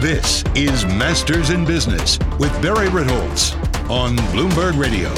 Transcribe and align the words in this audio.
This 0.00 0.42
is 0.54 0.86
Masters 0.86 1.50
in 1.50 1.66
Business 1.66 2.18
with 2.38 2.50
Barry 2.62 2.88
Ritholtz 2.88 3.54
on 3.90 4.16
Bloomberg 4.32 4.78
Radio. 4.78 5.10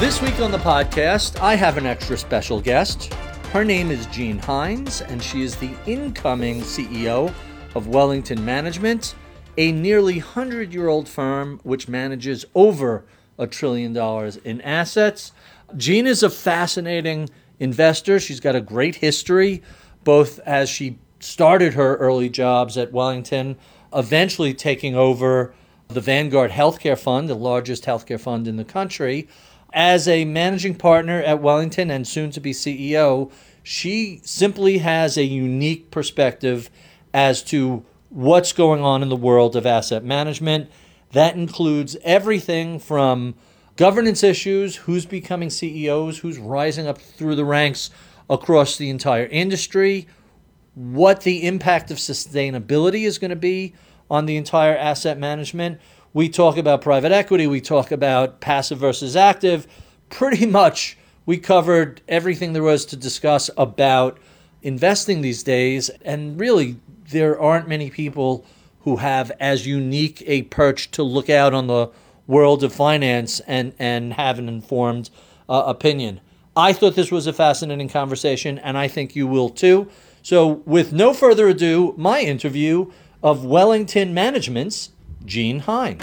This 0.00 0.20
week 0.20 0.40
on 0.40 0.50
the 0.50 0.58
podcast, 0.58 1.40
I 1.40 1.54
have 1.54 1.76
an 1.76 1.86
extra 1.86 2.16
special 2.16 2.60
guest. 2.60 3.14
Her 3.52 3.64
name 3.64 3.92
is 3.92 4.06
Jean 4.06 4.40
Hynes, 4.40 5.02
and 5.08 5.22
she 5.22 5.42
is 5.42 5.54
the 5.54 5.70
incoming 5.86 6.62
CEO 6.62 7.32
of 7.76 7.86
Wellington 7.86 8.44
Management, 8.44 9.14
a 9.56 9.70
nearly 9.70 10.14
100 10.14 10.74
year 10.74 10.88
old 10.88 11.08
firm 11.08 11.60
which 11.62 11.86
manages 11.86 12.44
over 12.56 13.04
a 13.38 13.46
trillion 13.46 13.92
dollars 13.92 14.34
in 14.38 14.60
assets. 14.62 15.30
Jean 15.76 16.08
is 16.08 16.24
a 16.24 16.30
fascinating 16.30 17.30
investor. 17.60 18.18
She's 18.18 18.40
got 18.40 18.56
a 18.56 18.60
great 18.60 18.96
history, 18.96 19.62
both 20.02 20.40
as 20.40 20.68
she 20.68 20.98
started 21.20 21.74
her 21.74 21.96
early 21.96 22.28
jobs 22.28 22.76
at 22.76 22.92
Wellington, 22.92 23.56
eventually 23.94 24.54
taking 24.54 24.94
over 24.94 25.54
the 25.88 26.00
Vanguard 26.00 26.50
Healthcare 26.50 26.98
Fund, 26.98 27.28
the 27.28 27.34
largest 27.34 27.84
healthcare 27.84 28.20
fund 28.20 28.46
in 28.48 28.56
the 28.56 28.64
country. 28.64 29.28
As 29.72 30.08
a 30.08 30.24
managing 30.24 30.74
partner 30.74 31.22
at 31.22 31.40
Wellington 31.40 31.90
and 31.90 32.06
soon 32.06 32.30
to 32.32 32.40
be 32.40 32.52
CEO, 32.52 33.30
she 33.62 34.20
simply 34.24 34.78
has 34.78 35.16
a 35.16 35.24
unique 35.24 35.90
perspective 35.90 36.70
as 37.12 37.42
to 37.44 37.84
what's 38.08 38.52
going 38.52 38.82
on 38.82 39.02
in 39.02 39.08
the 39.08 39.16
world 39.16 39.54
of 39.54 39.66
asset 39.66 40.04
management. 40.04 40.70
That 41.12 41.34
includes 41.34 41.96
everything 42.02 42.78
from 42.78 43.34
governance 43.76 44.22
issues, 44.22 44.76
who's 44.76 45.06
becoming 45.06 45.50
CEOs, 45.50 46.18
who's 46.18 46.38
rising 46.38 46.86
up 46.86 46.98
through 46.98 47.34
the 47.34 47.44
ranks 47.44 47.90
across 48.28 48.76
the 48.76 48.90
entire 48.90 49.26
industry, 49.26 50.06
what 50.74 51.22
the 51.22 51.46
impact 51.46 51.90
of 51.90 51.98
sustainability 51.98 53.04
is 53.04 53.18
going 53.18 53.30
to 53.30 53.36
be 53.36 53.74
on 54.10 54.26
the 54.26 54.36
entire 54.36 54.76
asset 54.76 55.18
management. 55.18 55.80
We 56.12 56.28
talk 56.28 56.56
about 56.56 56.82
private 56.82 57.12
equity, 57.12 57.46
we 57.46 57.60
talk 57.60 57.90
about 57.92 58.40
passive 58.40 58.78
versus 58.78 59.16
active. 59.16 59.66
Pretty 60.08 60.46
much, 60.46 60.98
we 61.26 61.38
covered 61.38 62.00
everything 62.08 62.52
there 62.52 62.62
was 62.62 62.84
to 62.86 62.96
discuss 62.96 63.50
about 63.56 64.18
investing 64.62 65.20
these 65.20 65.42
days. 65.42 65.88
And 66.04 66.38
really, 66.40 66.76
there 67.10 67.40
aren't 67.40 67.68
many 67.68 67.90
people 67.90 68.44
who 68.80 68.96
have 68.96 69.30
as 69.38 69.66
unique 69.66 70.22
a 70.26 70.42
perch 70.42 70.90
to 70.92 71.02
look 71.02 71.30
out 71.30 71.54
on 71.54 71.66
the 71.66 71.90
world 72.26 72.64
of 72.64 72.72
finance 72.72 73.40
and, 73.40 73.74
and 73.78 74.14
have 74.14 74.38
an 74.38 74.48
informed 74.48 75.10
uh, 75.48 75.64
opinion. 75.66 76.20
I 76.56 76.72
thought 76.72 76.94
this 76.94 77.10
was 77.10 77.26
a 77.26 77.32
fascinating 77.32 77.88
conversation, 77.88 78.58
and 78.58 78.76
I 78.76 78.88
think 78.88 79.14
you 79.14 79.26
will 79.26 79.50
too. 79.50 79.88
So, 80.22 80.62
with 80.66 80.92
no 80.92 81.14
further 81.14 81.48
ado, 81.48 81.94
my 81.96 82.20
interview 82.20 82.90
of 83.22 83.44
Wellington 83.44 84.12
Management's 84.12 84.90
Jean 85.24 85.60
Hine. 85.60 85.96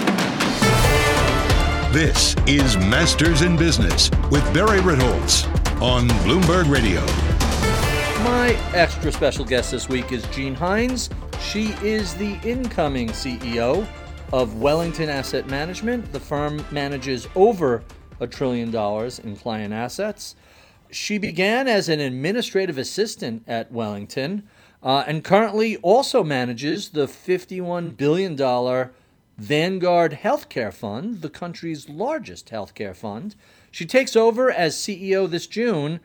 This 1.93 2.35
is 2.47 2.75
Masters 2.77 3.43
in 3.43 3.55
Business 3.55 4.09
with 4.31 4.43
Barry 4.55 4.79
Ritholtz 4.79 5.45
on 5.81 6.09
Bloomberg 6.25 6.67
Radio. 6.67 7.01
My 8.23 8.57
extra 8.73 9.11
special 9.11 9.45
guest 9.45 9.69
this 9.69 9.87
week 9.87 10.11
is 10.11 10.25
Jean 10.27 10.55
Hynes. 10.55 11.11
She 11.39 11.67
is 11.87 12.15
the 12.15 12.39
incoming 12.43 13.09
CEO 13.09 13.87
of 14.33 14.59
Wellington 14.59 15.09
Asset 15.09 15.47
Management. 15.47 16.11
The 16.11 16.19
firm 16.19 16.65
manages 16.71 17.27
over 17.35 17.83
a 18.19 18.25
trillion 18.25 18.71
dollars 18.71 19.19
in 19.19 19.35
client 19.35 19.73
assets. 19.75 20.35
She 20.91 21.17
began 21.17 21.67
as 21.67 21.89
an 21.89 21.99
administrative 21.99 22.77
assistant 22.77 23.43
at 23.47 23.71
Wellington 23.71 24.47
uh, 24.81 25.03
and 25.07 25.23
currently 25.23 25.77
also 25.77 26.23
manages 26.23 26.89
the 26.89 27.07
$51 27.07 27.97
billion 27.97 28.35
Vanguard 29.37 30.13
Healthcare 30.13 30.73
Fund, 30.73 31.21
the 31.21 31.29
country's 31.29 31.89
largest 31.89 32.49
healthcare 32.49 32.95
fund. 32.95 33.35
She 33.69 33.85
takes 33.85 34.15
over 34.15 34.49
as 34.49 34.75
CEO 34.75 35.29
this 35.29 35.45
June. 35.45 35.99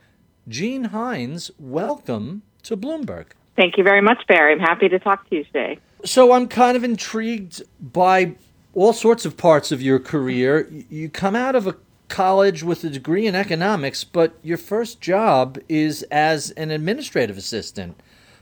Jean 0.47 0.89
Hynes, 0.89 1.49
welcome 1.57 2.43
to 2.63 2.77
Bloomberg. 2.77 3.27
Thank 3.55 3.77
you 3.77 3.83
very 3.83 4.01
much, 4.01 4.25
Barry. 4.27 4.53
I'm 4.53 4.59
happy 4.59 4.89
to 4.89 4.99
talk 4.99 5.27
to 5.29 5.37
you 5.37 5.43
today. 5.45 5.79
So 6.05 6.33
I'm 6.33 6.47
kind 6.47 6.75
of 6.75 6.83
intrigued 6.83 7.63
by 7.79 8.35
all 8.73 8.93
sorts 8.93 9.25
of 9.25 9.37
parts 9.37 9.71
of 9.71 9.81
your 9.81 9.99
career. 9.99 10.67
You 10.89 11.09
come 11.09 11.35
out 11.35 11.55
of 11.55 11.67
a 11.67 11.75
college 12.13 12.61
with 12.61 12.83
a 12.83 12.89
degree 12.91 13.25
in 13.25 13.33
economics, 13.33 14.03
but 14.03 14.37
your 14.43 14.57
first 14.57 15.01
job 15.01 15.57
is 15.67 16.03
as 16.03 16.51
an 16.51 16.69
administrative 16.69 17.37
assistant. 17.37 17.99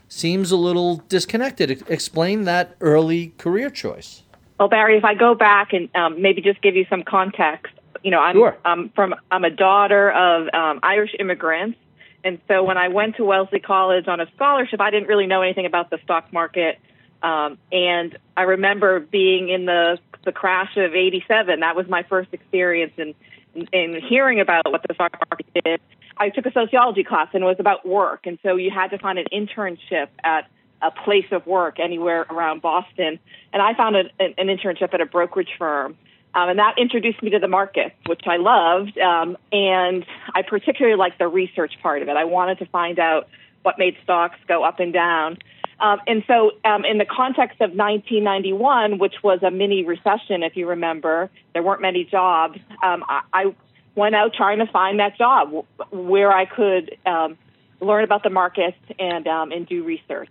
Seems 0.08 0.52
a 0.52 0.58
little 0.58 0.96
disconnected. 1.08 1.82
Explain 1.88 2.44
that 2.44 2.76
early 2.82 3.32
career 3.38 3.70
choice. 3.70 4.22
Well, 4.60 4.68
Barry, 4.68 4.98
if 4.98 5.04
I 5.04 5.14
go 5.14 5.34
back 5.34 5.72
and 5.72 5.88
um, 5.96 6.20
maybe 6.20 6.42
just 6.42 6.60
give 6.60 6.76
you 6.76 6.84
some 6.90 7.02
context, 7.02 7.72
you 8.02 8.10
know, 8.10 8.20
I'm, 8.20 8.36
sure. 8.36 8.58
I'm 8.64 8.90
from 8.90 9.14
I'm 9.30 9.44
a 9.44 9.50
daughter 9.50 10.10
of 10.10 10.52
um, 10.52 10.80
Irish 10.82 11.14
immigrants, 11.18 11.78
and 12.22 12.38
so 12.48 12.62
when 12.62 12.76
I 12.76 12.88
went 12.88 13.16
to 13.16 13.24
Wellesley 13.24 13.60
College 13.60 14.06
on 14.06 14.20
a 14.20 14.26
scholarship, 14.34 14.82
I 14.82 14.90
didn't 14.90 15.08
really 15.08 15.26
know 15.26 15.40
anything 15.40 15.64
about 15.64 15.88
the 15.88 15.98
stock 16.04 16.30
market. 16.30 16.78
Um, 17.22 17.56
and 17.70 18.18
I 18.36 18.42
remember 18.42 19.00
being 19.00 19.48
in 19.48 19.64
the 19.64 19.98
the 20.26 20.32
crash 20.32 20.76
of 20.76 20.94
'87. 20.94 21.60
That 21.60 21.74
was 21.74 21.88
my 21.88 22.02
first 22.02 22.28
experience 22.32 22.92
in 22.98 23.14
in 23.54 24.00
hearing 24.08 24.40
about 24.40 24.70
what 24.70 24.82
the 24.86 24.94
stock 24.94 25.12
market 25.30 25.64
did, 25.64 25.80
I 26.16 26.30
took 26.30 26.46
a 26.46 26.52
sociology 26.52 27.04
class 27.04 27.28
and 27.32 27.42
it 27.42 27.46
was 27.46 27.56
about 27.58 27.86
work. 27.86 28.26
And 28.26 28.38
so 28.42 28.56
you 28.56 28.70
had 28.70 28.88
to 28.88 28.98
find 28.98 29.18
an 29.18 29.26
internship 29.32 30.08
at 30.24 30.48
a 30.80 30.90
place 30.90 31.26
of 31.30 31.46
work 31.46 31.78
anywhere 31.78 32.26
around 32.28 32.62
Boston. 32.62 33.18
And 33.52 33.62
I 33.62 33.74
found 33.74 33.96
an, 33.96 34.10
an 34.20 34.46
internship 34.48 34.92
at 34.92 35.00
a 35.00 35.06
brokerage 35.06 35.50
firm. 35.58 35.96
Um, 36.34 36.48
and 36.48 36.58
that 36.58 36.78
introduced 36.78 37.22
me 37.22 37.30
to 37.30 37.38
the 37.38 37.48
market, 37.48 37.94
which 38.06 38.22
I 38.26 38.38
loved. 38.38 38.96
Um, 38.98 39.36
and 39.52 40.04
I 40.34 40.42
particularly 40.42 40.96
liked 40.96 41.18
the 41.18 41.28
research 41.28 41.74
part 41.82 42.02
of 42.02 42.08
it. 42.08 42.16
I 42.16 42.24
wanted 42.24 42.58
to 42.58 42.66
find 42.66 42.98
out 42.98 43.28
what 43.62 43.78
made 43.78 43.96
stocks 44.02 44.38
go 44.48 44.64
up 44.64 44.80
and 44.80 44.92
down. 44.92 45.38
Um, 45.82 45.98
and 46.06 46.22
so, 46.28 46.52
um, 46.64 46.84
in 46.84 46.98
the 46.98 47.04
context 47.04 47.60
of 47.60 47.70
1991, 47.70 48.98
which 48.98 49.16
was 49.24 49.42
a 49.42 49.50
mini 49.50 49.84
recession, 49.84 50.44
if 50.44 50.56
you 50.56 50.68
remember, 50.68 51.28
there 51.54 51.62
weren't 51.62 51.82
many 51.82 52.04
jobs. 52.04 52.58
Um, 52.82 53.04
I, 53.08 53.22
I, 53.32 53.54
went 53.94 54.14
out 54.14 54.32
trying 54.32 54.58
to 54.58 54.66
find 54.72 55.00
that 55.00 55.18
job 55.18 55.66
where 55.90 56.32
I 56.32 56.46
could 56.46 56.96
um, 57.04 57.36
learn 57.78 58.04
about 58.04 58.22
the 58.22 58.30
markets 58.30 58.78
and 58.98 59.26
um, 59.26 59.52
and 59.52 59.68
do 59.68 59.84
research. 59.84 60.30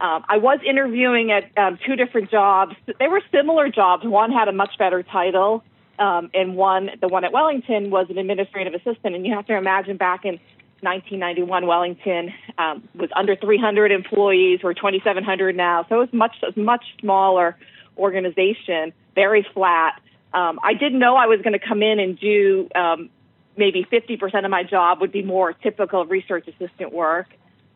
Um, 0.00 0.24
I 0.28 0.36
was 0.36 0.60
interviewing 0.64 1.32
at 1.32 1.50
two 1.84 1.96
different 1.96 2.30
jobs. 2.30 2.76
They 3.00 3.08
were 3.08 3.20
similar 3.32 3.68
jobs. 3.68 4.04
One 4.04 4.30
had 4.30 4.46
a 4.46 4.52
much 4.52 4.78
better 4.78 5.02
title, 5.02 5.64
and 5.98 6.54
one, 6.54 6.90
the 7.00 7.08
one 7.08 7.24
at 7.24 7.32
Wellington, 7.32 7.90
was 7.90 8.06
an 8.10 8.18
administrative 8.18 8.74
assistant. 8.74 9.16
And 9.16 9.26
you 9.26 9.34
have 9.34 9.46
to 9.46 9.56
imagine 9.56 9.96
back 9.96 10.24
in 10.24 10.38
1991, 10.82 11.66
Wellington 11.66 12.32
um, 12.58 12.88
was 12.94 13.10
under 13.14 13.36
300 13.36 13.92
employees. 13.92 14.60
We're 14.62 14.74
2,700 14.74 15.56
now, 15.56 15.86
so 15.88 15.96
it 15.96 15.98
was 15.98 16.12
much 16.12 16.36
a 16.42 16.58
much 16.58 16.84
smaller 17.00 17.56
organization, 17.96 18.92
very 19.14 19.46
flat. 19.54 20.00
Um, 20.32 20.58
I 20.62 20.74
didn't 20.74 20.98
know 20.98 21.16
I 21.16 21.26
was 21.26 21.40
going 21.42 21.58
to 21.58 21.66
come 21.66 21.82
in 21.82 21.98
and 21.98 22.18
do 22.18 22.68
um, 22.74 23.10
maybe 23.56 23.86
50% 23.90 24.44
of 24.44 24.50
my 24.50 24.62
job 24.62 25.00
would 25.00 25.12
be 25.12 25.22
more 25.22 25.52
typical 25.52 26.06
research 26.06 26.48
assistant 26.48 26.92
work. 26.92 27.28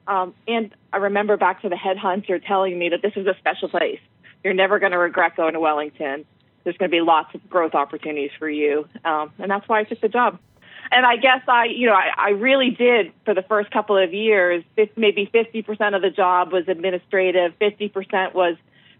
Um, 0.06 0.34
and 0.46 0.74
I 0.92 0.98
remember 0.98 1.36
back 1.36 1.62
to 1.62 1.68
the 1.68 1.76
headhunter 1.76 2.44
telling 2.46 2.78
me 2.78 2.90
that 2.90 3.02
this 3.02 3.12
is 3.16 3.26
a 3.26 3.34
special 3.38 3.68
place. 3.68 4.00
You're 4.42 4.54
never 4.54 4.78
going 4.78 4.92
to 4.92 4.98
regret 4.98 5.36
going 5.36 5.54
to 5.54 5.60
Wellington. 5.60 6.24
There's 6.62 6.76
going 6.76 6.90
to 6.90 6.94
be 6.94 7.00
lots 7.00 7.34
of 7.34 7.48
growth 7.48 7.74
opportunities 7.74 8.30
for 8.38 8.48
you, 8.48 8.88
um, 9.04 9.32
and 9.38 9.50
that's 9.50 9.68
why 9.68 9.80
I 9.80 9.84
took 9.84 10.00
the 10.00 10.08
job 10.08 10.38
and 10.90 11.06
I 11.06 11.16
guess 11.16 11.42
I, 11.48 11.66
you 11.66 11.86
know, 11.86 11.94
I, 11.94 12.10
I 12.16 12.30
really 12.30 12.70
did 12.70 13.12
for 13.24 13.34
the 13.34 13.42
first 13.42 13.70
couple 13.70 13.96
of 13.96 14.12
years. 14.12 14.64
Maybe 14.96 15.30
50% 15.32 15.96
of 15.96 16.02
the 16.02 16.10
job 16.10 16.52
was 16.52 16.68
administrative, 16.68 17.52
50% 17.60 18.34
was 18.34 18.56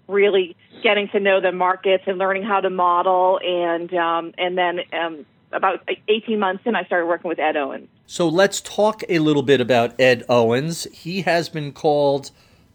really 0.09 0.57
getting 0.83 1.09
to 1.09 1.21
know 1.21 1.41
the 1.41 1.53
markets 1.53 2.05
and 2.07 2.19
learning 2.19 2.43
how 2.43 2.61
to 2.61 2.71
model, 2.71 3.41
and 3.43 3.93
um, 3.95 4.35
and 4.39 4.59
then 4.59 4.81
um, 4.93 5.27
about 5.53 5.89
18 6.09 6.39
months 6.39 6.63
in, 6.67 6.75
I 6.75 6.85
started 6.85 7.07
working 7.07 7.29
with 7.29 7.39
Ed 7.39 7.57
Owens. 7.57 7.89
So 8.07 8.29
let's 8.29 8.61
talk 8.61 9.03
a 9.09 9.19
little 9.21 9.43
bit 9.43 9.61
about 9.61 9.99
Ed 9.99 10.25
Owens. 10.29 10.85
He 10.93 11.23
has 11.23 11.49
been 11.49 11.73
called 11.73 12.31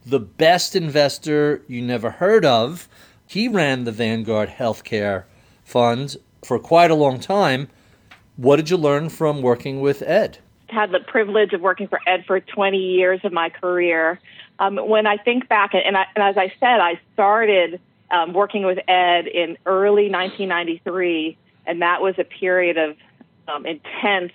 the 0.05 0.19
best 0.19 0.75
investor 0.75 1.61
you 1.67 1.81
never 1.81 2.11
heard 2.11 2.45
of. 2.45 2.87
He 3.27 3.47
ran 3.47 3.83
the 3.83 3.91
Vanguard 3.91 4.49
Healthcare 4.49 5.25
Fund 5.63 6.17
for 6.43 6.57
quite 6.57 6.89
a 6.89 6.95
long 6.95 7.19
time. 7.19 7.67
What 8.39 8.55
did 8.55 8.69
you 8.69 8.77
learn 8.77 9.09
from 9.09 9.41
working 9.41 9.81
with 9.81 10.01
Ed? 10.01 10.37
Had 10.69 10.91
the 10.93 11.01
privilege 11.01 11.51
of 11.51 11.59
working 11.59 11.89
for 11.89 11.99
Ed 12.07 12.23
for 12.25 12.39
20 12.39 12.77
years 12.77 13.19
of 13.25 13.33
my 13.33 13.49
career. 13.49 14.17
Um, 14.59 14.77
when 14.77 15.05
I 15.05 15.17
think 15.17 15.49
back, 15.49 15.73
and, 15.73 15.97
I, 15.97 16.05
and, 16.15 16.23
as 16.23 16.37
I 16.37 16.53
said, 16.57 16.79
I 16.79 17.01
started 17.13 17.81
um, 18.09 18.31
working 18.31 18.63
with 18.63 18.79
Ed 18.87 19.27
in 19.27 19.57
early 19.65 20.09
1993, 20.09 21.37
and 21.65 21.81
that 21.81 22.01
was 22.01 22.15
a 22.17 22.23
period 22.23 22.77
of 22.77 22.95
um, 23.49 23.65
intense 23.65 24.31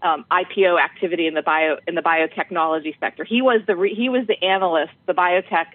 um, 0.00 0.24
IPO 0.30 0.82
activity 0.82 1.26
in 1.26 1.34
the 1.34 1.42
bio 1.42 1.76
in 1.86 1.94
the 1.94 2.00
biotechnology 2.00 2.98
sector. 2.98 3.22
He 3.22 3.42
was 3.42 3.60
the 3.66 3.76
re, 3.76 3.94
he 3.94 4.08
was 4.08 4.26
the 4.26 4.42
analyst, 4.42 4.94
the 5.04 5.12
biotech 5.12 5.66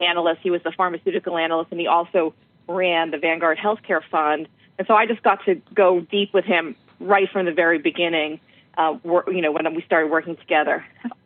analyst. 0.00 0.40
He 0.40 0.50
was 0.50 0.62
the 0.62 0.70
pharmaceutical 0.70 1.36
analyst, 1.36 1.72
and 1.72 1.80
he 1.80 1.88
also 1.88 2.32
ran 2.68 3.10
the 3.10 3.18
Vanguard 3.18 3.58
Healthcare 3.58 4.02
Fund. 4.08 4.46
And 4.78 4.86
so 4.86 4.94
I 4.94 5.06
just 5.06 5.22
got 5.24 5.44
to 5.46 5.56
go 5.74 6.00
deep 6.00 6.32
with 6.32 6.44
him 6.44 6.76
right 7.02 7.28
from 7.30 7.46
the 7.46 7.52
very 7.52 7.78
beginning. 7.78 8.40
Uh, 8.76 8.96
you 9.04 9.42
know, 9.42 9.52
when 9.52 9.74
we 9.74 9.82
started 9.82 10.10
working 10.10 10.34
together. 10.36 10.84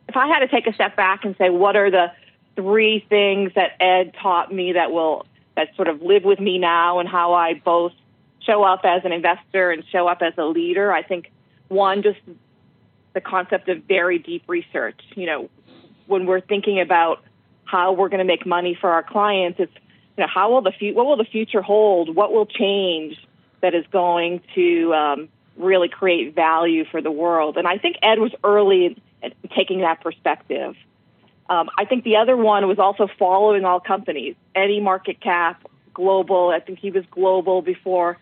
If 0.09 0.17
I 0.17 0.27
had 0.27 0.39
to 0.39 0.49
take 0.49 0.67
a 0.67 0.73
step 0.73 0.97
back 0.97 1.23
and 1.23 1.33
say, 1.37 1.49
what 1.49 1.77
are 1.77 1.89
the 1.89 2.11
three 2.57 3.05
things 3.07 3.53
that 3.55 3.81
Ed 3.81 4.13
taught 4.21 4.53
me 4.53 4.73
that 4.73 4.91
will 4.91 5.25
that 5.55 5.75
sort 5.75 5.87
of 5.87 6.01
live 6.01 6.23
with 6.23 6.39
me 6.39 6.59
now, 6.59 6.99
and 6.99 7.07
how 7.07 7.33
I 7.33 7.53
both 7.53 7.93
show 8.41 8.63
up 8.63 8.81
as 8.83 9.03
an 9.05 9.11
investor 9.11 9.71
and 9.71 9.83
show 9.91 10.07
up 10.07 10.21
as 10.21 10.33
a 10.37 10.45
leader? 10.45 10.91
I 10.91 11.03
think 11.03 11.31
one, 11.69 12.03
just 12.03 12.19
the 13.13 13.21
concept 13.21 13.69
of 13.69 13.83
very 13.83 14.19
deep 14.19 14.43
research. 14.47 14.99
You 15.15 15.25
know, 15.25 15.49
when 16.05 16.25
we're 16.25 16.41
thinking 16.41 16.79
about 16.79 17.23
how 17.65 17.93
we're 17.93 18.09
going 18.09 18.19
to 18.19 18.25
make 18.25 18.45
money 18.45 18.77
for 18.79 18.89
our 18.91 19.03
clients, 19.03 19.59
it's 19.59 19.73
you 20.17 20.23
know 20.23 20.27
how 20.27 20.51
will 20.51 20.61
the 20.61 20.73
fu- 20.77 20.93
what 20.93 21.05
will 21.05 21.17
the 21.17 21.25
future 21.25 21.61
hold? 21.61 22.15
What 22.15 22.33
will 22.33 22.45
change 22.45 23.17
that 23.61 23.73
is 23.73 23.85
going 23.91 24.41
to 24.55 24.93
um, 24.93 25.29
really 25.57 25.89
create 25.89 26.35
value 26.35 26.85
for 26.85 27.01
the 27.01 27.11
world? 27.11 27.57
And 27.57 27.67
I 27.67 27.77
think 27.77 27.97
Ed 28.01 28.19
was 28.19 28.31
early 28.43 28.99
in 29.21 29.33
taking 29.55 29.81
that 29.81 30.01
perspective. 30.01 30.75
Um, 31.49 31.69
I 31.77 31.85
think 31.85 32.03
the 32.03 32.17
other 32.17 32.35
one 32.35 32.67
was 32.67 32.79
also 32.79 33.07
following 33.17 33.65
all 33.65 33.79
companies, 33.79 34.35
any 34.53 34.79
market 34.79 35.21
cap, 35.21 35.65
global. 35.93 36.49
I 36.49 36.59
think 36.59 36.79
he 36.79 36.91
was 36.91 37.05
global 37.09 37.61
before 37.61 38.17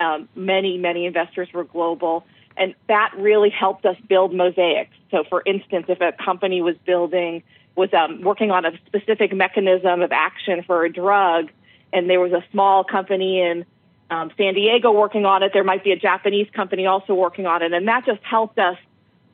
um, 0.00 0.28
many 0.36 0.78
many 0.78 1.06
investors 1.06 1.48
were 1.52 1.64
global 1.64 2.24
and 2.58 2.74
that 2.88 3.12
really 3.16 3.50
helped 3.50 3.86
us 3.86 3.96
build 4.08 4.34
mosaics. 4.34 4.94
So, 5.10 5.24
for 5.28 5.42
instance, 5.46 5.86
if 5.88 6.00
a 6.00 6.12
company 6.12 6.60
was 6.60 6.76
building 6.84 7.42
was 7.76 7.94
um, 7.94 8.22
working 8.22 8.50
on 8.50 8.64
a 8.64 8.72
specific 8.86 9.32
mechanism 9.32 10.02
of 10.02 10.10
action 10.10 10.64
for 10.66 10.84
a 10.84 10.92
drug, 10.92 11.48
and 11.92 12.10
there 12.10 12.18
was 12.18 12.32
a 12.32 12.44
small 12.50 12.82
company 12.82 13.40
in 13.40 13.64
um, 14.10 14.30
San 14.36 14.54
Diego 14.54 14.92
working 14.92 15.24
on 15.26 15.42
it, 15.42 15.52
there 15.52 15.64
might 15.64 15.84
be 15.84 15.92
a 15.92 15.98
Japanese 15.98 16.48
company 16.52 16.86
also 16.86 17.14
working 17.14 17.46
on 17.46 17.62
it, 17.62 17.72
and 17.72 17.86
that 17.88 18.06
just 18.06 18.22
helped 18.22 18.58
us 18.58 18.76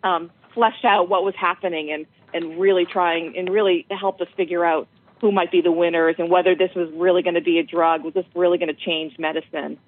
um, 0.03 0.31
flesh 0.53 0.85
out 0.85 1.09
what 1.09 1.25
was 1.25 1.35
happening 1.37 1.91
and 1.93 2.07
and 2.33 2.59
really 2.59 2.85
trying 2.85 3.37
and 3.37 3.49
really 3.49 3.87
helped 3.91 4.21
us 4.21 4.27
figure 4.37 4.65
out 4.65 4.89
who 5.21 5.31
might 5.31 5.53
be 5.53 5.61
the 5.61 5.71
winners 5.71 6.17
and 6.19 6.29
whether 6.29 6.57
this 6.57 6.75
was 6.75 6.91
really 6.95 7.23
going 7.23 7.35
to 7.35 7.41
be 7.41 7.59
a 7.59 7.63
drug, 7.63 8.03
was 8.03 8.13
this 8.13 8.27
really 8.35 8.59
going 8.59 8.75
to 8.75 8.75
change 8.75 9.17
medicine. 9.19 9.79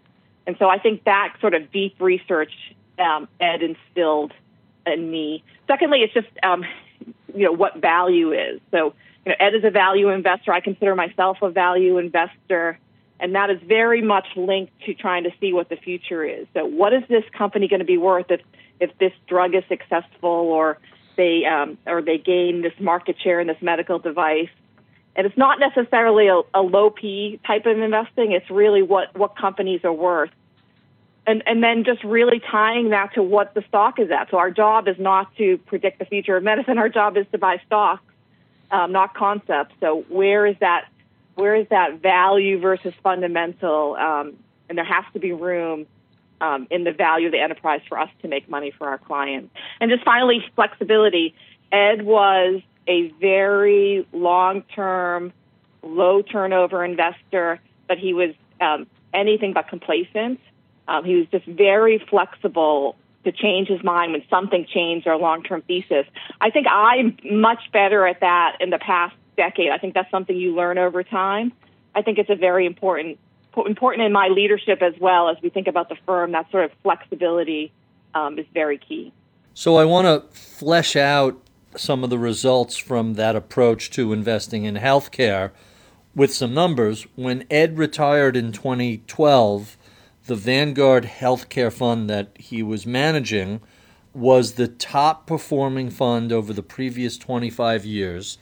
And 0.46 0.56
so 0.58 0.68
I 0.68 0.78
think 0.78 1.04
that 1.04 1.34
sort 1.40 1.54
of 1.54 1.72
deep 1.72 1.96
research 2.00 2.52
um, 2.98 3.28
Ed 3.40 3.62
instilled 3.62 4.32
in 4.86 5.10
me. 5.10 5.42
Secondly, 5.66 6.00
it's 6.02 6.14
just 6.14 6.28
um, 6.42 6.64
you 7.34 7.44
know 7.44 7.52
what 7.52 7.76
value 7.76 8.32
is. 8.32 8.60
So 8.70 8.94
you 9.24 9.32
know, 9.32 9.36
Ed 9.40 9.54
is 9.54 9.64
a 9.64 9.70
value 9.70 10.08
investor. 10.10 10.52
I 10.52 10.60
consider 10.60 10.94
myself 10.94 11.38
a 11.42 11.50
value 11.50 11.98
investor, 11.98 12.78
and 13.18 13.34
that 13.34 13.50
is 13.50 13.60
very 13.62 14.02
much 14.02 14.26
linked 14.36 14.72
to 14.84 14.94
trying 14.94 15.24
to 15.24 15.30
see 15.40 15.52
what 15.52 15.68
the 15.68 15.76
future 15.76 16.24
is. 16.24 16.46
So, 16.54 16.64
what 16.66 16.92
is 16.92 17.02
this 17.08 17.24
company 17.36 17.68
going 17.68 17.80
to 17.80 17.86
be 17.86 17.98
worth 17.98 18.30
if 18.30 18.40
if 18.78 18.96
this 18.98 19.12
drug 19.26 19.54
is 19.54 19.64
successful, 19.68 20.30
or 20.30 20.78
they 21.16 21.44
um, 21.44 21.78
or 21.86 22.02
they 22.02 22.18
gain 22.18 22.62
this 22.62 22.74
market 22.78 23.16
share 23.22 23.40
in 23.40 23.46
this 23.46 23.60
medical 23.60 23.98
device? 23.98 24.50
And 25.14 25.26
it's 25.26 25.36
not 25.38 25.58
necessarily 25.58 26.28
a, 26.28 26.42
a 26.52 26.60
low 26.60 26.90
P 26.90 27.40
type 27.46 27.64
of 27.64 27.78
investing. 27.78 28.32
It's 28.32 28.50
really 28.50 28.82
what 28.82 29.16
what 29.16 29.36
companies 29.36 29.80
are 29.84 29.92
worth 29.92 30.30
and 31.26 31.42
and 31.46 31.62
then 31.62 31.84
just 31.84 32.02
really 32.04 32.40
tying 32.40 32.90
that 32.90 33.14
to 33.14 33.22
what 33.22 33.54
the 33.54 33.62
stock 33.68 33.98
is 33.98 34.10
at. 34.10 34.30
So 34.30 34.38
our 34.38 34.50
job 34.50 34.88
is 34.88 34.96
not 34.98 35.34
to 35.36 35.58
predict 35.58 35.98
the 35.98 36.04
future 36.04 36.36
of 36.36 36.44
medicine. 36.44 36.78
Our 36.78 36.88
job 36.88 37.16
is 37.16 37.26
to 37.32 37.38
buy 37.38 37.60
stocks, 37.66 38.04
um, 38.70 38.92
not 38.92 39.14
concepts. 39.14 39.74
So 39.80 40.04
where 40.08 40.46
is 40.46 40.56
that? 40.60 40.86
Where 41.36 41.54
is 41.54 41.66
that 41.68 42.00
value 42.00 42.58
versus 42.58 42.92
fundamental? 43.02 43.94
Um, 43.94 44.34
and 44.68 44.76
there 44.76 44.84
has 44.84 45.04
to 45.12 45.20
be 45.20 45.32
room 45.32 45.86
um, 46.40 46.66
in 46.70 46.84
the 46.84 46.92
value 46.92 47.26
of 47.26 47.32
the 47.32 47.40
enterprise 47.40 47.80
for 47.88 47.98
us 47.98 48.10
to 48.22 48.28
make 48.28 48.48
money 48.48 48.72
for 48.76 48.88
our 48.88 48.98
clients. 48.98 49.54
And 49.80 49.90
just 49.90 50.04
finally, 50.04 50.44
flexibility. 50.54 51.34
Ed 51.70 52.02
was 52.02 52.62
a 52.88 53.08
very 53.20 54.06
long-term, 54.12 55.32
low 55.82 56.22
turnover 56.22 56.84
investor, 56.84 57.60
but 57.88 57.98
he 57.98 58.12
was 58.12 58.34
um, 58.60 58.86
anything 59.12 59.52
but 59.52 59.68
complacent. 59.68 60.40
Um, 60.88 61.04
he 61.04 61.16
was 61.16 61.26
just 61.28 61.46
very 61.46 61.98
flexible 62.10 62.96
to 63.24 63.32
change 63.32 63.68
his 63.68 63.82
mind 63.82 64.12
when 64.12 64.22
something 64.30 64.66
changed 64.72 65.06
our 65.06 65.18
long 65.18 65.42
term 65.42 65.62
thesis. 65.62 66.06
I 66.40 66.50
think 66.50 66.66
I'm 66.70 67.16
much 67.24 67.70
better 67.72 68.06
at 68.06 68.20
that 68.20 68.56
in 68.60 68.70
the 68.70 68.78
past 68.78 69.14
decade. 69.36 69.70
I 69.70 69.78
think 69.78 69.94
that's 69.94 70.10
something 70.10 70.36
you 70.36 70.54
learn 70.54 70.78
over 70.78 71.02
time. 71.02 71.52
I 71.94 72.02
think 72.02 72.18
it's 72.18 72.30
a 72.30 72.36
very 72.36 72.66
important 72.66 73.18
important 73.56 74.04
in 74.04 74.12
my 74.12 74.28
leadership 74.28 74.82
as 74.82 74.92
well 75.00 75.30
as 75.30 75.38
we 75.42 75.48
think 75.48 75.66
about 75.66 75.88
the 75.88 75.96
firm. 76.04 76.32
That 76.32 76.50
sort 76.50 76.64
of 76.64 76.72
flexibility 76.82 77.72
um, 78.14 78.38
is 78.38 78.46
very 78.52 78.78
key. 78.78 79.12
So 79.54 79.76
I 79.76 79.86
want 79.86 80.06
to 80.06 80.36
flesh 80.36 80.94
out 80.94 81.40
some 81.74 82.04
of 82.04 82.10
the 82.10 82.18
results 82.18 82.76
from 82.76 83.14
that 83.14 83.34
approach 83.34 83.90
to 83.92 84.12
investing 84.12 84.64
in 84.64 84.74
healthcare 84.76 85.52
with 86.14 86.34
some 86.34 86.52
numbers. 86.52 87.06
When 87.14 87.44
Ed 87.50 87.78
retired 87.78 88.36
in 88.36 88.52
2012 88.52 89.76
the 90.26 90.34
Vanguard 90.34 91.04
Healthcare 91.04 91.72
Fund 91.72 92.10
that 92.10 92.30
he 92.36 92.62
was 92.62 92.84
managing 92.84 93.60
was 94.12 94.52
the 94.52 94.66
top 94.66 95.26
performing 95.26 95.88
fund 95.88 96.32
over 96.32 96.52
the 96.52 96.62
previous 96.62 97.16
25 97.16 97.84
years, 97.84 98.38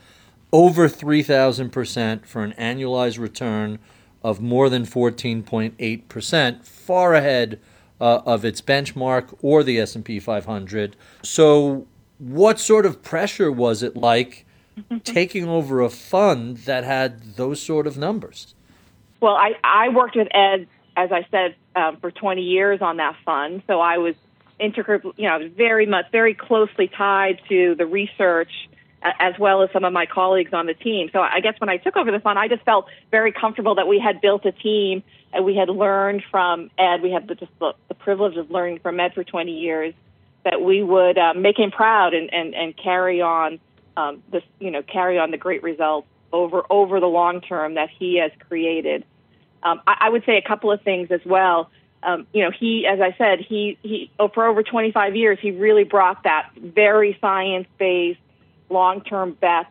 over 0.55 0.89
3,000% 0.89 2.25
for 2.25 2.45
an 2.45 2.53
annualized 2.53 3.19
return 3.19 3.79
of 4.23 4.41
more 4.41 4.71
than 4.71 4.85
14.8%, 4.85 6.65
far 6.65 7.15
ahead 7.15 7.61
uh, 8.01 8.21
of 8.25 8.45
its 8.45 8.63
benchmark 8.63 9.37
or 9.43 9.63
the 9.63 9.79
S&P 9.81 10.21
500. 10.21 10.97
So, 11.23 11.87
what 12.19 12.61
sort 12.61 12.87
of 12.87 13.03
pressure 13.03 13.51
was 13.51 13.83
it 13.83 13.97
like 13.97 14.47
taking 15.03 15.49
over 15.49 15.81
a 15.81 15.91
fund 15.91 16.59
that 16.59 16.85
had 16.85 17.35
those 17.35 17.61
sort 17.61 17.89
of 17.89 17.99
numbers? 17.99 18.55
Well, 19.21 19.35
I, 19.35 19.55
I 19.65 19.89
worked 19.89 20.15
with 20.15 20.29
Ed 20.31 20.69
as 20.97 21.11
I 21.13 21.27
said, 21.31 21.57
um, 21.75 21.97
for 21.97 22.11
20 22.11 22.43
years 22.43 22.81
on 22.81 22.99
that 22.99 23.17
fund. 23.25 23.63
So 23.67 23.81
I 23.81 23.99
was 23.99 24.15
integral, 24.59 25.13
you 25.17 25.29
know, 25.29 25.35
I 25.35 25.39
was 25.39 25.53
very 25.53 25.87
much, 25.87 26.07
very 26.13 26.35
closely 26.35 26.89
tied 26.89 27.41
to 27.49 27.75
the 27.75 27.87
research 27.87 28.51
as 29.05 29.39
well 29.39 29.63
as 29.63 29.71
some 29.73 29.85
of 29.85 29.93
my 29.93 30.07
colleagues 30.07 30.53
on 30.53 30.67
the 30.67 30.75
team. 30.75 31.11
So 31.13 31.21
I 31.21 31.41
guess 31.41 31.55
when 31.59 31.69
I 31.69 31.77
took 31.77 31.97
over 31.97 32.11
the 32.11 32.21
fund, 32.21 32.39
I 32.39 32.49
just 32.49 32.63
felt 32.63 32.87
very 33.11 33.33
comfortable 33.33 33.75
that 33.75 33.87
we 33.87 33.99
had 33.99 34.21
built 34.21 34.47
a 34.47 34.53
team 34.53 35.03
and 35.33 35.45
we 35.45 35.55
had 35.55 35.69
learned 35.69 36.23
from 36.31 36.71
Ed. 36.79 37.03
We 37.03 37.11
had 37.11 37.29
the, 37.29 37.35
just 37.35 37.53
the, 37.59 37.75
the 37.89 37.95
privilege 37.95 38.37
of 38.37 38.51
learning 38.51 38.81
from 38.81 38.99
Ed 38.99 39.15
for 39.15 39.23
20 39.23 39.53
years 39.53 39.95
that 40.45 40.61
we 40.63 40.83
would 40.83 41.19
uh, 41.19 41.35
make 41.35 41.59
him 41.59 41.71
proud 41.71 42.15
and, 42.15 42.33
and, 42.33 42.55
and 42.55 42.77
carry 42.77 43.21
on 43.21 43.59
um, 43.97 44.23
this, 44.31 44.43
you 44.59 44.71
know, 44.71 44.83
carry 44.83 45.19
on 45.19 45.31
the 45.31 45.37
great 45.37 45.63
results 45.63 46.09
over 46.33 46.65
over 46.69 46.99
the 46.99 47.07
long 47.07 47.41
term 47.41 47.75
that 47.75 47.89
he 47.91 48.17
has 48.17 48.33
created. 48.49 49.05
Um, 49.63 49.81
I, 49.87 49.97
I, 50.01 50.09
would 50.11 50.25
say 50.27 50.37
a 50.37 50.43
couple 50.43 50.71
of 50.73 50.83
things 50.83 51.11
as 51.11 51.21
well. 51.25 51.71
Um, 52.03 52.27
you 52.35 52.43
know, 52.43 52.51
he, 52.51 52.87
as 52.87 53.01
I 53.01 53.15
said, 53.17 53.41
he, 53.41 53.79
he 53.83 54.11
oh, 54.19 54.29
for 54.29 54.45
over 54.47 54.63
25 54.63 55.17
years, 55.17 55.39
he 55.41 55.53
really 55.53 55.85
brought 55.85 56.25
that 56.25 56.51
very 56.57 57.17
science-based, 58.69 58.73
long-term 58.73 59.37
bet. 59.41 59.67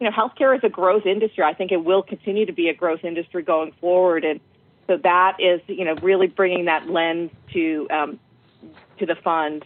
You 0.00 0.10
know, 0.10 0.16
healthcare 0.16 0.56
is 0.56 0.64
a 0.64 0.68
growth 0.68 1.06
industry. 1.06 1.44
I 1.44 1.54
think 1.54 1.72
it 1.72 1.84
will 1.84 2.02
continue 2.02 2.46
to 2.46 2.52
be 2.52 2.68
a 2.68 2.74
growth 2.74 3.04
industry 3.04 3.42
going 3.42 3.72
forward, 3.80 4.24
and 4.24 4.40
so 4.86 4.96
that 4.98 5.36
is, 5.38 5.60
you 5.68 5.84
know, 5.84 5.94
really 6.02 6.26
bringing 6.26 6.64
that 6.64 6.88
lens 6.88 7.30
to 7.52 7.86
um, 7.90 8.20
to 8.98 9.06
the 9.06 9.14
fund. 9.14 9.64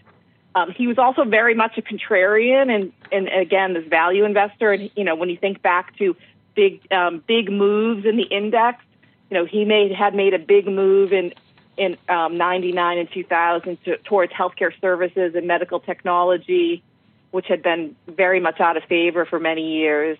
Um, 0.55 0.71
he 0.73 0.87
was 0.87 0.99
also 0.99 1.25
very 1.25 1.55
much 1.55 1.79
a 1.79 1.83
contrarian, 1.83 2.75
and 2.75 2.93
and 3.11 3.29
again, 3.29 3.75
this 3.75 3.87
value 3.87 4.25
investor. 4.25 4.73
And 4.73 4.91
you 4.95 5.05
know, 5.05 5.15
when 5.15 5.31
you 5.31 5.37
think 5.37 5.63
back 5.63 5.97
to 5.99 6.17
big 6.55 6.81
um, 6.93 7.23
big 7.27 7.51
moves 7.51 8.05
in 8.05 8.17
the 8.17 8.25
index, 8.25 8.85
you 9.31 9.39
know, 9.39 9.47
he 9.47 9.65
made 9.65 9.93
had 9.93 10.15
made 10.15 10.35
a 10.35 10.39
big 10.39 10.67
move 10.67 11.13
in 11.13 11.33
in 11.79 11.97
um, 12.09 12.39
99 12.39 12.99
and 12.99 13.11
2000 13.13 13.85
to, 13.85 13.99
towards 13.99 14.33
healthcare 14.33 14.73
services 14.81 15.35
and 15.35 15.47
medical 15.47 15.79
technology, 15.79 16.83
which 17.31 17.47
had 17.47 17.63
been 17.63 17.97
very 18.09 18.41
much 18.41 18.61
out 18.61 18.77
of 18.77 18.85
favor 18.85 19.25
for 19.25 19.39
many 19.39 19.79
years. 19.79 20.19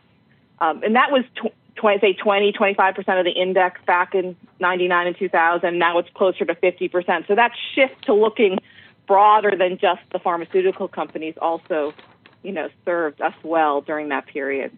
Um, 0.61 0.83
and 0.83 0.97
that 0.97 1.11
was, 1.11 1.25
tw- 1.35 1.53
tw- 1.77 2.01
say, 2.01 2.13
20, 2.15 2.53
25% 2.53 3.19
of 3.19 3.25
the 3.25 3.31
index 3.31 3.81
back 3.87 4.15
in 4.15 4.37
99 4.61 5.07
and 5.07 5.17
2000. 5.17 5.79
Now 5.79 5.99
it's 5.99 6.11
closer 6.15 6.45
to 6.45 6.55
50%. 6.55 7.27
So 7.27 7.35
that 7.35 7.53
shift 7.75 8.05
to 8.07 8.15
looking 8.15 8.59
broader 9.07 9.57
than 9.57 9.79
just 9.79 10.03
the 10.13 10.19
pharmaceutical 10.19 10.89
companies 10.89 11.35
also, 11.41 11.95
you 12.43 12.53
know, 12.53 12.69
served 12.85 13.21
us 13.21 13.35
well 13.43 13.81
during 13.81 14.09
that 14.09 14.27
period. 14.27 14.77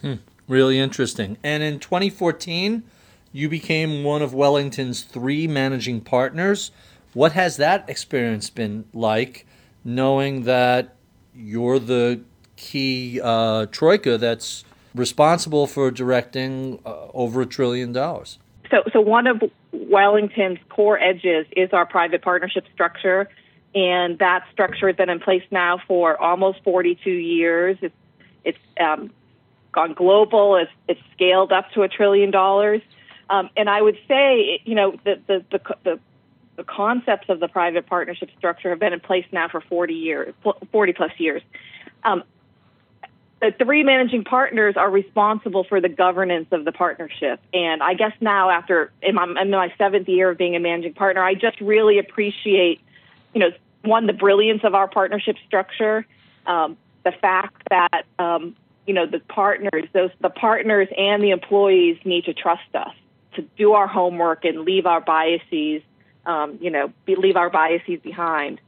Hmm. 0.00 0.14
Really 0.48 0.78
interesting. 0.78 1.38
And 1.44 1.62
in 1.62 1.78
2014, 1.78 2.82
you 3.32 3.48
became 3.48 4.02
one 4.02 4.22
of 4.22 4.34
Wellington's 4.34 5.04
three 5.04 5.46
managing 5.46 6.00
partners. 6.00 6.72
What 7.12 7.32
has 7.32 7.56
that 7.58 7.88
experience 7.88 8.50
been 8.50 8.84
like, 8.92 9.46
knowing 9.84 10.42
that 10.44 10.96
you're 11.40 11.78
the 11.78 12.20
key 12.56 13.20
uh, 13.22 13.66
troika 13.66 14.18
that's 14.18 14.64
responsible 14.94 15.66
for 15.66 15.90
directing 15.90 16.80
uh, 16.84 17.06
over 17.14 17.42
a 17.42 17.46
trillion 17.46 17.92
dollars. 17.92 18.38
So, 18.70 18.82
so 18.92 19.00
one 19.00 19.26
of 19.26 19.42
Wellington's 19.72 20.58
core 20.68 20.98
edges 20.98 21.46
is 21.56 21.72
our 21.72 21.86
private 21.86 22.22
partnership 22.22 22.64
structure, 22.72 23.28
and 23.74 24.18
that 24.18 24.44
structure 24.52 24.88
has 24.88 24.96
been 24.96 25.10
in 25.10 25.20
place 25.20 25.42
now 25.50 25.80
for 25.88 26.20
almost 26.20 26.62
42 26.64 27.10
years. 27.10 27.78
It's, 27.80 27.94
it's 28.44 28.58
um, 28.80 29.10
gone 29.72 29.94
global. 29.94 30.56
It's, 30.56 30.70
it's 30.88 31.00
scaled 31.14 31.52
up 31.52 31.70
to 31.72 31.82
a 31.82 31.88
trillion 31.88 32.30
dollars. 32.30 32.82
Um, 33.28 33.48
and 33.56 33.70
I 33.70 33.80
would 33.80 33.98
say, 34.08 34.60
you 34.64 34.74
know, 34.74 34.98
the, 35.04 35.20
the, 35.26 35.44
the, 35.50 35.60
the, 35.84 36.00
the 36.60 36.64
concepts 36.64 37.30
of 37.30 37.40
the 37.40 37.48
private 37.48 37.86
partnership 37.86 38.28
structure 38.36 38.68
have 38.68 38.78
been 38.78 38.92
in 38.92 39.00
place 39.00 39.24
now 39.32 39.48
for 39.48 39.62
40 39.62 39.94
years, 39.94 40.34
40 40.70 40.92
plus 40.92 41.10
years. 41.16 41.40
Um, 42.04 42.22
the 43.40 43.54
three 43.58 43.82
managing 43.82 44.24
partners 44.24 44.76
are 44.76 44.90
responsible 44.90 45.64
for 45.64 45.80
the 45.80 45.88
governance 45.88 46.48
of 46.52 46.66
the 46.66 46.72
partnership. 46.72 47.40
And 47.54 47.82
I 47.82 47.94
guess 47.94 48.12
now, 48.20 48.50
after 48.50 48.92
in 49.00 49.14
my, 49.14 49.24
in 49.40 49.48
my 49.48 49.72
seventh 49.78 50.06
year 50.06 50.28
of 50.28 50.36
being 50.36 50.54
a 50.54 50.60
managing 50.60 50.92
partner, 50.92 51.24
I 51.24 51.32
just 51.32 51.58
really 51.62 51.98
appreciate, 51.98 52.82
you 53.32 53.40
know, 53.40 53.52
one 53.82 54.06
the 54.06 54.12
brilliance 54.12 54.60
of 54.62 54.74
our 54.74 54.86
partnership 54.86 55.36
structure, 55.46 56.04
um, 56.44 56.76
the 57.04 57.12
fact 57.12 57.62
that 57.70 58.04
um, 58.18 58.54
you 58.86 58.92
know 58.92 59.06
the 59.06 59.20
partners, 59.20 59.84
those 59.94 60.10
the 60.20 60.28
partners 60.28 60.88
and 60.98 61.22
the 61.22 61.30
employees 61.30 61.96
need 62.04 62.26
to 62.26 62.34
trust 62.34 62.74
us 62.74 62.92
to 63.36 63.42
do 63.56 63.72
our 63.72 63.86
homework 63.86 64.44
and 64.44 64.66
leave 64.66 64.84
our 64.84 65.00
biases, 65.00 65.80
um, 66.26 66.58
you 66.60 66.70
know, 66.70 66.92
be, 67.06 67.16
leave 67.16 67.36
our 67.36 67.50
biases 67.50 68.00
behind. 68.02 68.60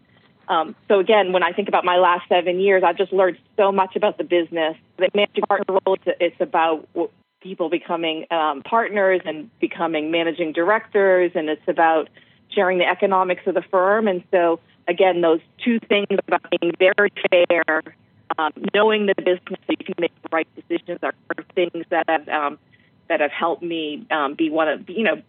Um, 0.48 0.74
so 0.88 0.98
again, 0.98 1.32
when 1.32 1.42
I 1.42 1.52
think 1.52 1.68
about 1.68 1.84
my 1.84 1.96
last 1.96 2.28
seven 2.28 2.60
years, 2.60 2.82
I've 2.84 2.96
just 2.96 3.12
learned 3.12 3.38
so 3.56 3.72
much 3.72 3.96
about 3.96 4.18
the 4.18 4.24
business. 4.24 4.76
The 4.98 5.08
managing 5.14 5.44
partner 5.48 5.78
role, 5.86 5.96
it's, 6.04 6.40
about 6.40 6.88
people 7.40 7.70
becoming 7.70 8.26
um, 8.30 8.62
partners 8.62 9.20
and 9.24 9.50
becoming 9.60 10.10
managing 10.10 10.52
directors, 10.52 11.32
and 11.34 11.48
it's 11.48 11.66
about 11.68 12.08
sharing 12.50 12.78
the 12.78 12.88
economics 12.88 13.42
of 13.46 13.54
the 13.54 13.62
firm. 13.62 14.08
And 14.08 14.22
so 14.30 14.60
again, 14.88 15.20
those 15.20 15.40
two 15.64 15.78
things 15.80 16.18
about 16.26 16.42
being 16.60 16.72
very 16.78 17.12
fair, 17.30 17.82
um, 18.38 18.52
knowing 18.74 19.06
the 19.06 19.14
business 19.16 19.58
so 19.66 19.70
you 19.78 19.84
can 19.84 19.94
make 19.98 20.12
the 20.22 20.28
right 20.32 20.48
decisions 20.54 20.98
are 21.02 21.14
things 21.54 21.84
that 21.90 22.08
have 22.08 22.28
um, 22.28 22.58
that 23.08 23.20
have 23.20 23.30
helped 23.30 23.62
me 23.62 24.06
um, 24.10 24.34
be 24.34 24.50
one 24.50 24.68
of 24.68 24.88
you 24.88 25.02
know 25.02 25.20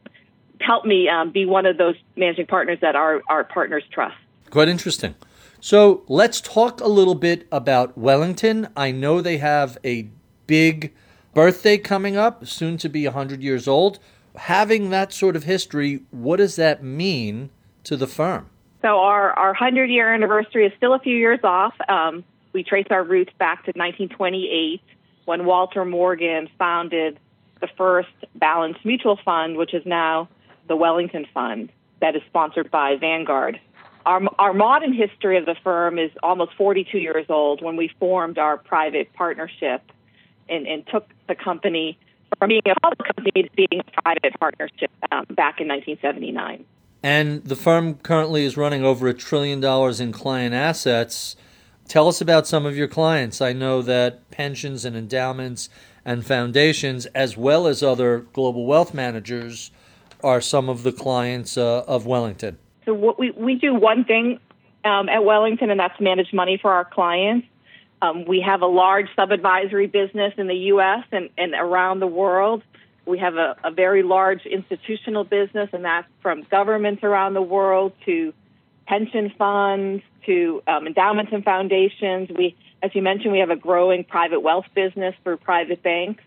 help 0.62 0.86
me 0.86 1.10
um, 1.10 1.32
be 1.32 1.46
one 1.46 1.66
of 1.66 1.78
those 1.78 1.96
managing 2.16 2.48
partners 2.48 2.80
that 2.82 2.96
our 2.96 3.22
our 3.28 3.44
partners 3.44 3.84
trust. 3.92 4.16
Quite 4.50 4.70
interesting. 4.70 5.16
So 5.60 6.04
let's 6.08 6.42
talk 6.42 6.82
a 6.82 6.88
little 6.88 7.16
bit 7.16 7.48
about 7.52 7.98
Wellington. 7.98 8.68
I 8.76 8.92
know 8.92 9.22
they 9.22 9.38
have 9.38 9.78
a 9.86 10.10
big 10.46 10.94
birthday 11.34 11.78
coming 11.78 12.18
up, 12.18 12.46
soon 12.46 12.78
to 12.80 12.90
be 12.90 13.06
100 13.06 13.42
years 13.42 13.68
old. 13.68 14.00
Having 14.36 14.90
that 14.90 15.14
sort 15.14 15.36
of 15.36 15.44
history, 15.44 16.02
what 16.12 16.38
does 16.38 16.58
that 16.58 16.84
mean 16.84 17.50
to 17.86 17.96
the 17.96 18.08
firm? 18.08 18.50
So 18.82 19.00
our, 19.00 19.32
our 19.32 19.52
100 19.52 19.90
year 19.90 20.14
anniversary 20.14 20.66
is 20.66 20.74
still 20.76 20.94
a 20.94 21.00
few 21.00 21.16
years 21.16 21.40
off. 21.44 21.74
Um, 21.88 22.26
we 22.52 22.64
trace 22.64 22.88
our 22.90 23.04
roots 23.04 23.32
back 23.40 23.60
to 23.66 23.72
1928 23.72 24.82
when 25.26 25.46
Walter 25.46 25.86
Morgan 25.86 26.50
founded 26.60 27.20
the 27.62 27.68
first 27.78 28.10
balanced 28.36 28.84
mutual 28.84 29.18
fund, 29.24 29.56
which 29.56 29.74
is 29.74 29.86
now 29.86 30.28
the 30.68 30.76
Wellington 30.76 31.26
Fund, 31.34 31.72
that 32.02 32.16
is 32.16 32.22
sponsored 32.28 32.72
by 32.72 32.96
Vanguard. 32.96 33.60
Our, 34.06 34.22
our 34.38 34.54
modern 34.54 34.94
history 34.94 35.38
of 35.38 35.46
the 35.46 35.56
firm 35.64 35.98
is 35.98 36.12
almost 36.22 36.54
42 36.58 36.98
years 36.98 37.26
old 37.30 37.62
when 37.62 37.78
we 37.78 37.90
formed 38.00 38.38
our 38.38 38.58
private 38.58 39.14
partnership 39.14 39.82
and, 40.50 40.68
and 40.68 40.86
took 40.88 41.08
the 41.28 41.36
company 41.36 41.98
from 42.38 42.50
being 42.50 42.62
a 42.66 42.76
public 42.82 43.16
company 43.16 43.44
to 43.44 43.50
being 43.56 43.82
a 43.82 44.02
private 44.02 44.38
partnership 44.40 44.92
um, 45.12 45.26
back 45.30 45.62
in 45.62 45.68
1979. 45.68 46.66
And 47.02 47.44
the 47.44 47.56
firm 47.56 47.96
currently 47.96 48.46
is 48.46 48.58
running 48.58 48.84
over 48.84 49.08
a 49.08 49.14
trillion 49.14 49.60
dollars 49.60 50.00
in 50.00 50.12
client 50.12 50.54
assets. 50.54 51.36
Tell 51.88 52.08
us 52.08 52.22
about 52.22 52.48
some 52.48 52.66
of 52.66 52.78
your 52.78 52.88
clients. 52.88 53.42
I 53.42 53.54
know 53.54 53.82
that 53.82 54.30
pensions 54.32 54.86
and 54.86 54.96
endowments 54.96 55.70
and 56.06 56.26
foundations, 56.26 57.06
as 57.08 57.38
well 57.38 57.68
as 57.68 57.84
other 57.84 58.20
global 58.34 58.66
wealth 58.66 58.94
managers, 58.94 59.72
are 60.24 60.42
some 60.42 60.70
of 60.70 60.84
the 60.84 60.92
clients 60.92 61.58
uh, 61.58 61.84
of 61.88 62.06
Wellington. 62.06 62.58
So 62.86 62.94
what 62.94 63.20
we, 63.20 63.32
we 63.32 63.56
do 63.56 63.74
one 63.74 64.06
thing 64.06 64.40
um, 64.84 65.10
at 65.10 65.24
Wellington, 65.24 65.70
and 65.70 65.80
that's 65.80 66.00
manage 66.00 66.34
money 66.34 66.58
for 66.62 66.72
our 66.72 66.86
clients. 66.86 67.48
Um, 68.02 68.26
we 68.26 68.42
have 68.42 68.62
a 68.62 68.68
large 68.68 69.08
sub-advisory 69.16 69.88
business 69.88 70.34
in 70.38 70.48
the 70.48 70.56
U.S. 70.56 71.06
and, 71.12 71.30
and 71.38 71.54
around 71.54 72.00
the 72.00 72.08
world. 72.08 72.62
We 73.06 73.20
have 73.20 73.36
a, 73.36 73.56
a 73.64 73.72
very 73.72 74.04
large 74.04 74.46
institutional 74.46 75.24
business, 75.24 75.70
and 75.72 75.86
that's 75.86 76.08
from 76.22 76.44
governments 76.52 77.04
around 77.04 77.34
the 77.34 77.42
world 77.42 77.94
to 78.06 78.34
pension 78.88 79.32
funds 79.38 80.04
to 80.26 80.62
um, 80.68 80.88
endowments 80.88 81.32
and 81.34 81.44
foundations. 81.44 82.30
We, 82.38 82.56
as 82.82 82.92
you 82.94 83.02
mentioned, 83.02 83.32
we 83.32 83.40
have 83.40 83.50
a 83.50 83.56
growing 83.56 84.04
private 84.04 84.42
wealth 84.42 84.66
business 84.76 85.16
through 85.24 85.38
private 85.38 85.82
banks. 85.82 86.24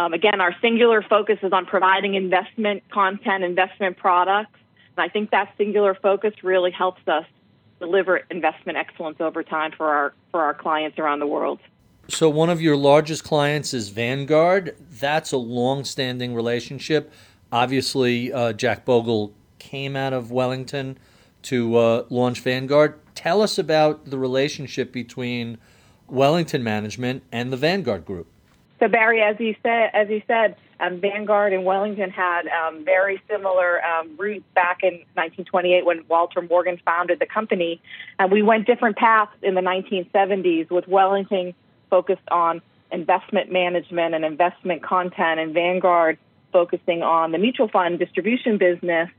Um, 0.00 0.12
again, 0.14 0.40
our 0.40 0.54
singular 0.60 1.02
focus 1.02 1.38
is 1.42 1.52
on 1.52 1.66
providing 1.66 2.14
investment 2.14 2.82
content, 2.90 3.44
investment 3.44 3.96
products 3.96 4.60
and 5.00 5.08
I 5.08 5.12
think 5.12 5.30
that 5.30 5.54
singular 5.56 5.94
focus 5.94 6.34
really 6.42 6.70
helps 6.70 7.06
us 7.08 7.24
deliver 7.78 8.18
investment 8.30 8.76
excellence 8.76 9.20
over 9.20 9.42
time 9.42 9.72
for 9.72 9.88
our 9.88 10.12
for 10.30 10.42
our 10.42 10.54
clients 10.54 10.98
around 10.98 11.20
the 11.20 11.26
world. 11.26 11.58
So 12.08 12.28
one 12.28 12.50
of 12.50 12.60
your 12.60 12.76
largest 12.76 13.24
clients 13.24 13.72
is 13.72 13.88
Vanguard. 13.90 14.76
That's 14.90 15.32
a 15.32 15.36
long-standing 15.36 16.34
relationship. 16.34 17.12
Obviously, 17.52 18.32
uh, 18.32 18.52
Jack 18.52 18.84
Bogle 18.84 19.32
came 19.58 19.96
out 19.96 20.12
of 20.12 20.30
Wellington 20.30 20.98
to 21.42 21.76
uh, 21.76 22.04
launch 22.10 22.40
Vanguard. 22.40 22.98
Tell 23.14 23.42
us 23.42 23.58
about 23.58 24.06
the 24.10 24.18
relationship 24.18 24.92
between 24.92 25.58
Wellington 26.08 26.64
Management 26.64 27.22
and 27.30 27.52
the 27.52 27.56
Vanguard 27.56 28.04
Group. 28.04 28.26
So 28.80 28.88
Barry, 28.88 29.20
as 29.20 29.36
you 29.38 29.54
said, 29.62 29.90
as 29.92 30.08
you 30.08 30.22
said, 30.26 30.56
um, 30.80 31.00
Vanguard 31.00 31.52
and 31.52 31.66
Wellington 31.66 32.10
had 32.10 32.46
um, 32.48 32.82
very 32.82 33.20
similar 33.28 33.84
um, 33.84 34.16
roots 34.16 34.46
back 34.54 34.78
in 34.82 34.94
1928 35.14 35.84
when 35.84 36.02
Walter 36.08 36.40
Morgan 36.40 36.80
founded 36.86 37.18
the 37.18 37.26
company, 37.26 37.82
and 38.18 38.32
we 38.32 38.40
went 38.42 38.66
different 38.66 38.96
paths 38.96 39.32
in 39.42 39.54
the 39.54 39.60
1970s. 39.60 40.70
With 40.70 40.88
Wellington 40.88 41.52
focused 41.90 42.26
on 42.30 42.62
investment 42.90 43.52
management 43.52 44.14
and 44.14 44.24
investment 44.24 44.82
content, 44.82 45.38
and 45.38 45.52
Vanguard 45.52 46.16
focusing 46.50 47.02
on 47.02 47.32
the 47.32 47.38
mutual 47.38 47.68
fund 47.68 47.98
distribution 47.98 48.56
business. 48.56 49.10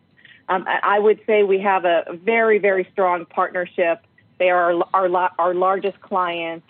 Um, 0.49 0.65
I 0.67 0.97
would 0.97 1.19
say 1.27 1.43
we 1.43 1.59
have 1.61 1.85
a 1.85 2.05
very, 2.13 2.57
very 2.57 2.87
strong 2.91 3.25
partnership. 3.25 4.01
They 4.39 4.49
are 4.49 4.73
our, 4.93 5.07
our, 5.07 5.31
our 5.37 5.53
largest 5.53 6.01
client. 6.01 6.63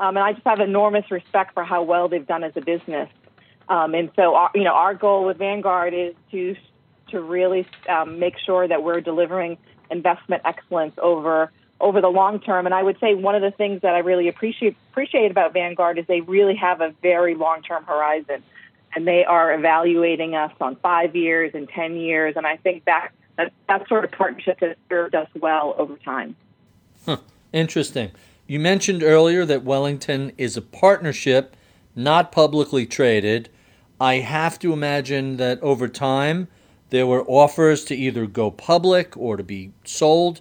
Um, 0.00 0.16
and 0.16 0.24
I 0.24 0.32
just 0.32 0.46
have 0.46 0.60
enormous 0.60 1.10
respect 1.10 1.54
for 1.54 1.64
how 1.64 1.82
well 1.82 2.08
they've 2.08 2.26
done 2.26 2.44
as 2.44 2.52
a 2.56 2.60
business. 2.60 3.08
Um, 3.68 3.94
and 3.94 4.10
so, 4.16 4.34
our, 4.34 4.50
you 4.54 4.64
know, 4.64 4.72
our 4.72 4.94
goal 4.94 5.26
with 5.26 5.38
Vanguard 5.38 5.94
is 5.94 6.14
to 6.30 6.56
to 7.10 7.20
really 7.20 7.66
um, 7.88 8.18
make 8.18 8.34
sure 8.38 8.68
that 8.68 8.82
we're 8.82 9.00
delivering 9.00 9.56
investment 9.90 10.42
excellence 10.44 10.94
over 10.98 11.50
over 11.80 12.00
the 12.00 12.08
long 12.08 12.40
term. 12.40 12.66
And 12.66 12.74
I 12.74 12.82
would 12.82 12.98
say 13.00 13.14
one 13.14 13.34
of 13.34 13.42
the 13.42 13.50
things 13.50 13.82
that 13.82 13.94
I 13.94 13.98
really 13.98 14.28
appreciate 14.28 14.76
appreciate 14.90 15.30
about 15.30 15.52
Vanguard 15.52 15.98
is 15.98 16.06
they 16.06 16.20
really 16.20 16.56
have 16.56 16.80
a 16.80 16.94
very 17.02 17.34
long 17.34 17.62
term 17.62 17.84
horizon, 17.84 18.42
and 18.94 19.06
they 19.06 19.24
are 19.24 19.52
evaluating 19.52 20.34
us 20.34 20.52
on 20.60 20.76
five 20.76 21.14
years 21.14 21.52
and 21.54 21.68
ten 21.68 21.96
years. 21.96 22.34
And 22.36 22.46
I 22.46 22.56
think 22.56 22.84
that 22.86 23.10
that, 23.36 23.52
that 23.68 23.88
sort 23.88 24.04
of 24.04 24.10
partnership 24.10 24.60
has 24.60 24.76
served 24.88 25.14
us 25.14 25.28
well 25.38 25.74
over 25.78 25.96
time. 25.96 26.36
Huh. 27.06 27.18
Interesting. 27.52 28.10
You 28.48 28.58
mentioned 28.58 29.02
earlier 29.02 29.44
that 29.44 29.62
Wellington 29.62 30.32
is 30.38 30.56
a 30.56 30.62
partnership, 30.62 31.54
not 31.94 32.32
publicly 32.32 32.86
traded. 32.86 33.50
I 34.00 34.20
have 34.20 34.58
to 34.60 34.72
imagine 34.72 35.36
that 35.36 35.60
over 35.60 35.86
time 35.86 36.48
there 36.88 37.06
were 37.06 37.24
offers 37.24 37.84
to 37.84 37.94
either 37.94 38.26
go 38.26 38.50
public 38.50 39.14
or 39.18 39.36
to 39.36 39.42
be 39.42 39.72
sold. 39.84 40.40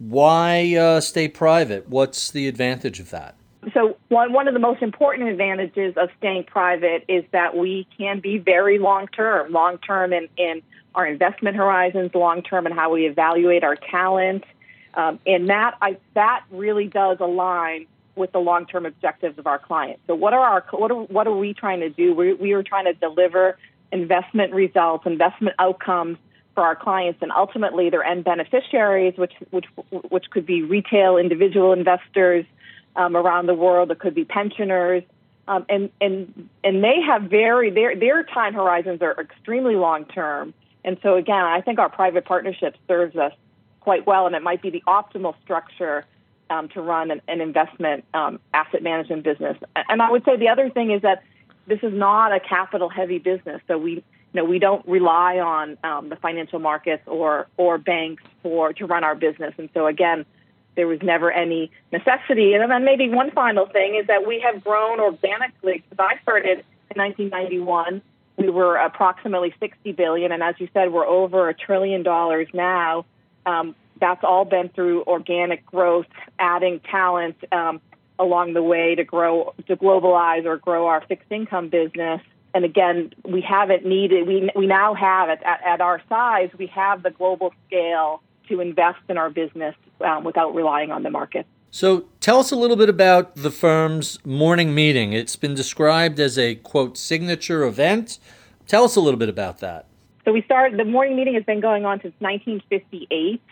Why 0.00 0.74
uh, 0.74 1.00
stay 1.00 1.28
private? 1.28 1.88
What's 1.88 2.32
the 2.32 2.48
advantage 2.48 2.98
of 2.98 3.10
that? 3.10 3.36
So, 3.72 3.96
one, 4.08 4.32
one 4.32 4.48
of 4.48 4.54
the 4.54 4.60
most 4.60 4.82
important 4.82 5.28
advantages 5.28 5.94
of 5.96 6.08
staying 6.18 6.42
private 6.42 7.04
is 7.06 7.22
that 7.30 7.56
we 7.56 7.86
can 7.96 8.18
be 8.18 8.38
very 8.38 8.80
long 8.80 9.06
term, 9.06 9.52
long 9.52 9.78
term 9.78 10.12
in, 10.12 10.26
in 10.36 10.60
our 10.96 11.06
investment 11.06 11.54
horizons, 11.54 12.10
long 12.16 12.42
term 12.42 12.66
in 12.66 12.72
how 12.72 12.92
we 12.92 13.06
evaluate 13.06 13.62
our 13.62 13.76
talent 13.76 14.42
um, 14.94 15.18
and 15.26 15.48
that 15.48 15.76
I, 15.80 15.96
that 16.14 16.44
really 16.50 16.86
does 16.86 17.18
align 17.20 17.86
with 18.14 18.32
the 18.32 18.38
long-term 18.38 18.84
objectives 18.86 19.38
of 19.38 19.46
our 19.46 19.58
clients. 19.58 20.02
So 20.06 20.14
what 20.14 20.34
are 20.34 20.40
our 20.40 20.64
what 20.70 20.90
are, 20.90 21.02
what 21.16 21.26
are 21.26 21.36
we 21.36 21.54
trying 21.54 21.80
to 21.80 21.88
do? 21.88 22.14
We, 22.14 22.34
we 22.34 22.52
are 22.52 22.62
trying 22.62 22.84
to 22.84 22.94
deliver 22.94 23.58
investment 23.90 24.52
results, 24.52 25.06
investment 25.06 25.56
outcomes 25.58 26.18
for 26.54 26.62
our 26.62 26.76
clients, 26.76 27.20
and 27.22 27.32
ultimately 27.32 27.88
their 27.88 28.04
end 28.04 28.24
beneficiaries, 28.24 29.14
which 29.16 29.32
which 29.50 29.64
which 30.10 30.26
could 30.30 30.44
be 30.44 30.62
retail 30.62 31.16
individual 31.16 31.72
investors 31.72 32.44
um, 32.96 33.16
around 33.16 33.46
the 33.46 33.54
world. 33.54 33.90
It 33.90 33.98
could 33.98 34.14
be 34.14 34.26
pensioners. 34.26 35.04
um, 35.48 35.66
and 35.68 35.90
and 36.00 36.48
and 36.62 36.84
they 36.84 37.00
have 37.06 37.22
very 37.22 37.70
their 37.70 37.96
their 37.96 38.22
time 38.22 38.54
horizons 38.54 39.02
are 39.02 39.20
extremely 39.20 39.74
long 39.74 40.04
term. 40.04 40.54
And 40.84 40.98
so 41.02 41.16
again, 41.16 41.44
I 41.44 41.60
think 41.60 41.78
our 41.78 41.88
private 41.88 42.24
partnership 42.24 42.76
serves 42.88 43.16
us 43.16 43.32
quite 43.82 44.06
well, 44.06 44.26
and 44.26 44.34
it 44.34 44.42
might 44.42 44.62
be 44.62 44.70
the 44.70 44.82
optimal 44.86 45.34
structure 45.42 46.04
um, 46.50 46.68
to 46.70 46.80
run 46.80 47.10
an, 47.10 47.20
an 47.28 47.40
investment 47.40 48.04
um, 48.14 48.38
asset 48.54 48.82
management 48.82 49.24
business. 49.24 49.56
And 49.88 50.00
I 50.02 50.10
would 50.10 50.24
say 50.24 50.36
the 50.36 50.48
other 50.48 50.70
thing 50.70 50.90
is 50.90 51.02
that 51.02 51.22
this 51.66 51.80
is 51.82 51.92
not 51.92 52.32
a 52.32 52.40
capital 52.40 52.88
heavy 52.88 53.18
business, 53.18 53.60
so 53.68 53.78
we 53.78 53.92
you 53.92 54.02
know 54.34 54.44
we 54.44 54.58
don't 54.58 54.86
rely 54.86 55.38
on 55.38 55.78
um, 55.84 56.08
the 56.08 56.16
financial 56.16 56.58
markets 56.58 57.02
or 57.06 57.46
or 57.56 57.78
banks 57.78 58.22
for 58.42 58.72
to 58.74 58.86
run 58.86 59.04
our 59.04 59.14
business. 59.14 59.54
And 59.58 59.68
so 59.74 59.86
again, 59.86 60.24
there 60.74 60.86
was 60.86 61.00
never 61.02 61.30
any 61.30 61.70
necessity. 61.92 62.54
And 62.54 62.70
then 62.70 62.84
maybe 62.84 63.08
one 63.08 63.30
final 63.30 63.66
thing 63.66 63.96
is 63.96 64.06
that 64.06 64.26
we 64.26 64.40
have 64.40 64.64
grown 64.64 65.00
organically. 65.00 65.84
Because 65.88 66.04
I 66.10 66.22
started 66.22 66.64
in 66.90 67.00
1991, 67.00 68.02
we 68.36 68.48
were 68.48 68.76
approximately 68.76 69.54
60 69.60 69.92
billion, 69.92 70.32
and 70.32 70.42
as 70.42 70.54
you 70.58 70.68
said, 70.72 70.92
we're 70.92 71.06
over 71.06 71.48
a 71.48 71.54
trillion 71.54 72.02
dollars 72.02 72.48
now. 72.52 73.04
Um, 73.46 73.74
that's 74.00 74.24
all 74.24 74.44
been 74.44 74.68
through 74.68 75.04
organic 75.04 75.64
growth, 75.66 76.06
adding 76.38 76.80
talent 76.80 77.36
um, 77.52 77.80
along 78.18 78.54
the 78.54 78.62
way 78.62 78.94
to 78.94 79.04
grow, 79.04 79.54
to 79.66 79.76
globalize 79.76 80.44
or 80.44 80.56
grow 80.56 80.86
our 80.86 81.04
fixed 81.06 81.30
income 81.30 81.68
business. 81.68 82.20
And 82.54 82.64
again, 82.64 83.12
we 83.24 83.40
haven't 83.40 83.86
needed. 83.86 84.26
We 84.26 84.50
we 84.54 84.66
now 84.66 84.94
have 84.94 85.30
at, 85.30 85.42
at, 85.42 85.62
at 85.64 85.80
our 85.80 86.02
size, 86.08 86.50
we 86.58 86.66
have 86.66 87.02
the 87.02 87.10
global 87.10 87.54
scale 87.66 88.22
to 88.48 88.60
invest 88.60 88.98
in 89.08 89.16
our 89.16 89.30
business 89.30 89.74
um, 90.00 90.24
without 90.24 90.54
relying 90.54 90.90
on 90.90 91.02
the 91.02 91.10
market. 91.10 91.46
So 91.70 92.04
tell 92.20 92.38
us 92.38 92.52
a 92.52 92.56
little 92.56 92.76
bit 92.76 92.90
about 92.90 93.36
the 93.36 93.50
firm's 93.50 94.18
morning 94.26 94.74
meeting. 94.74 95.14
It's 95.14 95.36
been 95.36 95.54
described 95.54 96.20
as 96.20 96.38
a 96.38 96.56
quote 96.56 96.98
signature 96.98 97.64
event. 97.64 98.18
Tell 98.66 98.84
us 98.84 98.96
a 98.96 99.00
little 99.00 99.18
bit 99.18 99.30
about 99.30 99.60
that. 99.60 99.86
So 100.24 100.32
we 100.32 100.42
started 100.42 100.78
the 100.78 100.84
morning 100.84 101.16
meeting 101.16 101.34
has 101.34 101.44
been 101.44 101.60
going 101.60 101.84
on 101.84 102.00
since 102.00 102.14
1958. 102.20 103.42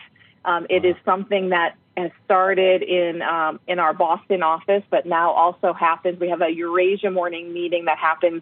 Um, 0.43 0.65
it 0.69 0.85
is 0.85 0.95
something 1.05 1.49
that 1.49 1.75
has 1.97 2.11
started 2.25 2.81
in 2.81 3.21
um, 3.21 3.59
in 3.67 3.79
our 3.79 3.93
Boston 3.93 4.43
office, 4.43 4.83
but 4.89 5.05
now 5.05 5.31
also 5.31 5.73
happens. 5.73 6.19
We 6.19 6.29
have 6.29 6.41
a 6.41 6.49
Eurasia 6.49 7.11
morning 7.11 7.53
meeting 7.53 7.85
that 7.85 7.97
happens 7.97 8.41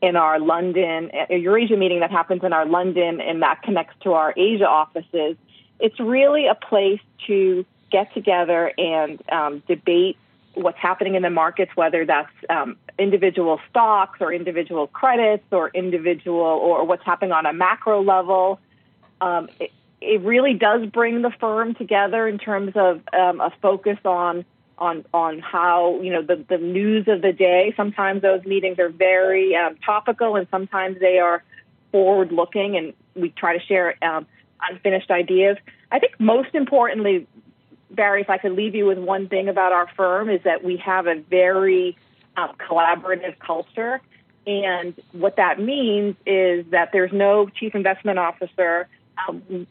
in 0.00 0.16
our 0.16 0.38
London, 0.38 1.10
a 1.30 1.36
Eurasia 1.36 1.76
meeting 1.76 2.00
that 2.00 2.10
happens 2.10 2.44
in 2.44 2.52
our 2.52 2.66
London, 2.66 3.20
and 3.20 3.42
that 3.42 3.62
connects 3.62 3.94
to 4.02 4.12
our 4.12 4.34
Asia 4.36 4.68
offices 4.68 5.36
it's 5.80 5.98
really 6.00 6.46
a 6.46 6.54
place 6.54 7.00
to 7.26 7.64
get 7.90 8.12
together 8.14 8.72
and 8.78 9.22
um, 9.30 9.62
debate 9.68 10.16
what's 10.54 10.78
happening 10.78 11.14
in 11.14 11.22
the 11.22 11.30
markets, 11.30 11.72
whether 11.74 12.06
that's 12.06 12.32
um, 12.48 12.76
individual 12.98 13.60
stocks 13.70 14.20
or 14.20 14.32
individual 14.32 14.86
credits 14.86 15.44
or 15.50 15.70
individual 15.74 16.40
or 16.40 16.84
what's 16.84 17.04
happening 17.04 17.32
on 17.32 17.46
a 17.46 17.52
macro 17.52 18.02
level. 18.02 18.60
Um, 19.20 19.48
it, 19.58 19.72
it, 20.00 20.20
really 20.20 20.54
does 20.54 20.86
bring 20.86 21.22
the 21.22 21.30
firm 21.30 21.74
together 21.74 22.28
in 22.28 22.38
terms 22.38 22.72
of 22.76 23.00
um, 23.12 23.40
a 23.40 23.52
focus 23.62 23.98
on 24.04 24.44
on 24.78 25.04
on 25.14 25.38
how 25.38 26.00
you 26.02 26.12
know 26.12 26.22
the 26.22 26.44
the 26.48 26.58
news 26.58 27.08
of 27.08 27.22
the 27.22 27.32
day. 27.32 27.72
Sometimes 27.76 28.22
those 28.22 28.44
meetings 28.44 28.78
are 28.78 28.90
very 28.90 29.56
um, 29.56 29.76
topical, 29.84 30.36
and 30.36 30.46
sometimes 30.50 30.98
they 31.00 31.18
are 31.18 31.42
forward 31.90 32.32
looking, 32.32 32.76
and 32.76 32.92
we 33.14 33.30
try 33.30 33.56
to 33.56 33.64
share 33.64 33.94
um, 34.04 34.26
unfinished 34.70 35.10
ideas. 35.10 35.56
I 35.90 36.00
think 36.00 36.18
most 36.18 36.54
importantly, 36.54 37.26
Barry, 37.90 38.20
if 38.20 38.30
I 38.30 38.38
could 38.38 38.52
leave 38.52 38.74
you 38.74 38.86
with 38.86 38.98
one 38.98 39.28
thing 39.28 39.48
about 39.48 39.72
our 39.72 39.88
firm, 39.96 40.28
is 40.28 40.42
that 40.42 40.64
we 40.64 40.76
have 40.78 41.06
a 41.06 41.20
very 41.20 41.96
uh, 42.36 42.48
collaborative 42.54 43.38
culture. 43.38 44.00
And 44.46 44.94
what 45.12 45.36
that 45.36 45.58
means 45.58 46.16
is 46.26 46.66
that 46.70 46.90
there's 46.92 47.12
no 47.12 47.48
chief 47.48 47.74
investment 47.74 48.18
officer. 48.18 48.88
Um, 49.26 49.66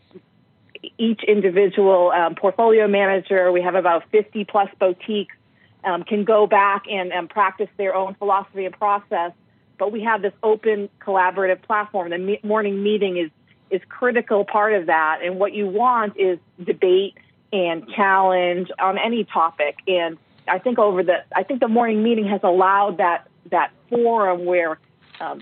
each 0.97 1.23
individual 1.23 2.11
um, 2.11 2.35
portfolio 2.35 2.87
manager, 2.87 3.51
we 3.51 3.61
have 3.61 3.75
about 3.75 4.03
50 4.11 4.45
plus 4.45 4.69
boutiques, 4.79 5.35
um, 5.83 6.03
can 6.03 6.23
go 6.23 6.47
back 6.47 6.85
and, 6.89 7.11
and 7.13 7.29
practice 7.29 7.69
their 7.77 7.95
own 7.95 8.15
philosophy 8.15 8.65
and 8.65 8.77
process. 8.77 9.31
But 9.77 9.91
we 9.91 10.01
have 10.03 10.21
this 10.21 10.33
open 10.41 10.89
collaborative 11.01 11.61
platform. 11.61 12.09
The 12.09 12.17
me- 12.17 12.39
morning 12.43 12.83
meeting 12.83 13.17
is 13.17 13.29
is 13.69 13.81
critical 13.89 14.45
part 14.45 14.73
of 14.73 14.85
that. 14.85 15.21
And 15.23 15.39
what 15.39 15.53
you 15.53 15.65
want 15.65 16.15
is 16.17 16.37
debate 16.63 17.17
and 17.51 17.89
challenge 17.89 18.69
on 18.79 18.99
any 18.99 19.23
topic. 19.23 19.77
And 19.87 20.17
I 20.47 20.59
think 20.59 20.79
over 20.79 21.03
the 21.03 21.23
I 21.35 21.43
think 21.43 21.59
the 21.59 21.67
morning 21.67 22.03
meeting 22.03 22.27
has 22.27 22.41
allowed 22.43 22.97
that 22.97 23.27
that 23.51 23.71
forum 23.89 24.45
where 24.45 24.79
um, 25.19 25.41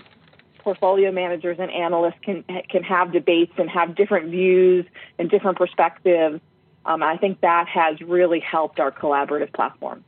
portfolio 0.58 1.10
managers 1.10 1.58
and 1.58 1.70
analysts 1.70 2.18
can 2.22 2.44
can 2.68 2.82
have 2.82 3.12
debates 3.12 3.52
and 3.58 3.68
have 3.68 3.94
different 3.94 4.30
views 4.30 4.86
and 5.18 5.30
different 5.30 5.58
perspectives. 5.58 6.40
Um, 6.84 7.02
I 7.02 7.16
think 7.16 7.40
that 7.40 7.68
has 7.68 8.00
really 8.00 8.40
helped 8.40 8.80
our 8.80 8.90
collaborative 8.90 9.52
platform. 9.52 10.04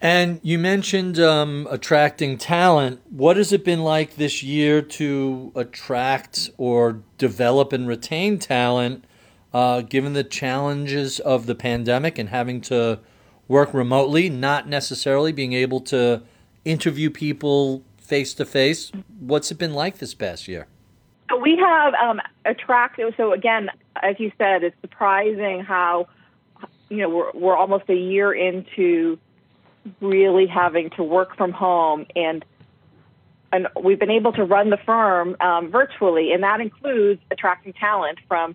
And 0.00 0.40
you 0.44 0.58
mentioned 0.58 1.18
um, 1.18 1.66
attracting 1.70 2.38
talent. 2.38 3.00
What 3.10 3.36
has 3.36 3.52
it 3.52 3.64
been 3.64 3.82
like 3.82 4.14
this 4.14 4.42
year 4.42 4.80
to 4.80 5.50
attract 5.56 6.50
or 6.56 7.02
develop 7.16 7.72
and 7.72 7.88
retain 7.88 8.38
talent, 8.38 9.04
uh, 9.52 9.80
given 9.80 10.12
the 10.12 10.22
challenges 10.22 11.18
of 11.18 11.46
the 11.46 11.56
pandemic 11.56 12.16
and 12.16 12.28
having 12.28 12.60
to 12.62 13.00
work 13.48 13.74
remotely, 13.74 14.28
not 14.28 14.68
necessarily 14.68 15.32
being 15.32 15.54
able 15.54 15.80
to 15.80 16.22
interview 16.64 17.10
people 17.10 17.82
face 17.98 18.34
to 18.34 18.44
face? 18.44 18.92
What's 19.18 19.50
it 19.50 19.58
been 19.58 19.74
like 19.74 19.98
this 19.98 20.14
past 20.14 20.46
year? 20.46 20.66
We 21.42 21.56
have 21.56 21.94
um, 21.94 22.20
attracted. 22.44 23.14
So 23.16 23.32
again, 23.32 23.70
as 24.02 24.16
you 24.18 24.32
said, 24.38 24.62
it's 24.62 24.80
surprising 24.80 25.60
how 25.60 26.08
you 26.88 26.98
know 26.98 27.08
we're 27.08 27.32
we're 27.32 27.56
almost 27.56 27.84
a 27.88 27.94
year 27.94 28.32
into 28.32 29.18
really 30.00 30.46
having 30.46 30.90
to 30.90 31.02
work 31.02 31.36
from 31.36 31.52
home 31.52 32.06
and 32.16 32.44
and 33.52 33.68
we've 33.82 33.98
been 33.98 34.10
able 34.10 34.32
to 34.32 34.44
run 34.44 34.70
the 34.70 34.76
firm 34.76 35.36
um, 35.40 35.70
virtually, 35.70 36.32
and 36.32 36.42
that 36.42 36.60
includes 36.60 37.20
attracting 37.30 37.72
talent 37.72 38.18
from 38.28 38.54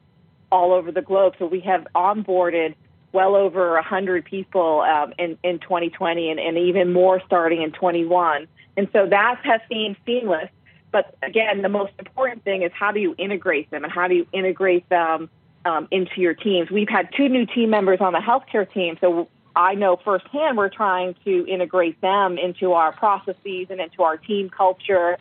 all 0.51 0.71
over 0.71 0.91
the 0.91 1.01
globe. 1.01 1.33
So 1.39 1.47
we 1.47 1.61
have 1.61 1.87
onboarded 1.95 2.75
well 3.13 3.35
over 3.35 3.73
100 3.73 4.25
people 4.25 4.81
um, 4.81 5.13
in, 5.17 5.37
in 5.43 5.59
2020 5.59 6.31
and, 6.31 6.39
and 6.39 6.57
even 6.57 6.91
more 6.91 7.21
starting 7.25 7.61
in 7.61 7.71
21. 7.71 8.47
And 8.75 8.89
so 8.91 9.07
that 9.07 9.39
has 9.43 9.61
been 9.69 9.95
seamless. 10.05 10.49
But 10.91 11.15
again, 11.23 11.61
the 11.61 11.69
most 11.69 11.93
important 11.99 12.43
thing 12.43 12.63
is 12.63 12.71
how 12.73 12.91
do 12.91 12.99
you 12.99 13.15
integrate 13.17 13.69
them 13.71 13.83
and 13.83 13.93
how 13.93 14.07
do 14.07 14.15
you 14.15 14.27
integrate 14.33 14.87
them 14.89 15.29
um, 15.65 15.87
into 15.91 16.21
your 16.21 16.33
teams? 16.33 16.69
We've 16.69 16.89
had 16.89 17.09
two 17.15 17.29
new 17.29 17.45
team 17.45 17.69
members 17.69 17.99
on 18.01 18.13
the 18.13 18.19
healthcare 18.19 18.71
team. 18.71 18.97
So 18.99 19.29
I 19.55 19.75
know 19.75 19.99
firsthand 20.03 20.57
we're 20.57 20.69
trying 20.69 21.15
to 21.25 21.45
integrate 21.47 22.01
them 22.01 22.37
into 22.37 22.73
our 22.73 22.91
processes 22.91 23.67
and 23.69 23.79
into 23.79 24.01
our 24.03 24.17
team 24.17 24.49
culture. 24.49 25.17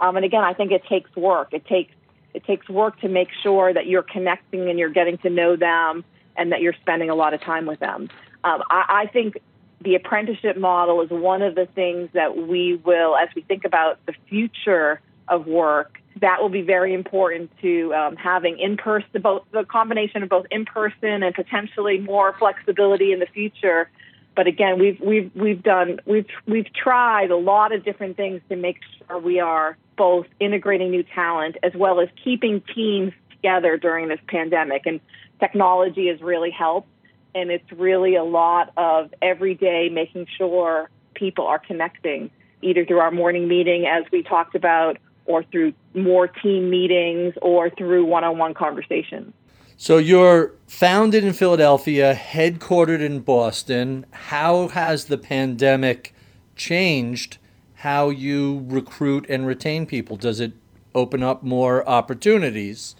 Um, 0.00 0.16
and 0.16 0.24
again, 0.24 0.42
I 0.42 0.52
think 0.52 0.72
it 0.72 0.84
takes 0.88 1.14
work. 1.16 1.48
It 1.52 1.64
takes 1.66 1.92
it 2.34 2.44
takes 2.44 2.68
work 2.68 3.00
to 3.00 3.08
make 3.08 3.28
sure 3.42 3.72
that 3.72 3.86
you're 3.86 4.02
connecting 4.02 4.68
and 4.68 4.78
you're 4.78 4.90
getting 4.90 5.16
to 5.18 5.30
know 5.30 5.56
them 5.56 6.04
and 6.36 6.52
that 6.52 6.60
you're 6.60 6.74
spending 6.80 7.10
a 7.10 7.14
lot 7.14 7.34
of 7.34 7.40
time 7.40 7.66
with 7.66 7.80
them. 7.80 8.08
Um, 8.44 8.62
I, 8.70 9.02
I 9.04 9.06
think 9.06 9.38
the 9.80 9.94
apprenticeship 9.94 10.56
model 10.56 11.02
is 11.02 11.10
one 11.10 11.42
of 11.42 11.54
the 11.54 11.66
things 11.66 12.08
that 12.14 12.36
we 12.36 12.76
will, 12.84 13.16
as 13.16 13.28
we 13.34 13.42
think 13.42 13.64
about 13.64 13.98
the 14.06 14.14
future 14.28 15.00
of 15.28 15.46
work, 15.46 16.00
that 16.20 16.40
will 16.40 16.48
be 16.48 16.62
very 16.62 16.94
important 16.94 17.50
to 17.60 17.92
um, 17.94 18.16
having 18.16 18.58
in 18.58 18.76
person, 18.76 19.20
both 19.20 19.42
the 19.52 19.64
combination 19.64 20.22
of 20.22 20.28
both 20.28 20.46
in 20.50 20.64
person 20.64 21.22
and 21.22 21.34
potentially 21.34 21.98
more 21.98 22.34
flexibility 22.38 23.12
in 23.12 23.18
the 23.18 23.26
future. 23.26 23.90
But 24.34 24.46
again, 24.46 24.78
we've 24.78 25.00
we've 25.00 25.30
we've 25.34 25.62
done 25.62 26.00
we've 26.06 26.26
we've 26.46 26.72
tried 26.72 27.30
a 27.30 27.36
lot 27.36 27.72
of 27.72 27.84
different 27.84 28.16
things 28.16 28.40
to 28.48 28.56
make 28.56 28.78
sure 28.98 29.18
we 29.18 29.40
are 29.40 29.76
both 29.96 30.26
integrating 30.40 30.90
new 30.90 31.02
talent 31.02 31.56
as 31.62 31.72
well 31.74 32.00
as 32.00 32.08
keeping 32.22 32.62
teams 32.74 33.12
together 33.30 33.76
during 33.76 34.08
this 34.08 34.20
pandemic. 34.26 34.86
And 34.86 35.00
technology 35.40 36.08
has 36.08 36.20
really 36.20 36.50
helped, 36.50 36.88
and 37.34 37.50
it's 37.50 37.70
really 37.72 38.16
a 38.16 38.24
lot 38.24 38.72
of 38.76 39.12
every 39.22 39.54
day 39.54 39.88
making 39.90 40.26
sure 40.36 40.90
people 41.14 41.46
are 41.46 41.58
connecting 41.58 42.30
either 42.62 42.84
through 42.84 42.98
our 42.98 43.10
morning 43.10 43.48
meeting 43.48 43.86
as 43.86 44.04
we 44.10 44.22
talked 44.22 44.54
about 44.54 44.98
or 45.26 45.42
through 45.44 45.72
more 45.94 46.28
team 46.28 46.70
meetings 46.70 47.34
or 47.42 47.70
through 47.70 48.04
one 48.04 48.24
on 48.24 48.38
one 48.38 48.54
conversations. 48.54 49.32
So 49.76 49.98
you're 49.98 50.52
founded 50.66 51.22
in 51.22 51.34
Philadelphia, 51.34 52.14
headquartered 52.14 53.00
in 53.00 53.20
Boston. 53.20 54.06
How 54.10 54.68
has 54.68 55.06
the 55.06 55.18
pandemic 55.18 56.14
changed 56.54 57.36
how 57.80 58.08
you 58.08 58.64
recruit 58.68 59.26
and 59.28 59.46
retain 59.46 59.84
people? 59.84 60.16
Does 60.16 60.40
it 60.40 60.52
open 60.94 61.22
up 61.22 61.42
more 61.42 61.86
opportunities? 61.86 62.96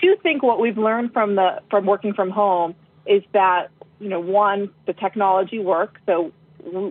Do 0.00 0.16
think 0.22 0.42
what 0.42 0.60
we've 0.60 0.78
learned 0.78 1.12
from 1.12 1.36
the 1.36 1.60
from 1.70 1.86
working 1.86 2.14
from 2.14 2.30
home 2.30 2.74
is 3.06 3.22
that 3.32 3.68
you 3.98 4.08
know 4.08 4.20
one 4.20 4.70
the 4.86 4.92
technology 4.92 5.58
works. 5.58 6.00
So 6.06 6.32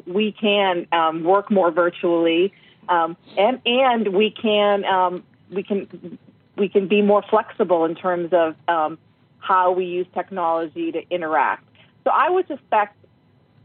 we 0.05 0.31
can 0.31 0.87
um, 0.91 1.23
work 1.23 1.51
more 1.51 1.71
virtually, 1.71 2.53
um, 2.87 3.17
and 3.37 3.61
and 3.65 4.09
we 4.09 4.31
can 4.31 4.85
um, 4.85 5.23
we 5.49 5.63
can 5.63 6.17
we 6.57 6.69
can 6.69 6.87
be 6.87 7.01
more 7.01 7.23
flexible 7.29 7.85
in 7.85 7.95
terms 7.95 8.31
of 8.33 8.55
um, 8.67 8.97
how 9.39 9.71
we 9.71 9.85
use 9.85 10.07
technology 10.13 10.91
to 10.91 11.01
interact. 11.09 11.63
So 12.03 12.11
I 12.11 12.29
would 12.29 12.47
suspect, 12.47 12.95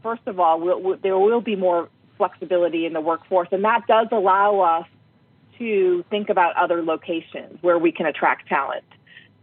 first 0.01 0.21
of 0.25 0.39
all, 0.39 0.59
we'll, 0.59 0.81
we'll, 0.81 0.97
there 0.97 1.17
will 1.17 1.41
be 1.41 1.55
more 1.55 1.89
flexibility 2.17 2.85
in 2.85 2.93
the 2.93 3.01
workforce, 3.01 3.49
and 3.51 3.63
that 3.65 3.85
does 3.87 4.07
allow 4.11 4.59
us 4.61 4.87
to 5.57 6.03
think 6.09 6.29
about 6.29 6.55
other 6.57 6.81
locations 6.83 7.61
where 7.61 7.77
we 7.77 7.91
can 7.91 8.05
attract 8.05 8.47
talent. 8.47 8.83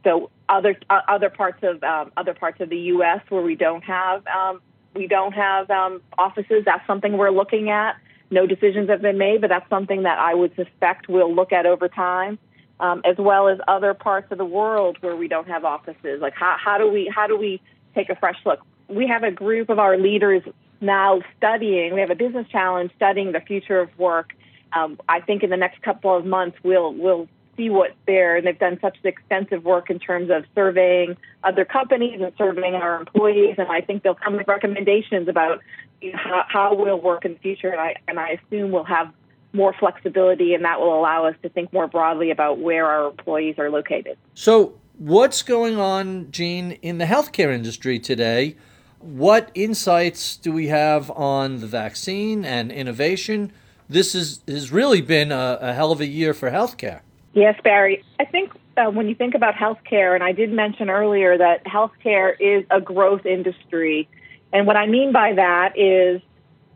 So 0.05 0.31
other 0.49 0.77
uh, 0.91 1.01
other 1.09 1.31
parts 1.31 1.59
of 1.63 1.83
um, 1.83 2.13
other 2.17 2.35
parts 2.35 2.61
of 2.61 2.69
the 2.69 2.79
U.S. 2.79 3.21
where 3.29 3.43
we 3.43 3.55
don't 3.55 3.83
have 3.85 4.27
um, 4.27 4.61
we 4.95 5.07
don't 5.07 5.33
have 5.33 5.71
um, 5.71 6.03
offices. 6.19 6.65
That's 6.65 6.87
something 6.87 7.17
we're 7.17 7.31
looking 7.31 7.71
at. 7.71 7.97
No 8.31 8.47
decisions 8.47 8.89
have 8.89 9.03
been 9.03 9.19
made, 9.19 9.41
but 9.41 9.49
that's 9.49 9.69
something 9.69 10.05
that 10.05 10.19
I 10.19 10.35
would 10.35 10.55
suspect 10.57 11.09
we'll 11.09 11.35
look 11.35 11.53
at 11.53 11.67
over 11.67 11.89
time, 11.89 12.39
um, 12.81 13.03
as 13.05 13.17
well 13.19 13.49
as 13.49 13.59
other 13.69 13.95
parts 13.95 14.33
of 14.33 14.39
the 14.39 14.45
world 14.45 14.97
where 15.01 15.17
we 15.17 15.29
don't 15.29 15.49
have 15.49 15.65
offices. 15.65 16.21
Like 16.21 16.35
how, 16.35 16.57
how 16.59 16.79
do 16.79 16.91
we 16.91 17.11
how 17.15 17.27
do 17.27 17.37
we 17.37 17.61
take 17.95 18.09
a 18.11 18.17
fresh 18.17 18.39
look? 18.45 18.61
We 18.89 19.07
have 19.09 19.23
a 19.23 19.31
group 19.31 19.71
of 19.71 19.79
our 19.79 19.97
leaders 19.97 20.43
now 20.81 21.23
studying. 21.37 21.95
We 21.95 22.01
have 22.01 22.11
a 22.11 22.15
business 22.15 22.47
challenge 22.51 22.91
studying 22.97 23.33
the 23.33 23.41
future 23.41 23.81
of 23.81 23.97
work. 23.99 24.35
Um, 24.73 24.99
I 25.09 25.21
think 25.21 25.43
in 25.43 25.51
the 25.51 25.57
next 25.57 25.83
couple 25.83 26.17
of 26.17 26.25
months 26.25 26.57
we'll 26.63 26.93
we'll 26.93 27.29
see 27.57 27.71
what's 27.71 27.95
there. 28.07 28.37
And 28.37 28.47
they've 28.47 28.59
done 28.59 28.79
such 28.81 28.97
extensive 29.05 29.65
work 29.65 29.91
in 29.91 29.99
terms 29.99 30.31
of 30.31 30.45
surveying 30.55 31.17
other 31.45 31.65
companies 31.65 32.21
and 32.21 32.33
surveying 32.37 32.75
our 32.75 32.99
employees. 32.99 33.57
And 33.59 33.69
I 33.69 33.81
think 33.81 34.03
they'll 34.03 34.15
come 34.15 34.37
with 34.37 34.49
recommendations 34.49 35.29
about 35.29 35.61
you 36.01 36.13
know, 36.13 36.19
how, 36.19 36.45
how 36.49 36.75
we'll 36.75 37.01
work 37.01 37.25
in 37.25 37.35
the 37.35 37.39
future. 37.39 37.69
And 37.71 37.81
I, 37.81 37.97
and 38.09 38.19
I 38.19 38.41
assume 38.41 38.71
we'll 38.71 38.85
have 38.85 39.13
more 39.53 39.75
flexibility, 39.79 40.55
and 40.55 40.65
that 40.65 40.81
will 40.81 40.99
allow 40.99 41.27
us 41.27 41.35
to 41.43 41.49
think 41.49 41.73
more 41.73 41.87
broadly 41.87 42.31
about 42.31 42.59
where 42.59 42.87
our 42.87 43.11
employees 43.11 43.57
are 43.59 43.71
located. 43.71 44.17
So, 44.35 44.79
what's 44.99 45.43
going 45.43 45.79
on, 45.79 46.31
Jean, 46.31 46.73
in 46.83 46.99
the 46.99 47.05
healthcare 47.05 47.53
industry 47.53 47.99
today? 47.99 48.57
What 48.99 49.51
insights 49.55 50.37
do 50.37 50.53
we 50.53 50.69
have 50.69 51.11
on 51.11 51.61
the 51.61 51.67
vaccine 51.67 52.45
and 52.45 52.71
innovation? 52.71 53.53
This 53.89 54.15
is, 54.15 54.41
has 54.47 54.71
really 54.71 55.01
been 55.01 55.33
a, 55.33 55.59
a 55.61 55.73
hell 55.73 55.93
of 55.93 56.01
a 56.01 56.07
year 56.07 56.33
for 56.33 56.51
healthcare. 56.51 57.01
Yes, 57.35 57.59
Barry. 57.65 58.05
I 58.21 58.25
think 58.25 58.53
uh, 58.77 58.91
when 58.91 59.09
you 59.09 59.15
think 59.15 59.35
about 59.35 59.55
healthcare, 59.55 60.15
and 60.15 60.23
I 60.23 60.33
did 60.33 60.53
mention 60.53 60.91
earlier 60.91 61.39
that 61.39 61.65
healthcare 61.65 62.35
is 62.39 62.65
a 62.71 62.81
growth 62.81 63.25
industry. 63.25 64.09
And 64.53 64.67
what 64.67 64.77
I 64.77 64.87
mean 64.87 65.13
by 65.13 65.33
that 65.35 65.79
is 65.79 66.21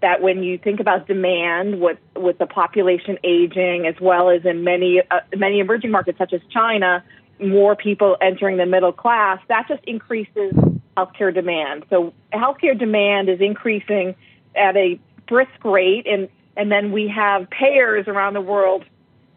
that 0.00 0.22
when 0.22 0.42
you 0.42 0.58
think 0.58 0.80
about 0.80 1.06
demand 1.06 1.80
with, 1.80 1.98
with 2.14 2.38
the 2.38 2.46
population 2.46 3.18
aging, 3.24 3.86
as 3.86 3.94
well 4.00 4.30
as 4.30 4.44
in 4.44 4.64
many, 4.64 5.02
uh, 5.10 5.20
many 5.36 5.60
emerging 5.60 5.90
markets 5.90 6.18
such 6.18 6.32
as 6.32 6.40
China, 6.50 7.04
more 7.38 7.76
people 7.76 8.16
entering 8.20 8.56
the 8.56 8.66
middle 8.66 8.92
class, 8.92 9.38
that 9.48 9.66
just 9.68 9.82
increases 9.84 10.52
healthcare 10.96 11.32
demand. 11.32 11.84
So 11.90 12.14
healthcare 12.32 12.78
demand 12.78 13.28
is 13.28 13.40
increasing 13.40 14.14
at 14.54 14.76
a 14.76 14.98
brisk 15.28 15.64
rate, 15.64 16.06
and, 16.06 16.28
and 16.56 16.72
then 16.72 16.92
we 16.92 17.08
have 17.08 17.50
payers 17.50 18.08
around 18.08 18.34
the 18.34 18.40
world 18.40 18.84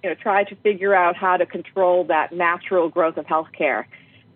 you 0.03 0.09
know, 0.09 0.15
try 0.15 0.43
to 0.45 0.55
figure 0.57 0.93
out 0.93 1.15
how 1.15 1.37
to 1.37 1.45
control 1.45 2.05
that 2.05 2.31
natural 2.31 2.89
growth 2.89 3.17
of 3.17 3.25
healthcare. 3.25 3.85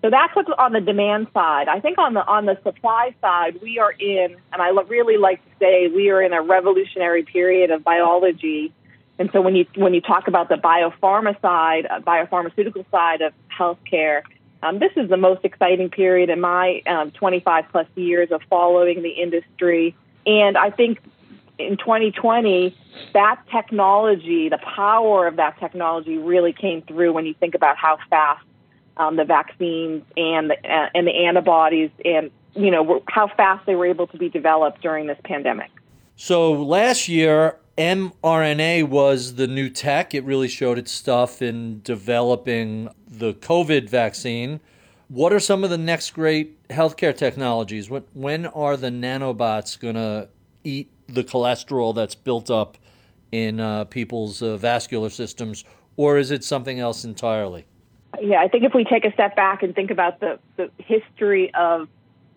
So 0.02 0.10
that's 0.10 0.36
what's 0.36 0.50
on 0.58 0.74
the 0.74 0.82
demand 0.82 1.28
side. 1.34 1.70
I 1.70 1.80
think 1.80 1.98
on 1.98 2.14
the 2.14 2.26
on 2.26 2.46
the 2.46 2.60
supply 2.62 3.16
side, 3.22 3.62
we 3.62 3.80
are 3.80 3.92
in, 3.92 4.36
and 4.52 4.62
I 4.62 4.70
really 4.70 5.18
like 5.18 5.42
to 5.46 5.52
say 5.60 5.88
we 5.88 6.10
are 6.10 6.22
in 6.22 6.34
a 6.34 6.42
revolutionary 6.42 7.24
period 7.24 7.72
of 7.72 7.86
biology. 7.86 8.74
And 9.18 9.30
so 9.32 9.40
when 9.42 9.56
you 9.56 9.66
when 9.76 9.94
you 9.94 10.02
talk 10.02 10.28
about 10.28 10.50
the 10.50 10.56
biopharma 10.56 11.40
side, 11.42 11.88
uh, 11.90 12.02
biopharmaceutical 12.02 12.84
side 12.92 13.22
of 13.22 13.34
healthcare, 13.58 14.24
um, 14.62 14.80
this 14.80 14.92
is 14.98 15.10
the 15.10 15.18
most 15.18 15.46
exciting 15.46 15.90
period 15.90 16.30
in 16.30 16.42
my 16.42 16.82
um, 16.86 17.12
25 17.12 17.66
plus 17.72 17.88
years 17.96 18.30
of 18.32 18.42
following 18.50 19.04
the 19.04 19.10
industry. 19.10 19.96
And 20.26 20.58
I 20.58 20.70
think 20.70 21.00
in 21.58 21.78
2020, 21.78 22.76
that 23.14 23.42
technology, 23.52 24.50
the 24.50 24.60
power 24.60 25.28
of 25.28 25.36
that 25.38 25.60
technology, 25.60 26.18
really 26.18 26.54
came 26.54 26.82
through 26.84 27.14
when 27.14 27.26
you 27.26 27.34
think 27.36 27.56
about 27.56 27.78
how 27.78 27.98
fast 28.10 28.44
um, 28.98 29.16
the 29.16 29.26
vaccines 29.26 30.04
and 30.18 30.52
the 30.52 30.56
uh, 30.72 30.90
and 30.94 31.08
the 31.08 31.26
antibodies 31.26 31.90
and 32.06 32.30
you 32.54 32.70
know 32.70 33.02
how 33.10 33.28
fast 33.28 33.66
they 33.66 33.76
were 33.76 33.88
able 33.88 34.08
to 34.08 34.18
be 34.18 34.30
developed 34.30 34.82
during 34.82 35.08
this 35.08 35.18
pandemic. 35.24 35.72
So 36.16 36.54
last 36.54 37.10
year, 37.10 37.58
mRNA 37.78 38.88
was 38.90 39.36
the 39.36 39.48
new 39.48 39.70
tech. 39.70 40.14
It 40.14 40.24
really 40.24 40.48
showed 40.48 40.78
its 40.78 40.92
stuff 40.92 41.42
in 41.42 41.82
developing 41.82 42.90
the 43.08 43.34
COVID 43.34 43.90
vaccine. 43.90 44.60
What 45.08 45.34
are 45.34 45.40
some 45.40 45.64
of 45.64 45.70
the 45.70 45.78
next 45.78 46.12
great 46.12 46.68
healthcare 46.70 47.16
technologies? 47.16 47.90
When, 47.90 48.04
when 48.14 48.46
are 48.48 48.78
the 48.78 48.90
nanobots 48.90 49.80
going 49.80 49.96
to 49.96 50.30
eat 50.64 50.92
the 51.14 51.24
cholesterol 51.24 51.94
that's 51.94 52.16
built 52.16 52.50
up 52.50 52.78
in 53.32 53.60
uh, 53.60 53.86
people's 53.86 54.42
uh, 54.42 54.58
vascular 54.58 55.10
systems, 55.10 55.64
or 55.98 56.18
is 56.18 56.32
it 56.32 56.44
something 56.44 56.80
else 56.80 57.04
entirely? 57.04 57.66
Yeah, 58.22 58.42
I 58.42 58.48
think 58.48 58.64
if 58.64 58.74
we 58.74 58.84
take 58.84 59.06
a 59.06 59.14
step 59.14 59.36
back 59.36 59.64
and 59.64 59.74
think 59.74 59.90
about 59.90 60.20
the, 60.20 60.40
the 60.56 60.70
history 60.78 61.54
of 61.56 61.88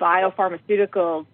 biopharmaceuticals, 0.01 1.27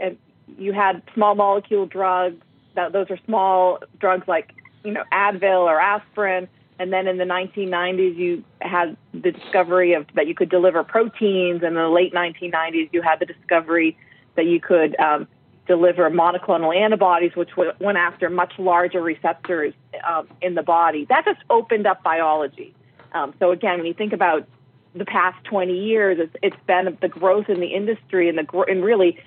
and 0.00 0.16
you 0.58 0.72
had 0.72 1.02
small 1.14 1.34
molecule 1.34 1.86
drugs, 1.86 2.42
that 2.74 2.92
those 2.92 3.10
are 3.10 3.18
small 3.26 3.80
drugs 4.00 4.26
like 4.26 4.52
you 4.82 4.92
know 4.92 5.04
Advil 5.12 5.60
or 5.60 5.78
aspirin, 5.78 6.48
and 6.78 6.90
then 6.92 7.06
in 7.06 7.18
the 7.18 7.24
1990s 7.24 8.16
you 8.16 8.42
had 8.62 8.96
the 9.12 9.30
discovery 9.30 9.92
of 9.92 10.06
that 10.14 10.26
you 10.26 10.34
could 10.34 10.48
deliver 10.48 10.82
proteins, 10.82 11.62
and 11.62 11.68
in 11.68 11.74
the 11.74 11.88
late 11.88 12.14
1990s 12.14 12.88
you 12.92 13.02
had 13.02 13.20
the 13.20 13.26
discovery 13.26 13.96
that 14.36 14.46
you 14.46 14.58
could 14.58 14.98
um, 14.98 15.28
deliver 15.76 16.10
monoclonal 16.10 16.76
antibodies, 16.76 17.34
which 17.34 17.50
went 17.56 17.96
after 17.96 18.28
much 18.28 18.52
larger 18.58 19.00
receptors 19.00 19.72
um, 20.06 20.28
in 20.42 20.54
the 20.54 20.62
body. 20.62 21.06
That 21.06 21.24
just 21.24 21.40
opened 21.48 21.86
up 21.86 22.02
biology. 22.02 22.74
Um, 23.12 23.32
so 23.38 23.52
again, 23.52 23.78
when 23.78 23.86
you 23.86 23.94
think 23.94 24.12
about 24.12 24.46
the 24.94 25.06
past 25.06 25.42
20 25.44 25.72
years, 25.72 26.18
it's, 26.20 26.36
it's 26.42 26.62
been 26.66 26.98
the 27.00 27.08
growth 27.08 27.48
in 27.48 27.60
the 27.60 27.68
industry 27.68 28.28
and 28.28 28.36
the 28.36 28.64
and 28.68 28.84
really 28.84 29.18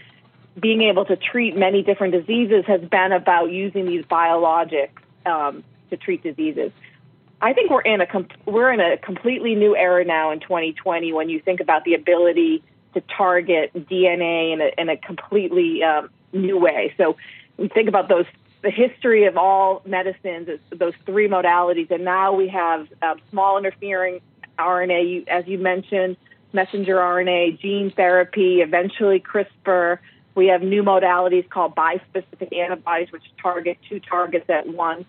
being 0.60 0.84
able 0.84 1.06
to 1.06 1.16
treat 1.16 1.58
many 1.58 1.82
different 1.82 2.14
diseases 2.14 2.64
has 2.68 2.82
been 2.82 3.12
about 3.12 3.52
using 3.52 3.88
these 3.88 4.06
biologics 4.06 4.90
um, 5.26 5.64
to 5.90 5.98
treat 5.98 6.22
diseases. 6.22 6.72
I 7.42 7.54
think 7.54 7.72
we're 7.72 7.82
in 7.82 8.02
a 8.02 8.08
we're 8.46 8.72
in 8.72 8.80
a 8.80 8.98
completely 8.98 9.56
new 9.56 9.76
era 9.76 10.06
now 10.06 10.32
in 10.32 10.40
2020 10.40 11.12
when 11.12 11.28
you 11.30 11.42
think 11.42 11.60
about 11.60 11.84
the 11.84 11.96
ability 11.96 12.64
to 12.96 13.02
target 13.02 13.72
DNA 13.74 14.54
in 14.54 14.62
a, 14.62 14.72
in 14.82 14.90
a 14.90 14.98
completely 14.98 15.84
um, 15.84 16.10
new 16.36 16.60
way. 16.60 16.94
So 16.98 17.18
think 17.74 17.90
about 17.90 18.10
those 18.10 18.26
the 18.62 18.72
history 18.72 19.26
of 19.26 19.38
all 19.38 19.84
medicines 19.86 20.50
those 20.72 20.94
three 21.06 21.28
modalities, 21.28 21.92
and 21.92 22.04
now 22.04 22.34
we 22.34 22.48
have 22.48 22.88
um, 23.04 23.22
small 23.30 23.60
interfering 23.60 24.22
RNA, 24.58 25.28
as 25.28 25.48
you 25.48 25.60
mentioned, 25.60 26.18
messenger 26.52 26.96
RNA, 26.96 27.60
gene 27.60 27.92
therapy, 27.92 28.62
eventually 28.62 29.20
CRISPR. 29.20 30.00
We 30.34 30.48
have 30.48 30.62
new 30.62 30.84
modalities 30.84 31.48
called 31.48 31.76
bispecific 31.76 32.58
antibodies, 32.58 33.12
which 33.12 33.24
target 33.42 33.78
two 33.88 34.00
targets 34.00 34.50
at 34.50 34.68
once. 34.68 35.06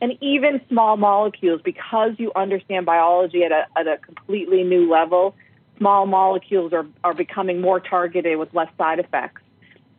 And 0.00 0.18
even 0.20 0.60
small 0.68 0.96
molecules, 0.96 1.60
because 1.64 2.12
you 2.18 2.30
understand 2.36 2.86
biology 2.86 3.42
at 3.42 3.52
a, 3.52 3.66
at 3.76 3.88
a 3.88 3.96
completely 3.96 4.62
new 4.62 4.90
level, 4.90 5.34
small 5.78 6.06
molecules 6.06 6.72
are, 6.72 6.86
are 7.02 7.14
becoming 7.14 7.60
more 7.60 7.80
targeted 7.80 8.38
with 8.38 8.52
less 8.54 8.68
side 8.76 9.00
effects. 9.00 9.40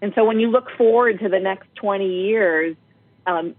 And 0.01 0.13
so 0.15 0.23
when 0.23 0.39
you 0.39 0.49
look 0.49 0.69
forward 0.77 1.19
to 1.19 1.29
the 1.29 1.39
next 1.39 1.67
20 1.75 2.07
years, 2.07 2.75
um, 3.27 3.55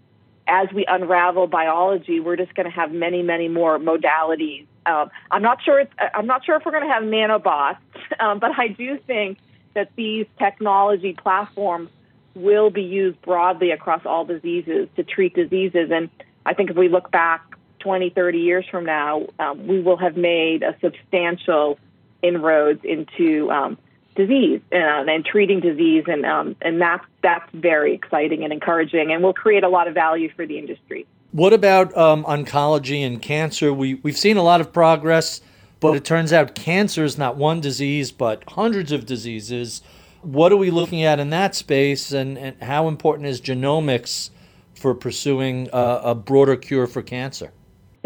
as 0.47 0.69
we 0.73 0.85
unravel 0.87 1.47
biology, 1.47 2.19
we're 2.19 2.37
just 2.37 2.55
going 2.55 2.65
to 2.65 2.75
have 2.75 2.93
many, 2.93 3.23
many 3.23 3.49
more 3.49 3.79
modalities. 3.79 4.67
Um, 4.87 5.11
I'm 5.31 5.43
not 5.43 5.63
sure. 5.63 5.85
I'm 6.15 6.27
not 6.27 6.45
sure 6.45 6.57
if 6.57 6.65
we're 6.65 6.73
going 6.73 6.89
to 6.89 6.93
have 6.93 7.03
nanobots, 7.03 7.79
um, 8.21 8.39
but 8.39 8.59
I 8.59 8.69
do 8.69 8.99
think 9.07 9.39
that 9.75 9.91
these 9.97 10.27
technology 10.39 11.13
platforms 11.13 11.91
will 12.35 12.71
be 12.71 12.83
used 12.83 13.21
broadly 13.23 13.71
across 13.71 14.05
all 14.05 14.25
diseases 14.25 14.89
to 14.97 15.05
treat 15.05 15.35
diseases. 15.35 15.91
And 15.93 16.09
I 16.47 16.55
think 16.55 16.71
if 16.71 16.77
we 16.77 16.89
look 16.89 17.11
back 17.11 17.43
20, 17.81 18.11
30 18.11 18.39
years 18.39 18.65
from 18.71 18.85
now, 18.85 19.27
um, 19.39 19.67
we 19.67 19.81
will 19.81 19.97
have 19.97 20.17
made 20.17 20.63
a 20.63 20.77
substantial 20.81 21.79
inroads 22.23 22.81
into 22.85 23.51
um, 23.51 23.79
disease 24.17 24.61
and, 24.73 25.09
and 25.09 25.25
treating 25.25 25.61
disease, 25.61 26.05
and 26.07 26.25
um, 26.25 26.57
and 26.63 26.81
that's 26.81 27.05
that's 27.23 27.49
very 27.55 27.95
exciting 27.95 28.45
and 28.45 28.53
encouraging, 28.53 29.13
and 29.13 29.23
will 29.23 29.35
create 29.35 29.65
a 29.65 29.69
lot 29.69 29.89
of 29.89 29.95
value 29.95 30.31
for 30.35 30.47
the 30.47 30.59
industry. 30.59 31.07
What 31.33 31.53
about 31.53 31.97
um, 31.97 32.25
oncology 32.25 33.07
and 33.07 33.21
cancer? 33.21 33.73
We 33.73 33.95
we've 33.95 34.19
seen 34.19 34.37
a 34.37 34.43
lot 34.43 34.61
of 34.61 34.73
progress, 34.73 35.41
but 35.79 35.97
it 35.97 36.05
turns 36.05 36.33
out 36.33 36.55
cancer 36.55 37.05
is 37.05 37.17
not 37.17 37.37
one 37.37 37.61
disease, 37.61 38.13
but 38.13 38.45
hundreds 38.49 38.93
of 38.93 39.07
diseases. 39.07 39.83
What 40.23 40.53
are 40.53 40.57
we 40.57 40.71
looking 40.71 41.03
at 41.03 41.19
in 41.19 41.31
that 41.31 41.55
space, 41.55 42.13
and, 42.13 42.37
and 42.37 42.63
how 42.63 42.89
important 42.89 43.29
is 43.29 43.41
genomics 43.41 44.31
for 44.75 44.95
pursuing 44.95 45.69
a, 45.73 46.01
a 46.05 46.15
broader 46.15 46.57
cure 46.57 46.87
for 46.87 47.03
cancer? 47.03 47.53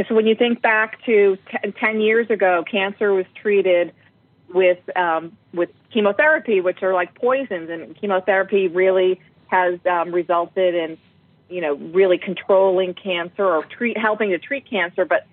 So 0.08 0.14
when 0.14 0.26
you 0.26 0.34
think 0.34 0.60
back 0.60 1.04
to 1.04 1.38
t- 1.50 1.70
10 1.70 2.00
years 2.00 2.28
ago, 2.28 2.64
cancer 2.68 3.12
was 3.12 3.26
treated 3.40 3.92
with 4.52 4.78
um, 4.96 5.36
with 5.52 5.70
chemotherapy, 5.94 6.60
which 6.60 6.82
are 6.82 6.92
like 6.92 7.14
poisons, 7.14 7.70
and 7.70 7.98
chemotherapy 7.98 8.68
really 8.68 9.20
has 9.46 9.78
um, 9.90 10.12
resulted 10.12 10.74
in 10.74 10.98
you 11.48 11.60
know 11.60 11.74
really 11.74 12.18
controlling 12.18 12.92
cancer 12.92 13.44
or 13.44 13.64
treat 13.64 13.96
helping 13.96 14.30
to 14.30 14.38
treat 14.38 14.68
cancer. 14.68 15.04
But 15.04 15.26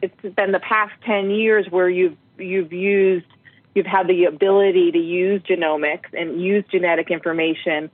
it's 0.00 0.34
been 0.34 0.52
the 0.52 0.60
past 0.60 0.92
10 1.04 1.30
years 1.30 1.66
where 1.68 1.90
you've 1.90 2.16
you've 2.38 2.72
used 2.72 3.26
you've 3.74 3.86
had 3.86 4.06
the 4.06 4.24
ability 4.24 4.92
to 4.92 4.98
use 4.98 5.42
genomics 5.42 6.12
and 6.16 6.40
use 6.40 6.64
genetic 6.70 7.10
information 7.10 7.90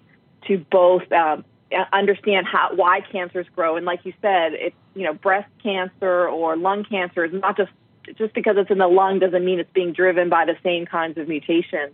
to 0.46 0.58
both 0.70 1.10
um, 1.12 1.44
understand 1.92 2.46
how 2.46 2.74
why 2.74 3.00
cancers 3.00 3.46
grow. 3.54 3.76
And 3.76 3.86
like 3.86 4.04
you 4.04 4.12
said, 4.20 4.52
it's 4.54 4.76
you 4.94 5.04
know 5.04 5.14
breast 5.14 5.48
cancer 5.62 6.28
or 6.28 6.56
lung 6.56 6.84
cancer 6.84 7.24
is 7.24 7.32
not 7.32 7.56
just 7.56 7.70
just 8.16 8.34
because 8.34 8.56
it's 8.56 8.70
in 8.70 8.78
the 8.78 8.88
lung 8.88 9.18
doesn't 9.18 9.44
mean 9.44 9.58
it's 9.58 9.72
being 9.72 9.92
driven 9.92 10.28
by 10.28 10.44
the 10.44 10.56
same 10.62 10.86
kinds 10.86 11.18
of 11.18 11.28
mutations. 11.28 11.92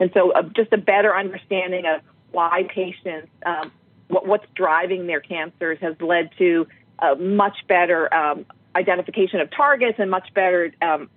And 0.00 0.10
so, 0.14 0.32
uh, 0.32 0.42
just 0.54 0.72
a 0.72 0.78
better 0.78 1.16
understanding 1.16 1.86
of 1.86 2.00
why 2.32 2.64
patients, 2.68 3.28
um, 3.46 3.70
what, 4.08 4.26
what's 4.26 4.46
driving 4.54 5.06
their 5.06 5.20
cancers, 5.20 5.78
has 5.80 5.94
led 6.00 6.30
to 6.38 6.66
a 6.98 7.14
much 7.14 7.56
better 7.68 8.12
um, 8.12 8.46
identification 8.74 9.40
of 9.40 9.50
targets 9.50 9.98
and 9.98 10.10
much 10.10 10.32
better 10.34 10.72
um, 10.82 11.08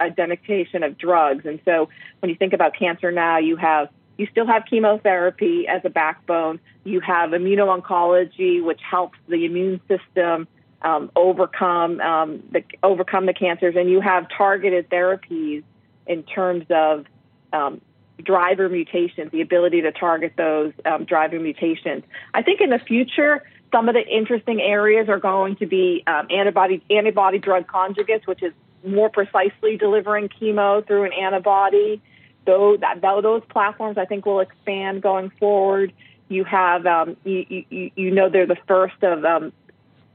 identification 0.00 0.82
of 0.82 0.96
drugs. 0.96 1.44
And 1.44 1.60
so, 1.64 1.88
when 2.20 2.30
you 2.30 2.36
think 2.36 2.52
about 2.52 2.74
cancer 2.76 3.12
now, 3.12 3.38
you 3.38 3.56
have 3.56 3.88
you 4.18 4.26
still 4.30 4.46
have 4.46 4.64
chemotherapy 4.68 5.66
as 5.66 5.82
a 5.84 5.90
backbone. 5.90 6.60
You 6.84 7.00
have 7.00 7.30
immuno-oncology, 7.30 8.62
which 8.62 8.80
helps 8.88 9.18
the 9.28 9.44
immune 9.44 9.80
system 9.88 10.46
um, 10.82 11.10
overcome 11.16 12.00
um, 12.00 12.42
the 12.52 12.62
overcome 12.82 13.26
the 13.26 13.34
cancers, 13.34 13.74
and 13.76 13.88
you 13.88 14.00
have 14.00 14.26
targeted 14.36 14.90
therapies 14.90 15.62
in 16.06 16.22
terms 16.24 16.64
of 16.70 17.06
um, 17.52 17.80
driver 18.22 18.68
mutations, 18.68 19.30
the 19.32 19.40
ability 19.40 19.82
to 19.82 19.92
target 19.92 20.34
those 20.36 20.72
um, 20.84 21.04
driver 21.04 21.38
mutations. 21.38 22.04
I 22.34 22.42
think 22.42 22.60
in 22.60 22.70
the 22.70 22.78
future, 22.78 23.42
some 23.72 23.88
of 23.88 23.94
the 23.94 24.06
interesting 24.06 24.60
areas 24.60 25.08
are 25.08 25.18
going 25.18 25.56
to 25.56 25.66
be 25.66 26.02
um, 26.06 26.26
antibody 26.30 26.82
antibody 26.90 27.38
drug 27.38 27.66
conjugates, 27.66 28.26
which 28.26 28.42
is 28.42 28.52
more 28.84 29.08
precisely 29.08 29.76
delivering 29.76 30.28
chemo 30.28 30.86
through 30.86 31.04
an 31.04 31.12
antibody. 31.12 32.00
Though 32.44 32.76
that, 32.78 33.00
those 33.00 33.42
platforms, 33.48 33.98
I 33.98 34.04
think, 34.04 34.26
will 34.26 34.40
expand 34.40 35.00
going 35.00 35.30
forward. 35.38 35.92
You 36.28 36.44
have, 36.44 36.86
um, 36.86 37.16
you, 37.24 37.64
you, 37.70 37.90
you 37.94 38.10
know, 38.10 38.28
they're 38.28 38.46
the 38.46 38.56
first 38.66 39.00
of 39.02 39.24
um, 39.24 39.52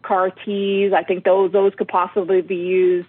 CAR 0.08 0.32
Ts. 0.32 0.93
I 0.93 1.04
think 1.04 1.24
those 1.24 1.52
those 1.52 1.74
could 1.76 1.88
possibly 1.88 2.41
be 2.41 2.56
used 2.56 3.08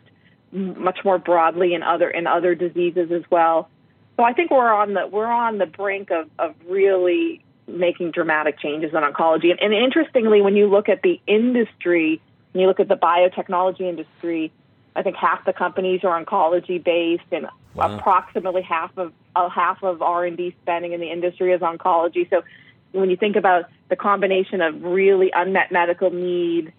much 0.52 0.98
more 1.04 1.18
broadly 1.18 1.74
in 1.74 1.82
other 1.82 2.10
in 2.10 2.26
other 2.26 2.54
diseases 2.54 3.12
as 3.12 3.22
well. 3.30 3.68
So 4.16 4.24
I 4.24 4.32
think 4.32 4.50
we're 4.50 4.72
on 4.72 4.94
the 4.94 5.06
we're 5.06 5.26
on 5.26 5.58
the 5.58 5.66
brink 5.66 6.10
of, 6.10 6.28
of 6.38 6.54
really 6.66 7.44
making 7.68 8.10
dramatic 8.10 8.58
changes 8.58 8.92
in 8.92 9.00
oncology. 9.00 9.50
And, 9.50 9.60
and 9.60 9.72
interestingly, 9.74 10.40
when 10.40 10.56
you 10.56 10.66
look 10.68 10.88
at 10.88 11.02
the 11.02 11.20
industry, 11.26 12.20
when 12.52 12.62
you 12.62 12.66
look 12.66 12.80
at 12.80 12.88
the 12.88 12.96
biotechnology 12.96 13.82
industry, 13.82 14.50
I 14.96 15.02
think 15.02 15.16
half 15.16 15.44
the 15.44 15.52
companies 15.52 16.00
are 16.02 16.24
oncology 16.24 16.82
based, 16.82 17.30
and 17.30 17.46
wow. 17.74 17.96
approximately 17.96 18.62
half 18.62 18.90
of 18.96 19.12
uh, 19.36 19.48
half 19.48 19.82
of 19.84 20.02
R 20.02 20.24
and 20.24 20.36
D 20.36 20.56
spending 20.62 20.92
in 20.92 21.00
the 21.00 21.10
industry 21.10 21.52
is 21.52 21.60
oncology. 21.60 22.28
So 22.28 22.42
when 22.92 23.10
you 23.10 23.16
think 23.16 23.36
about 23.36 23.66
the 23.88 23.96
combination 23.96 24.60
of 24.62 24.82
really 24.82 25.30
unmet 25.32 25.70
medical 25.70 26.10
need 26.10 26.72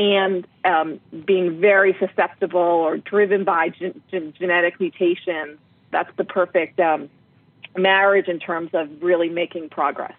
and 0.00 0.46
um, 0.64 0.98
being 1.26 1.60
very 1.60 1.94
susceptible 2.00 2.58
or 2.58 2.96
driven 2.96 3.44
by 3.44 3.68
gen- 3.68 4.00
gen- 4.10 4.32
genetic 4.38 4.80
mutations, 4.80 5.58
that's 5.90 6.10
the 6.16 6.24
perfect 6.24 6.80
um, 6.80 7.10
marriage 7.76 8.26
in 8.26 8.38
terms 8.38 8.70
of 8.72 8.88
really 9.02 9.28
making 9.28 9.68
progress. 9.68 10.14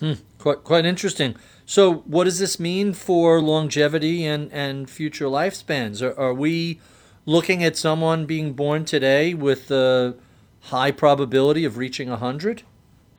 Hmm, 0.00 0.14
quite 0.38 0.64
quite 0.64 0.84
interesting. 0.84 1.36
So, 1.64 1.94
what 2.06 2.24
does 2.24 2.40
this 2.40 2.58
mean 2.58 2.92
for 2.92 3.40
longevity 3.40 4.24
and, 4.24 4.52
and 4.52 4.90
future 4.90 5.26
lifespans? 5.26 6.02
Are, 6.02 6.18
are 6.18 6.34
we 6.34 6.80
looking 7.24 7.62
at 7.62 7.76
someone 7.76 8.26
being 8.26 8.52
born 8.52 8.84
today 8.84 9.32
with 9.32 9.70
a 9.70 10.16
high 10.62 10.90
probability 10.90 11.64
of 11.64 11.76
reaching 11.76 12.10
100? 12.10 12.62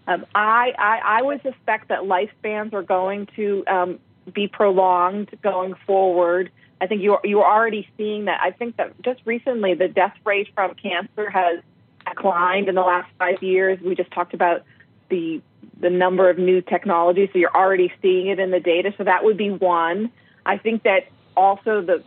Um, 0.07 0.25
I, 0.35 0.73
I, 0.77 1.19
I 1.19 1.21
would 1.21 1.41
suspect 1.41 1.89
that 1.89 1.99
lifespans 1.99 2.73
are 2.73 2.81
going 2.81 3.27
to 3.35 3.63
um, 3.67 3.99
be 4.33 4.47
prolonged 4.47 5.29
going 5.41 5.73
forward. 5.85 6.51
I 6.81 6.87
think 6.87 7.01
you're 7.01 7.19
you're 7.23 7.45
already 7.45 7.87
seeing 7.97 8.25
that. 8.25 8.39
I 8.41 8.51
think 8.51 8.77
that 8.77 8.99
just 9.01 9.21
recently 9.25 9.73
the 9.73 9.87
death 9.87 10.15
rate 10.25 10.49
from 10.55 10.75
cancer 10.75 11.29
has 11.29 11.59
declined 12.07 12.69
in 12.69 12.75
the 12.75 12.81
last 12.81 13.09
five 13.17 13.41
years. 13.43 13.79
We 13.81 13.95
just 13.95 14.11
talked 14.11 14.33
about 14.33 14.63
the 15.09 15.41
the 15.79 15.89
number 15.89 16.29
of 16.29 16.37
new 16.37 16.61
technologies, 16.61 17.29
so 17.31 17.39
you're 17.39 17.55
already 17.55 17.91
seeing 18.01 18.27
it 18.27 18.39
in 18.39 18.51
the 18.51 18.59
data. 18.59 18.93
So 18.97 19.03
that 19.03 19.23
would 19.23 19.37
be 19.37 19.49
one. 19.49 20.11
I 20.45 20.57
think 20.57 20.83
that 20.83 21.07
also 21.35 21.81
the 21.81 22.03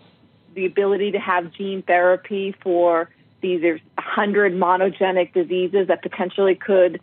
the 0.55 0.67
ability 0.67 1.13
to 1.13 1.19
have 1.19 1.53
gene 1.53 1.83
therapy 1.83 2.55
for 2.63 3.09
these 3.41 3.61
there's 3.61 3.81
100 3.97 4.55
monogenic 4.55 5.33
diseases 5.33 5.89
that 5.89 6.03
potentially 6.03 6.55
could 6.55 7.01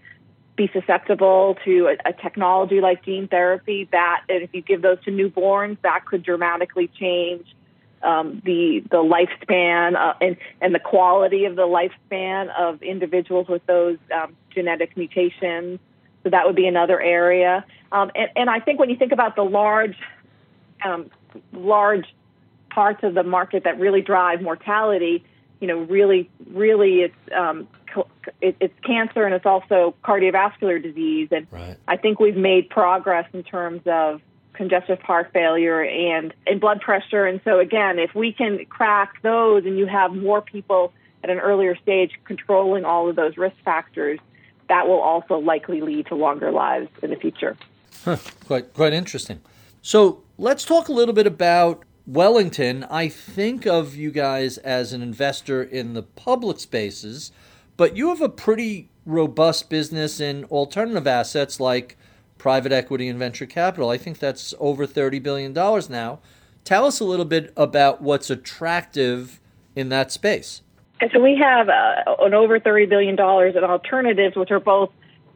be 0.60 0.70
susceptible 0.74 1.58
to 1.66 1.88
a, 1.88 2.10
a, 2.10 2.14
technology 2.14 2.82
like 2.82 3.04
gene 3.04 3.28
therapy 3.28 3.88
that 3.92 4.24
if 4.30 4.50
you 4.54 4.62
give 4.62 4.82
those 4.82 5.04
to 5.06 5.12
newborns 5.12 5.78
that 5.82 6.06
could 6.06 6.22
dramatically 6.22 6.88
change 7.00 7.48
um, 8.04 8.42
the 8.46 8.84
the 8.92 8.98
lifespan 8.98 9.96
uh, 9.96 10.14
and 10.22 10.38
and 10.62 10.76
the 10.76 10.80
quality 10.80 11.46
of 11.46 11.56
the 11.56 11.64
lifespan 11.64 12.50
of 12.58 12.82
individuals 12.84 13.48
with 13.48 13.66
those 13.66 13.98
um, 14.14 14.36
genetic 14.54 14.96
mutations 14.96 15.80
so 16.24 16.30
that 16.30 16.46
would 16.46 16.56
be 16.56 16.68
another 16.68 17.02
area. 17.02 17.66
Um, 17.92 18.12
and, 18.16 18.30
and, 18.36 18.50
I 18.50 18.60
think 18.60 18.80
when 18.80 18.90
you 18.90 18.98
think 18.98 19.12
about 19.12 19.36
the 19.36 19.44
large, 19.44 19.98
um, 20.84 21.10
large 21.54 22.06
parts 22.70 23.04
of 23.04 23.14
the 23.14 23.24
market 23.24 23.64
that 23.64 23.80
really 23.80 24.02
drive 24.02 24.42
mortality, 24.42 25.24
you 25.60 25.68
know, 25.68 25.80
really, 25.80 26.30
really, 26.52 27.02
it's 27.02 27.16
um, 27.36 27.68
it, 28.42 28.56
it's 28.60 28.80
cancer 28.86 29.24
and 29.26 29.34
it's 29.34 29.46
also 29.46 29.96
cardiovascular 30.04 30.82
disease. 30.82 31.30
And 31.32 31.48
right. 31.52 31.78
I 31.88 31.98
think 31.98 32.20
we've 32.20 32.38
made 32.38 32.70
progress 32.70 33.28
in 33.34 33.44
terms 33.44 33.82
of 33.86 34.22
congestive 34.54 35.02
heart 35.02 35.32
failure 35.32 35.82
and, 35.82 36.34
and 36.46 36.60
blood 36.60 36.82
pressure. 36.82 37.26
And 37.26 37.40
so 37.44 37.60
again, 37.60 37.98
if 38.00 38.14
we 38.14 38.34
can 38.34 38.66
crack 38.66 39.22
those 39.22 39.66
and 39.66 39.78
you 39.78 39.86
have 39.86 40.14
more 40.14 40.42
people 40.42 40.92
at 41.24 41.30
an 41.30 41.40
earlier 41.40 41.76
stage 41.78 42.12
controlling 42.26 42.86
all 42.86 43.10
of 43.10 43.16
those 43.16 43.38
risk 43.38 43.56
factors, 43.64 44.20
that 44.68 44.88
will 44.88 45.00
also 45.00 45.38
likely 45.38 45.82
lead 45.82 46.08
to 46.08 46.16
longer 46.16 46.52
lives 46.52 46.90
in 47.02 47.10
the 47.10 47.16
future. 47.16 47.58
Huh, 48.06 48.18
quite 48.46 48.74
quite 48.74 48.94
interesting. 48.94 49.42
So 49.82 50.24
let's 50.38 50.64
talk 50.64 50.88
a 50.88 50.94
little 50.94 51.14
bit 51.14 51.28
about 51.28 51.84
Wellington. 52.06 52.86
I 52.86 53.08
think 53.08 53.66
of 53.66 53.96
you 53.96 54.12
guys 54.12 54.58
as 54.60 54.94
an 54.94 55.02
investor 55.02 55.62
in 55.64 55.94
the 55.94 56.04
public 56.04 56.60
spaces, 56.60 57.32
but 57.80 57.96
you 57.96 58.10
have 58.10 58.20
a 58.20 58.28
pretty 58.28 58.90
robust 59.06 59.70
business 59.70 60.20
in 60.20 60.44
alternative 60.52 61.08
assets 61.08 61.62
like 61.62 61.96
private 62.38 62.74
equity 62.74 63.08
and 63.08 63.18
venture 63.18 63.46
capital. 63.46 63.90
I 63.90 63.98
think 63.98 64.20
that's 64.20 64.54
over 64.60 64.86
$30 64.86 65.24
billion 65.24 65.54
now. 65.54 66.20
Tell 66.66 66.86
us 66.86 67.00
a 67.00 67.06
little 67.06 67.24
bit 67.24 67.54
about 67.56 68.02
what's 68.02 68.30
attractive 68.30 69.40
in 69.78 69.88
that 69.90 70.12
space. 70.12 70.62
And 71.00 71.10
so 71.14 71.22
we 71.22 71.38
have 71.38 71.70
uh, 71.70 72.16
an 72.20 72.34
over 72.34 72.60
$30 72.60 72.90
billion 72.90 73.14
in 73.14 73.64
alternatives, 73.64 74.36
which 74.36 74.52
are 74.52 74.60
both 74.60 74.92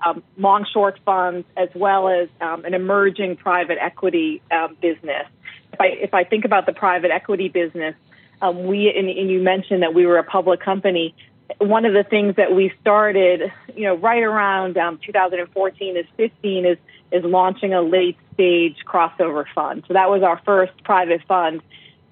um, 0.05 0.21
long 0.37 0.65
short 0.73 0.99
funds 1.05 1.47
as 1.55 1.69
well 1.73 2.09
as 2.09 2.27
um, 2.41 2.65
an 2.65 2.73
emerging 2.73 3.37
private 3.37 3.77
equity 3.79 4.41
um, 4.51 4.75
business. 4.81 5.27
If 5.71 5.79
I, 5.79 5.85
if 5.85 6.13
I 6.13 6.25
think 6.25 6.43
about 6.43 6.65
the 6.65 6.73
private 6.73 7.09
equity 7.09 7.47
business, 7.47 7.95
um, 8.41 8.65
we 8.65 8.93
and, 8.93 9.07
and 9.07 9.31
you 9.31 9.41
mentioned 9.41 9.81
that 9.83 9.93
we 9.93 10.05
were 10.05 10.17
a 10.17 10.23
public 10.25 10.59
company. 10.59 11.15
One 11.59 11.85
of 11.85 11.93
the 11.93 12.03
things 12.03 12.35
that 12.37 12.53
we 12.53 12.73
started, 12.81 13.51
you 13.75 13.83
know, 13.83 13.95
right 13.95 14.23
around 14.23 14.77
um, 14.77 14.99
2014 15.05 15.97
is 15.97 16.05
15 16.17 16.65
is 16.65 16.77
is 17.11 17.23
launching 17.23 17.73
a 17.73 17.81
late 17.81 18.17
stage 18.33 18.77
crossover 18.87 19.45
fund. 19.53 19.83
So 19.87 19.93
that 19.93 20.09
was 20.09 20.23
our 20.23 20.41
first 20.43 20.71
private 20.83 21.21
fund. 21.27 21.61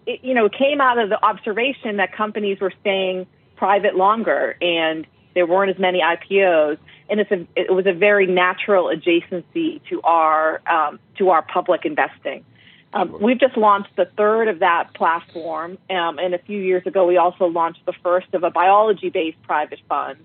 It, 0.05 0.23
you 0.23 0.35
know, 0.35 0.47
came 0.47 0.79
out 0.79 0.99
of 0.99 1.09
the 1.09 1.23
observation 1.23 1.97
that 1.97 2.13
companies 2.13 2.59
were 2.59 2.73
staying 2.81 3.25
private 3.55 3.95
longer 3.95 4.55
and 4.61 5.07
there 5.33 5.47
weren't 5.47 5.71
as 5.71 5.79
many 5.79 6.01
IPOs. 6.01 6.77
And 7.09 7.19
it's 7.19 7.31
a, 7.31 7.47
it 7.55 7.73
was 7.73 7.87
a 7.87 7.93
very 7.93 8.27
natural 8.27 8.85
adjacency 8.85 9.81
to 9.89 10.01
our, 10.03 10.61
um, 10.67 10.99
to 11.17 11.29
our 11.29 11.41
public 11.41 11.83
investing. 11.83 12.45
Um, 12.93 13.17
we've 13.21 13.39
just 13.39 13.55
launched 13.55 13.95
the 13.95 14.05
third 14.17 14.47
of 14.47 14.59
that 14.59 14.93
platform. 14.93 15.77
Um, 15.89 16.19
and 16.19 16.33
a 16.33 16.39
few 16.39 16.59
years 16.59 16.85
ago, 16.85 17.05
we 17.07 17.17
also 17.17 17.45
launched 17.45 17.85
the 17.85 17.93
first 18.03 18.33
of 18.33 18.43
a 18.43 18.51
biology 18.51 19.09
based 19.09 19.41
private 19.43 19.79
fund. 19.87 20.19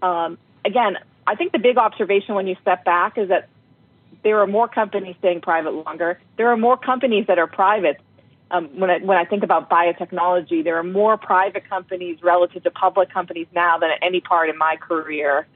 Um, 0.00 0.38
again, 0.64 0.98
I 1.26 1.34
think 1.34 1.52
the 1.52 1.58
big 1.58 1.76
observation 1.76 2.34
when 2.34 2.46
you 2.46 2.56
step 2.62 2.84
back 2.84 3.18
is 3.18 3.28
that 3.28 3.48
there 4.22 4.40
are 4.40 4.46
more 4.46 4.68
companies 4.68 5.16
staying 5.18 5.40
private 5.40 5.70
longer. 5.70 6.20
There 6.36 6.48
are 6.48 6.56
more 6.56 6.76
companies 6.76 7.26
that 7.26 7.38
are 7.38 7.46
private. 7.46 8.00
Um, 8.50 8.66
when 8.78 8.90
I 8.90 8.98
when 8.98 9.18
I 9.18 9.24
think 9.24 9.42
about 9.42 9.68
biotechnology, 9.68 10.64
there 10.64 10.78
are 10.78 10.84
more 10.84 11.16
private 11.18 11.68
companies 11.68 12.22
relative 12.22 12.62
to 12.62 12.70
public 12.70 13.12
companies 13.12 13.46
now 13.54 13.78
than 13.78 13.90
at 13.90 13.98
any 14.02 14.20
part 14.20 14.48
in 14.48 14.56
my 14.56 14.76
career. 14.76 15.46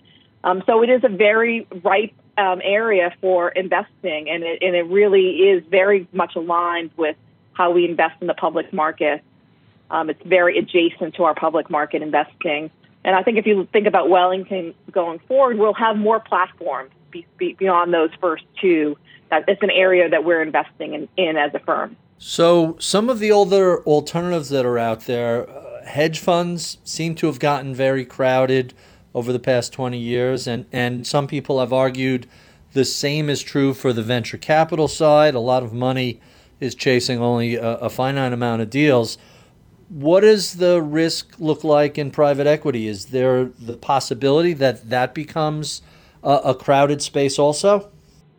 Um, 0.45 0.63
so 0.67 0.83
it 0.83 0.91
is 0.91 1.03
a 1.05 1.09
very 1.09 1.67
ripe 1.83 2.13
um, 2.38 2.61
area 2.64 3.14
for 3.21 3.49
investing, 3.51 4.31
and 4.31 4.42
it, 4.42 4.62
and 4.62 4.75
it 4.75 4.87
really 4.87 5.51
is 5.51 5.64
very 5.71 6.07
much 6.12 6.35
aligned 6.37 6.90
with 6.97 7.16
how 7.53 7.71
we 7.71 7.85
invest 7.85 8.14
in 8.21 8.27
the 8.27 8.35
public 8.35 8.73
market. 8.73 9.23
Um, 9.90 10.09
it's 10.09 10.23
very 10.25 10.59
adjacent 10.59 11.14
to 11.16 11.25
our 11.25 11.35
public 11.35 11.68
market 11.68 12.01
investing. 12.01 12.71
And 13.05 13.14
I 13.14 13.23
think 13.23 13.37
if 13.37 13.47
you 13.47 13.68
think 13.73 13.87
about 13.87 14.09
Wellington 14.09 14.75
going 14.90 15.18
forward, 15.21 15.59
we'll 15.59 15.75
have 15.75 15.97
more 15.97 16.21
platforms 16.21 16.90
be, 17.11 17.27
be 17.37 17.53
beyond 17.55 17.92
those 17.92 18.11
first 18.21 18.45
two. 18.61 18.97
That 19.31 19.45
it's 19.49 19.62
an 19.62 19.71
area 19.71 20.09
that 20.09 20.25
we're 20.25 20.42
investing 20.42 20.95
in, 20.95 21.09
in 21.16 21.37
as 21.37 21.55
a 21.55 21.59
firm. 21.59 21.97
So 22.18 22.77
some 22.79 23.11
of 23.11 23.18
the 23.18 23.33
older 23.33 23.83
alternatives 23.85 24.49
that 24.51 24.64
are 24.64 24.79
out 24.79 25.07
there, 25.07 25.49
uh, 25.49 25.85
hedge 25.85 26.21
funds 26.21 26.79
seem 26.85 27.14
to 27.16 27.27
have 27.27 27.38
gotten 27.38 27.75
very 27.75 28.05
crowded 28.05 28.75
over 29.14 29.33
the 29.33 29.38
past 29.38 29.72
20 29.72 29.98
years, 29.98 30.46
and, 30.46 30.66
and 30.72 31.07
some 31.07 31.27
people 31.27 31.61
have 31.61 31.72
argued 31.72 32.27
the 32.72 32.85
same 32.85 33.29
is 33.29 33.42
true 33.42 33.75
for 33.75 33.92
the 33.92 34.03
venture 34.03 34.38
capital 34.38 34.88
side. 34.88 35.35
A 35.35 35.40
lot 35.40 35.62
of 35.62 35.72
money 35.72 36.20
is 36.59 36.75
chasing 36.75 37.20
only 37.20 37.57
a, 37.57 37.77
a 37.79 37.90
finite 37.90 38.33
amount 38.33 38.62
of 38.62 38.70
deals. 38.70 39.18
What 39.88 40.20
does 40.20 40.55
the 40.55 40.81
risk 40.81 41.35
look 41.38 41.64
like 41.64 41.98
in 41.98 42.11
private 42.11 42.46
equity? 42.46 42.88
Is 42.88 43.07
there 43.07 43.44
the 43.44 43.77
possibility 43.77 44.55
that 44.55 44.88
that 44.88 45.14
becomes 45.14 45.83
a, 46.22 46.31
a 46.31 46.55
crowded 46.55 47.03
space 47.03 47.38
also? 47.38 47.90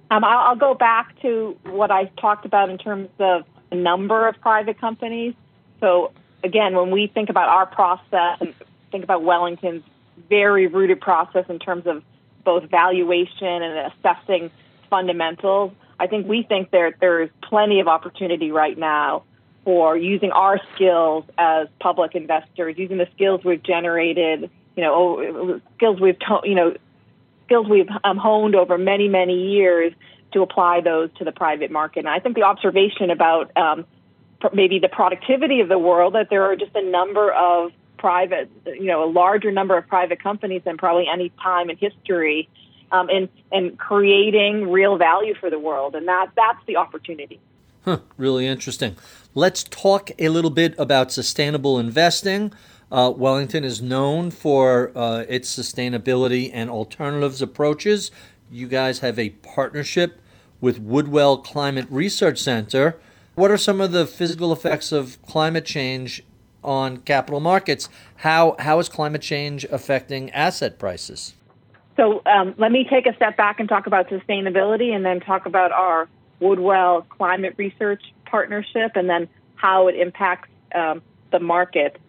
Um, 0.10 0.24
I'll, 0.24 0.56
go 0.56 0.74
back 0.74 1.20
to 1.22 1.58
what 1.66 1.90
I 1.92 2.06
talked 2.18 2.46
about 2.46 2.70
in 2.70 2.78
terms 2.78 3.10
of 3.20 3.44
the 3.70 3.76
number 3.76 4.28
of 4.28 4.40
private 4.42 4.80
companies. 4.80 5.34
So, 5.80 6.12
again, 6.44 6.76
when 6.76 6.92
we 6.92 7.08
think 7.08 7.30
about 7.30 7.50
our 7.50 7.66
process 7.66 8.38
and 8.40 8.54
think 8.92 9.04
about 9.04 9.24
Wellington's 9.24 9.84
very 10.30 10.68
rooted 10.68 11.02
process 11.02 11.46
in 11.50 11.60
terms 11.60 11.86
of 11.88 12.04
both 12.44 12.70
valuation 12.70 13.48
and 13.64 13.92
assessing 13.94 14.52
fundamentals, 14.90 15.72
I 16.00 16.08
think 16.08 16.28
we 16.28 16.44
think 16.44 16.72
there 16.72 16.96
there's 17.00 17.30
plenty 17.42 17.80
of 17.80 17.88
opportunity 17.88 18.52
right 18.52 18.78
now 18.78 19.24
for 19.64 19.96
using 19.96 20.32
our 20.32 20.60
skills 20.76 21.24
as 21.38 21.68
public 21.80 22.16
investors, 22.16 22.76
using 22.78 22.98
the 22.98 23.08
skills 23.16 23.42
we've 23.44 23.64
generated, 23.64 24.50
you 24.76 24.84
know, 24.84 25.62
skills 25.76 26.00
we've 26.00 26.18
you 26.44 26.56
know, 26.56 26.76
skills 27.46 27.68
we've 27.70 27.90
um, 28.04 28.18
honed 28.18 28.56
over 28.56 28.78
many 28.78 29.08
many 29.08 29.52
years 29.52 29.94
to 30.34 30.42
apply 30.42 30.82
those 30.82 31.10
to 31.18 31.24
the 31.24 31.32
private 31.32 31.72
market. 31.72 32.00
And 32.00 32.10
I 32.10 32.20
think 32.20 32.36
the 32.36 32.44
observation 32.44 33.10
about 33.10 33.56
um, 33.56 33.86
maybe 34.52 34.80
the 34.80 34.90
productivity 34.90 35.62
of 35.62 35.70
the 35.70 35.80
world 35.80 36.16
that 36.16 36.30
there 36.30 36.44
are 36.44 36.56
just 36.56 36.76
a 36.76 36.84
number 36.84 37.32
of 37.32 37.72
private, 38.04 38.52
you 38.66 38.88
know, 38.88 39.02
a 39.06 39.10
larger 39.10 39.50
number 39.50 39.78
of 39.78 39.88
private 39.88 40.22
companies 40.22 40.62
than 40.66 40.76
probably 40.76 41.08
any 41.08 41.32
time 41.42 41.70
in 41.70 41.78
history 41.78 42.50
um, 42.92 43.08
and 43.10 43.30
and 43.50 43.80
creating 43.80 44.70
real 44.70 44.98
value 44.98 45.34
for 45.40 45.50
the 45.50 45.58
world, 45.58 45.96
and 45.96 46.06
that 46.10 46.32
that's 46.36 46.60
the 46.68 46.76
opportunity. 46.76 47.40
Huh, 47.86 48.00
really 48.18 48.46
interesting. 48.46 48.98
Let's 49.34 49.64
talk 49.64 50.12
a 50.20 50.28
little 50.28 50.50
bit 50.50 50.76
about 50.78 51.14
sustainable 51.14 51.80
investing. 51.80 52.52
Uh, 52.92 53.12
Wellington 53.16 53.64
is 53.64 53.82
known 53.82 54.32
for 54.32 54.92
uh, 54.96 55.24
its 55.30 55.58
sustainability 55.58 56.52
and 56.54 56.70
alternatives 56.70 57.42
approaches. 57.42 58.12
You 58.52 58.68
guys 58.68 59.00
have 59.00 59.18
a 59.18 59.30
partnership 59.30 60.20
with 60.60 60.78
Woodwell 60.78 61.38
Climate 61.38 61.88
Research 61.90 62.38
Center. 62.38 63.00
What 63.36 63.50
are 63.50 63.58
some 63.58 63.80
of 63.80 63.94
the 63.94 64.06
physical 64.06 64.52
effects 64.52 64.92
of 64.92 65.22
climate 65.24 65.66
change 65.66 66.22
on 66.64 66.98
capital 66.98 67.40
markets? 67.40 67.90
How, 68.18 68.56
how 68.60 68.80
is 68.80 68.90
climate 68.90 69.22
change 69.22 69.66
affecting 69.66 70.30
asset 70.32 70.80
prices? 70.80 71.36
So 71.96 72.22
um, 72.26 72.56
let 72.58 72.72
me 72.72 72.88
take 72.90 73.06
a 73.06 73.16
step 73.16 73.38
back 73.38 73.60
and 73.60 73.70
talk 73.70 73.88
about 73.88 74.10
sustainability 74.10 74.96
and 74.96 75.06
then 75.06 75.20
talk 75.20 75.46
about 75.46 75.72
our 75.72 76.08
Woodwell 76.40 77.04
Climate 77.04 77.56
Research 77.58 78.02
Partnership 78.26 78.92
and 78.96 79.10
then 79.10 79.28
how 79.56 79.88
it 79.88 79.96
impacts 79.96 80.50
um, 80.74 81.02
the 81.32 81.40
market. 81.40 82.00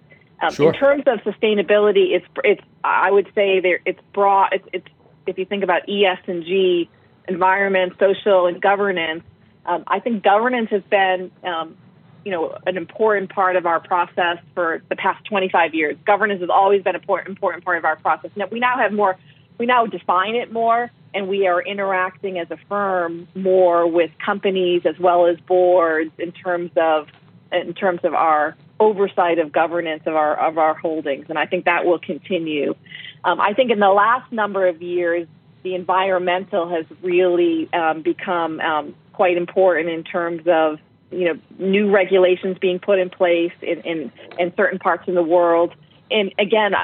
Um, 0.41 0.53
sure. 0.53 0.73
In 0.73 0.75
terms 0.75 1.05
of 1.07 1.21
sustainability, 1.21 2.13
it's 2.13 2.27
it's 2.43 2.63
I 2.83 3.11
would 3.11 3.31
say 3.35 3.61
there 3.61 3.81
it's 3.85 4.01
broad. 4.13 4.53
It's, 4.53 4.69
it's 4.73 4.87
if 5.27 5.39
you 5.39 5.45
think 5.45 5.63
about 5.63 5.83
ES 5.89 6.19
and 6.27 6.45
G, 6.45 6.89
environment, 7.29 7.95
social, 7.99 8.47
and 8.47 8.61
governance. 8.61 9.23
Um, 9.67 9.85
I 9.87 10.01
think 10.01 10.23
governance 10.23 10.71
has 10.71 10.83
been 10.91 11.31
um, 11.43 11.77
you 12.25 12.31
know 12.31 12.57
an 12.67 12.77
important 12.77 13.31
part 13.31 13.57
of 13.57 13.67
our 13.67 13.81
process 13.81 14.39
for 14.55 14.83
the 14.89 14.97
past 14.97 15.25
25 15.27 15.75
years. 15.75 15.97
Governance 16.07 16.41
has 16.41 16.51
always 16.51 16.83
been 16.83 16.95
an 16.95 17.01
important 17.01 17.29
important 17.29 17.65
part 17.65 17.79
of 17.79 17.85
our 17.85 17.97
process. 17.97 18.31
Now 18.37 18.47
we 18.51 18.61
now 18.61 18.77
have 18.79 18.93
more 18.93 19.17
we 19.59 19.67
now 19.67 19.87
define 19.87 20.35
it 20.35 20.53
more 20.53 20.91
and 21.13 21.29
we 21.29 21.47
are 21.47 21.63
interacting 21.63 22.39
as 22.39 22.51
a 22.51 22.57
firm 22.69 23.29
more 23.35 23.87
with 23.87 24.11
companies 24.25 24.83
as 24.85 24.99
well 24.99 25.27
as 25.27 25.39
boards 25.41 26.11
in 26.19 26.33
terms 26.33 26.71
of 26.77 27.09
in 27.53 27.75
terms 27.75 28.01
of 28.03 28.15
our 28.15 28.57
oversight 28.81 29.39
of 29.39 29.53
governance 29.53 30.03
of 30.07 30.17
our 30.17 30.37
of 30.37 30.59
our 30.59 30.75
holdings 30.75 31.27
and 31.29 31.39
I 31.39 31.47
think 31.47 31.67
that 31.67 31.85
will 31.85 32.01
continue. 32.01 32.75
Um, 33.23 33.41
I 33.41 33.55
think 33.55 33.71
in 33.71 33.79
the 33.79 33.91
last 33.91 34.33
number 34.33 34.67
of 34.67 34.83
years 34.83 35.29
the 35.63 35.75
environmental 35.75 36.69
has 36.69 36.85
really 37.03 37.73
um, 37.73 38.03
become 38.03 38.61
um, 38.61 38.95
quite 39.13 39.37
important 39.37 39.89
in 39.89 40.05
terms 40.05 40.43
of 40.47 40.79
you 41.15 41.27
know 41.27 41.39
new 41.59 41.91
regulations 41.91 42.57
being 42.61 42.79
put 42.79 42.99
in 42.99 43.11
place 43.11 43.53
in, 43.63 43.81
in, 43.83 44.13
in 44.39 44.53
certain 44.57 44.79
parts 44.79 45.07
of 45.09 45.15
the 45.15 45.23
world 45.23 45.75
and 46.11 46.35
again, 46.39 46.75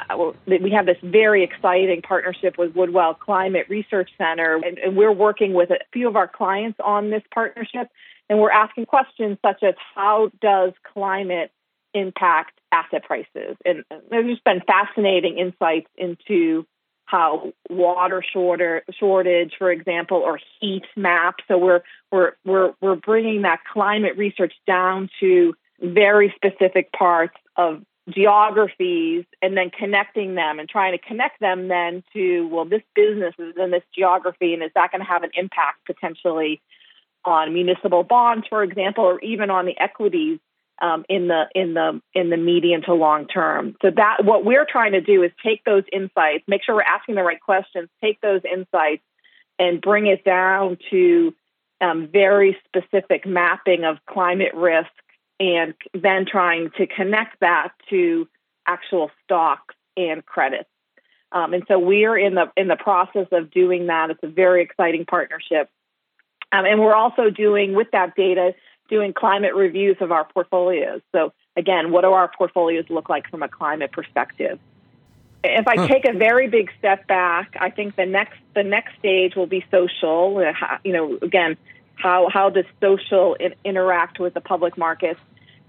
we 0.47 0.71
have 0.71 0.85
this 0.85 0.97
very 1.03 1.43
exciting 1.43 2.01
partnership 2.01 2.57
with 2.57 2.75
Woodwell 2.75 3.13
Climate 3.13 3.67
Research 3.69 4.09
Center, 4.17 4.55
and, 4.55 4.77
and, 4.79 4.97
we're 4.97 5.11
working 5.11 5.53
with 5.53 5.69
a 5.69 5.77
few 5.93 6.07
of 6.07 6.15
our 6.15 6.27
clients 6.27 6.79
on 6.83 7.11
this 7.11 7.21
partnership, 7.33 7.89
and 8.29 8.39
we're 8.39 8.51
asking 8.51 8.87
questions 8.87 9.37
such 9.45 9.61
as 9.61 9.75
how 9.93 10.31
does 10.41 10.73
climate 10.93 11.51
impact 11.93 12.59
asset 12.71 13.03
prices? 13.03 13.57
And 13.63 13.83
there's 14.09 14.25
just 14.25 14.43
been 14.43 14.61
fascinating 14.65 15.37
insights 15.37 15.87
into 15.97 16.65
how 17.11 17.51
water 17.69 18.23
shorter, 18.31 18.83
shortage, 18.97 19.53
for 19.57 19.69
example, 19.69 20.17
or 20.17 20.39
heat 20.61 20.85
maps. 20.95 21.43
So 21.49 21.57
we're 21.57 21.81
we're 22.09 22.31
we're 22.45 22.73
we're 22.79 22.95
bringing 22.95 23.41
that 23.41 23.59
climate 23.71 24.17
research 24.17 24.53
down 24.65 25.09
to 25.19 25.53
very 25.81 26.33
specific 26.37 26.91
parts 26.93 27.35
of 27.57 27.83
geographies 28.09 29.25
and 29.41 29.57
then 29.57 29.69
connecting 29.69 30.35
them 30.35 30.57
and 30.57 30.69
trying 30.69 30.93
to 30.93 31.05
connect 31.05 31.39
them 31.41 31.67
then 31.67 32.03
to 32.13 32.47
well 32.47 32.65
this 32.65 32.81
business 32.95 33.33
is 33.37 33.53
in 33.57 33.71
this 33.71 33.83
geography 33.95 34.53
and 34.53 34.63
is 34.63 34.71
that 34.73 34.91
going 34.91 35.01
to 35.01 35.07
have 35.07 35.23
an 35.23 35.29
impact 35.35 35.85
potentially 35.85 36.59
on 37.23 37.53
municipal 37.53 38.03
bonds 38.03 38.47
for 38.49 38.63
example 38.63 39.03
or 39.03 39.19
even 39.19 39.51
on 39.51 39.65
the 39.65 39.79
equities 39.79 40.39
um, 40.81 41.05
in 41.07 41.27
the 41.27 41.45
in 41.55 41.73
the 41.73 42.01
in 42.13 42.29
the 42.29 42.37
medium 42.37 42.81
to 42.83 42.93
long 42.93 43.27
term 43.27 43.75
so 43.81 43.91
that 43.95 44.25
what 44.25 44.43
we're 44.43 44.65
trying 44.69 44.93
to 44.93 45.01
do 45.01 45.23
is 45.23 45.31
take 45.43 45.63
those 45.63 45.83
insights 45.91 46.43
make 46.47 46.63
sure 46.63 46.75
we're 46.75 46.81
asking 46.81 47.15
the 47.15 47.23
right 47.23 47.39
questions 47.39 47.87
take 48.03 48.19
those 48.21 48.41
insights 48.51 49.03
and 49.59 49.79
bring 49.79 50.07
it 50.07 50.23
down 50.23 50.77
to 50.89 51.33
um, 51.81 52.07
very 52.11 52.57
specific 52.67 53.25
mapping 53.25 53.83
of 53.83 53.97
climate 54.07 54.53
risk 54.53 54.91
and 55.39 55.73
then 55.93 56.25
trying 56.25 56.69
to 56.77 56.85
connect 56.85 57.39
that 57.41 57.69
to 57.89 58.27
actual 58.67 59.09
stocks 59.23 59.75
and 59.97 60.25
credits. 60.25 60.69
Um, 61.31 61.53
and 61.53 61.63
so 61.67 61.79
we're 61.79 62.17
in 62.17 62.35
the 62.35 62.51
in 62.55 62.67
the 62.67 62.75
process 62.75 63.27
of 63.31 63.51
doing 63.51 63.87
that. 63.87 64.09
It's 64.11 64.19
a 64.21 64.27
very 64.27 64.61
exciting 64.61 65.05
partnership, 65.05 65.69
um, 66.51 66.65
and 66.65 66.79
we're 66.79 66.93
also 66.93 67.29
doing 67.29 67.73
with 67.73 67.87
that 67.91 68.15
data 68.15 68.53
doing 68.91 69.13
climate 69.13 69.55
reviews 69.55 69.97
of 70.01 70.11
our 70.11 70.25
portfolios. 70.25 71.01
So 71.13 71.33
again, 71.55 71.91
what 71.91 72.01
do 72.01 72.11
our 72.11 72.27
portfolios 72.37 72.85
look 72.89 73.09
like 73.09 73.27
from 73.31 73.41
a 73.41 73.47
climate 73.47 73.91
perspective? 73.91 74.59
If 75.43 75.67
I 75.67 75.75
huh. 75.77 75.87
take 75.87 76.05
a 76.05 76.13
very 76.13 76.47
big 76.47 76.69
step 76.77 77.07
back, 77.07 77.55
I 77.59 77.71
think 77.71 77.95
the 77.95 78.05
next 78.05 78.37
the 78.53 78.63
next 78.63 78.99
stage 78.99 79.35
will 79.35 79.47
be 79.47 79.65
social. 79.71 80.37
Uh, 80.37 80.77
you 80.83 80.93
know, 80.93 81.17
again, 81.23 81.57
how 81.95 82.29
how 82.29 82.51
does 82.51 82.65
social 82.79 83.33
in, 83.35 83.55
interact 83.63 84.19
with 84.19 84.35
the 84.35 84.41
public 84.41 84.77
markets? 84.77 85.19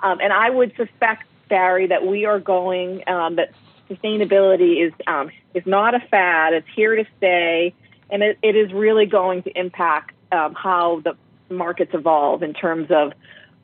Um, 0.03 0.19
and 0.21 0.33
I 0.33 0.51
would 0.51 0.77
suspect, 0.77 1.25
Barry, 1.49 1.87
that 1.87 2.05
we 2.05 2.27
are 2.27 2.41
going 2.41 3.09
um, 3.09 3.37
that 3.37 3.53
sustainability 3.89 4.87
is 4.87 4.93
um, 5.07 5.31
is 5.55 5.65
not 5.65 5.95
a 5.95 6.01
fad; 6.01 6.53
it's 6.53 6.69
here 6.75 6.97
to 6.97 7.07
stay, 7.17 7.73
and 8.11 8.23
it, 8.23 8.39
it 8.43 8.57
is 8.57 8.73
really 8.75 9.07
going 9.07 9.43
to 9.45 9.59
impact 9.59 10.15
um, 10.33 10.55
how 10.55 11.01
the 11.01 11.17
markets 11.51 11.93
evolve 11.95 12.43
in 12.43 12.55
terms 12.55 12.89
of 12.91 13.13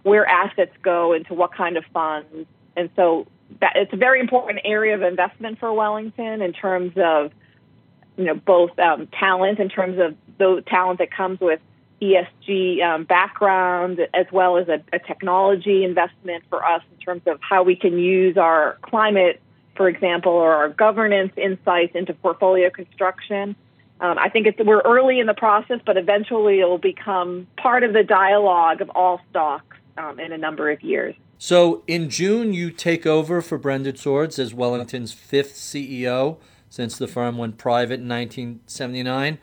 where 0.03 0.27
assets 0.27 0.73
go 0.83 1.13
into 1.13 1.35
what 1.35 1.53
kind 1.55 1.77
of 1.77 1.85
funds. 1.93 2.47
And 2.77 2.91
so 2.97 3.27
that, 3.61 3.73
it's 3.77 3.93
a 3.93 3.97
very 3.97 4.21
important 4.21 4.61
area 4.65 4.95
of 4.95 5.03
investment 5.03 5.59
for 5.59 5.73
Wellington 5.73 6.43
in 6.43 6.53
terms 6.53 6.93
of 6.97 7.33
you 8.19 8.25
know, 8.25 8.35
both 8.35 8.77
um, 8.79 9.07
talent 9.07 9.61
in 9.61 9.69
terms 9.69 9.99
of 9.99 10.17
the 10.39 10.63
talent 10.67 10.99
that 10.99 11.11
comes 11.11 11.41
with 11.41 11.61
ESG 12.03 12.83
um, 12.83 13.05
background, 13.05 14.01
as 14.13 14.27
well 14.33 14.57
as 14.57 14.69
a, 14.69 14.83
a, 14.93 14.99
technology 14.99 15.85
investment 15.85 16.45
for 16.49 16.65
us 16.65 16.83
in 16.93 16.99
terms 16.99 17.23
of 17.27 17.39
how 17.41 17.63
we 17.63 17.77
can 17.77 17.99
use 17.99 18.37
our 18.37 18.77
climate, 18.83 19.41
for 19.77 19.89
example, 19.89 20.33
or 20.33 20.53
our 20.53 20.69
governance 20.69 21.33
insights 21.37 21.95
into 21.95 22.13
portfolio 22.13 22.71
construction. 22.71 23.57
Um, 24.01 24.19
I 24.19 24.29
think 24.29 24.47
it's, 24.47 24.59
we're 24.59 24.81
early 24.83 25.19
in 25.19 25.27
the 25.27 25.35
process, 25.35 25.81
but 25.85 25.97
eventually 25.97 26.61
it 26.61 26.65
will 26.65 26.79
become 26.79 27.47
part 27.57 27.83
of 27.83 27.93
the 27.93 28.05
dialogue 28.05 28.81
of 28.81 28.91
all 28.91 29.21
stocks 29.31 29.77
um, 29.97 30.21
in 30.21 30.33
a 30.33 30.39
number 30.39 30.71
of 30.71 30.83
years. 30.83 31.15
So 31.39 31.83
in 31.87 32.11
June, 32.11 32.53
you 32.53 32.71
take 32.71 33.07
over 33.07 33.41
for 33.41 33.59
Brendan 33.59 33.97
Swords 33.97 34.39
as 34.39 34.55
Wellington's 34.55 35.13
fifth 35.13 35.55
CEO 35.55 36.39
since 36.71 36.99
the 36.99 37.09
firm 37.09 37.39
went 37.39 37.59
private 37.59 38.01
in 38.01 38.09
1979. 38.09 39.39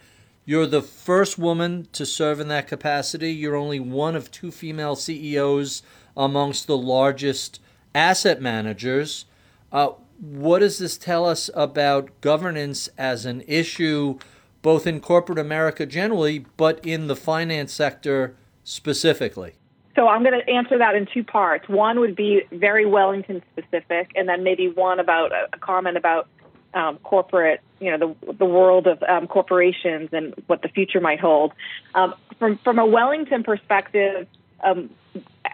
You're 0.45 0.67
the 0.67 0.81
first 0.81 1.39
woman 1.39 1.87
to 1.93 2.05
serve 2.05 2.39
in 2.39 2.49
that 2.49 2.67
capacity. 2.67 3.31
You're 3.31 3.55
only 3.55 3.79
one 3.79 4.15
of 4.15 4.29
two 4.29 4.51
female 4.51 4.95
CEOs 4.95 5.81
amongst 6.15 6.67
the 6.67 6.77
largest 6.77 7.59
asset 7.95 8.41
managers. 8.41 9.25
Uh, 9.71 9.93
what 10.19 10.59
does 10.59 10.77
this 10.77 10.97
tell 10.97 11.25
us 11.25 11.49
about 11.55 12.21
governance 12.21 12.89
as 12.97 13.25
an 13.25 13.41
issue, 13.47 14.19
both 14.65 14.87
in 14.87 14.99
corporate 14.99 15.37
America 15.37 15.85
generally, 15.85 16.43
but 16.57 16.83
in 16.83 17.05
the 17.05 17.15
finance 17.15 17.71
sector 17.71 18.35
specifically? 18.63 19.53
So 19.95 20.07
I'm 20.07 20.23
going 20.23 20.41
to 20.41 20.51
answer 20.51 20.79
that 20.79 20.95
in 20.95 21.05
two 21.13 21.23
parts. 21.23 21.69
One 21.69 21.99
would 21.99 22.15
be 22.15 22.41
very 22.51 22.83
Wellington 22.83 23.43
specific, 23.51 24.09
and 24.15 24.27
then 24.27 24.43
maybe 24.43 24.67
one 24.67 24.99
about 24.99 25.31
a 25.31 25.59
comment 25.59 25.97
about 25.97 26.27
um, 26.73 26.97
corporate, 27.03 27.61
you 27.79 27.95
know, 27.95 28.15
the 28.23 28.33
the 28.33 28.45
world 28.45 28.87
of 28.87 29.03
um, 29.03 29.27
corporations 29.27 30.09
and 30.11 30.33
what 30.47 30.63
the 30.63 30.67
future 30.69 30.99
might 30.99 31.19
hold. 31.19 31.53
Um, 31.93 32.15
from 32.39 32.57
from 32.63 32.79
a 32.79 32.87
Wellington 32.87 33.43
perspective, 33.43 34.27
um, 34.63 34.89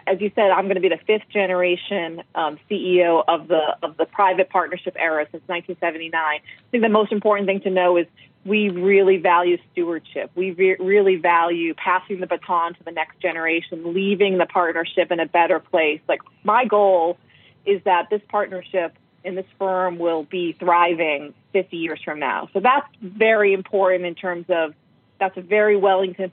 as 0.06 0.22
you 0.22 0.32
said, 0.34 0.50
I'm 0.50 0.64
going 0.64 0.76
to 0.76 0.80
be 0.80 0.88
the 0.88 1.00
fifth 1.06 1.28
generation 1.30 2.22
um, 2.34 2.58
CEO 2.70 3.22
of 3.28 3.46
the 3.48 3.76
of 3.82 3.98
the 3.98 4.06
private 4.06 4.48
partnership 4.48 4.96
era 4.98 5.26
since 5.30 5.42
1979. 5.48 6.14
I 6.14 6.40
think 6.70 6.82
the 6.82 6.88
most 6.88 7.12
important 7.12 7.46
thing 7.46 7.60
to 7.60 7.70
know 7.70 7.98
is 7.98 8.06
we 8.44 8.70
really 8.70 9.18
value 9.18 9.58
stewardship. 9.70 10.30
We 10.34 10.50
re- 10.50 10.76
really 10.78 11.16
value 11.16 11.74
passing 11.74 12.20
the 12.20 12.26
baton 12.26 12.74
to 12.74 12.84
the 12.84 12.90
next 12.90 13.20
generation, 13.20 13.94
leaving 13.94 14.38
the 14.38 14.46
partnership 14.46 15.12
in 15.12 15.20
a 15.20 15.26
better 15.26 15.60
place. 15.60 16.00
Like 16.08 16.20
my 16.42 16.64
goal 16.64 17.18
is 17.64 17.80
that 17.84 18.08
this 18.10 18.20
partnership 18.28 18.96
and 19.24 19.38
this 19.38 19.46
firm 19.58 19.98
will 19.98 20.24
be 20.24 20.52
thriving 20.58 21.34
50 21.52 21.76
years 21.76 22.00
from 22.04 22.18
now. 22.18 22.48
So 22.52 22.58
that's 22.58 22.88
very 23.00 23.52
important 23.52 24.04
in 24.04 24.16
terms 24.16 24.46
of 24.48 24.74
that's 25.20 25.36
a 25.36 25.42
very 25.42 25.76
Wellington 25.76 26.32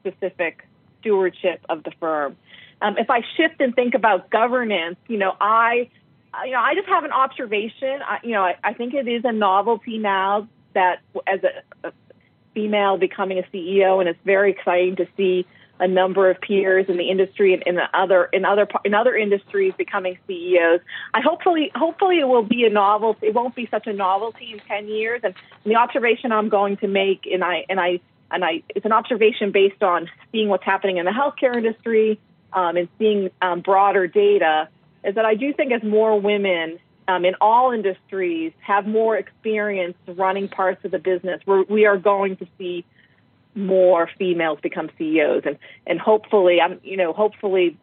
specific 0.00 0.66
stewardship 1.00 1.64
of 1.70 1.82
the 1.84 1.92
firm. 1.98 2.36
Um, 2.82 2.98
if 2.98 3.08
I 3.08 3.22
shift 3.36 3.60
and 3.60 3.74
think 3.74 3.94
about 3.94 4.28
governance, 4.28 4.96
you 5.08 5.16
know, 5.16 5.34
I, 5.40 5.88
you 6.44 6.50
know, 6.50 6.60
I 6.60 6.74
just 6.74 6.88
have 6.88 7.04
an 7.04 7.12
observation. 7.12 8.00
I, 8.06 8.18
you 8.22 8.32
know, 8.32 8.42
I, 8.42 8.56
I 8.62 8.74
think 8.74 8.92
it 8.92 9.08
is 9.08 9.24
a 9.24 9.32
novelty 9.32 9.96
now 9.96 10.48
that 10.74 11.00
as 11.26 11.40
a, 11.44 11.88
a 11.88 11.92
female 12.54 12.96
becoming 12.96 13.38
a 13.38 13.42
CEO, 13.54 14.00
and 14.00 14.08
it's 14.08 14.18
very 14.24 14.50
exciting 14.50 14.96
to 14.96 15.06
see 15.16 15.46
a 15.80 15.88
number 15.88 16.30
of 16.30 16.40
peers 16.40 16.86
in 16.88 16.96
the 16.96 17.10
industry 17.10 17.54
and 17.54 17.62
in 17.64 17.74
the 17.74 17.88
other 17.92 18.26
in 18.26 18.44
other 18.44 18.68
in 18.84 18.94
other 18.94 19.16
industries 19.16 19.74
becoming 19.76 20.16
CEOs. 20.28 20.80
I 21.12 21.20
hopefully 21.20 21.72
hopefully 21.74 22.20
it 22.20 22.28
will 22.28 22.44
be 22.44 22.64
a 22.64 22.70
novelty. 22.70 23.26
It 23.26 23.34
won't 23.34 23.56
be 23.56 23.66
such 23.70 23.86
a 23.86 23.92
novelty 23.92 24.52
in 24.52 24.60
ten 24.60 24.86
years. 24.86 25.22
And 25.24 25.34
the 25.64 25.76
observation 25.76 26.30
I'm 26.30 26.48
going 26.48 26.76
to 26.78 26.88
make, 26.88 27.26
and 27.26 27.42
I 27.42 27.64
and 27.68 27.80
I 27.80 28.00
and 28.30 28.44
I 28.44 28.62
it's 28.68 28.86
an 28.86 28.92
observation 28.92 29.50
based 29.50 29.82
on 29.82 30.08
seeing 30.30 30.48
what's 30.48 30.64
happening 30.64 30.98
in 30.98 31.04
the 31.04 31.10
healthcare 31.10 31.56
industry 31.56 32.20
um, 32.52 32.76
and 32.76 32.88
seeing 32.98 33.30
um, 33.40 33.60
broader 33.60 34.06
data, 34.06 34.68
is 35.02 35.16
that 35.16 35.24
I 35.24 35.34
do 35.34 35.52
think 35.52 35.72
as 35.72 35.82
more 35.82 36.20
women 36.20 36.78
um, 37.08 37.24
in 37.24 37.34
all 37.40 37.72
industries 37.72 38.52
have 38.60 38.86
more 38.86 39.16
experience 39.16 39.96
running 40.06 40.48
parts 40.48 40.84
of 40.84 40.90
the 40.90 40.98
business, 40.98 41.40
we're, 41.46 41.64
we 41.64 41.86
are 41.86 41.96
going 41.96 42.36
to 42.36 42.46
see 42.58 42.84
more 43.54 44.08
females 44.18 44.58
become 44.62 44.88
CEOs, 44.96 45.42
and 45.44 45.58
and 45.86 46.00
hopefully, 46.00 46.60
I'm 46.60 46.80
you 46.82 46.96
know 46.96 47.12
hopefully, 47.12 47.76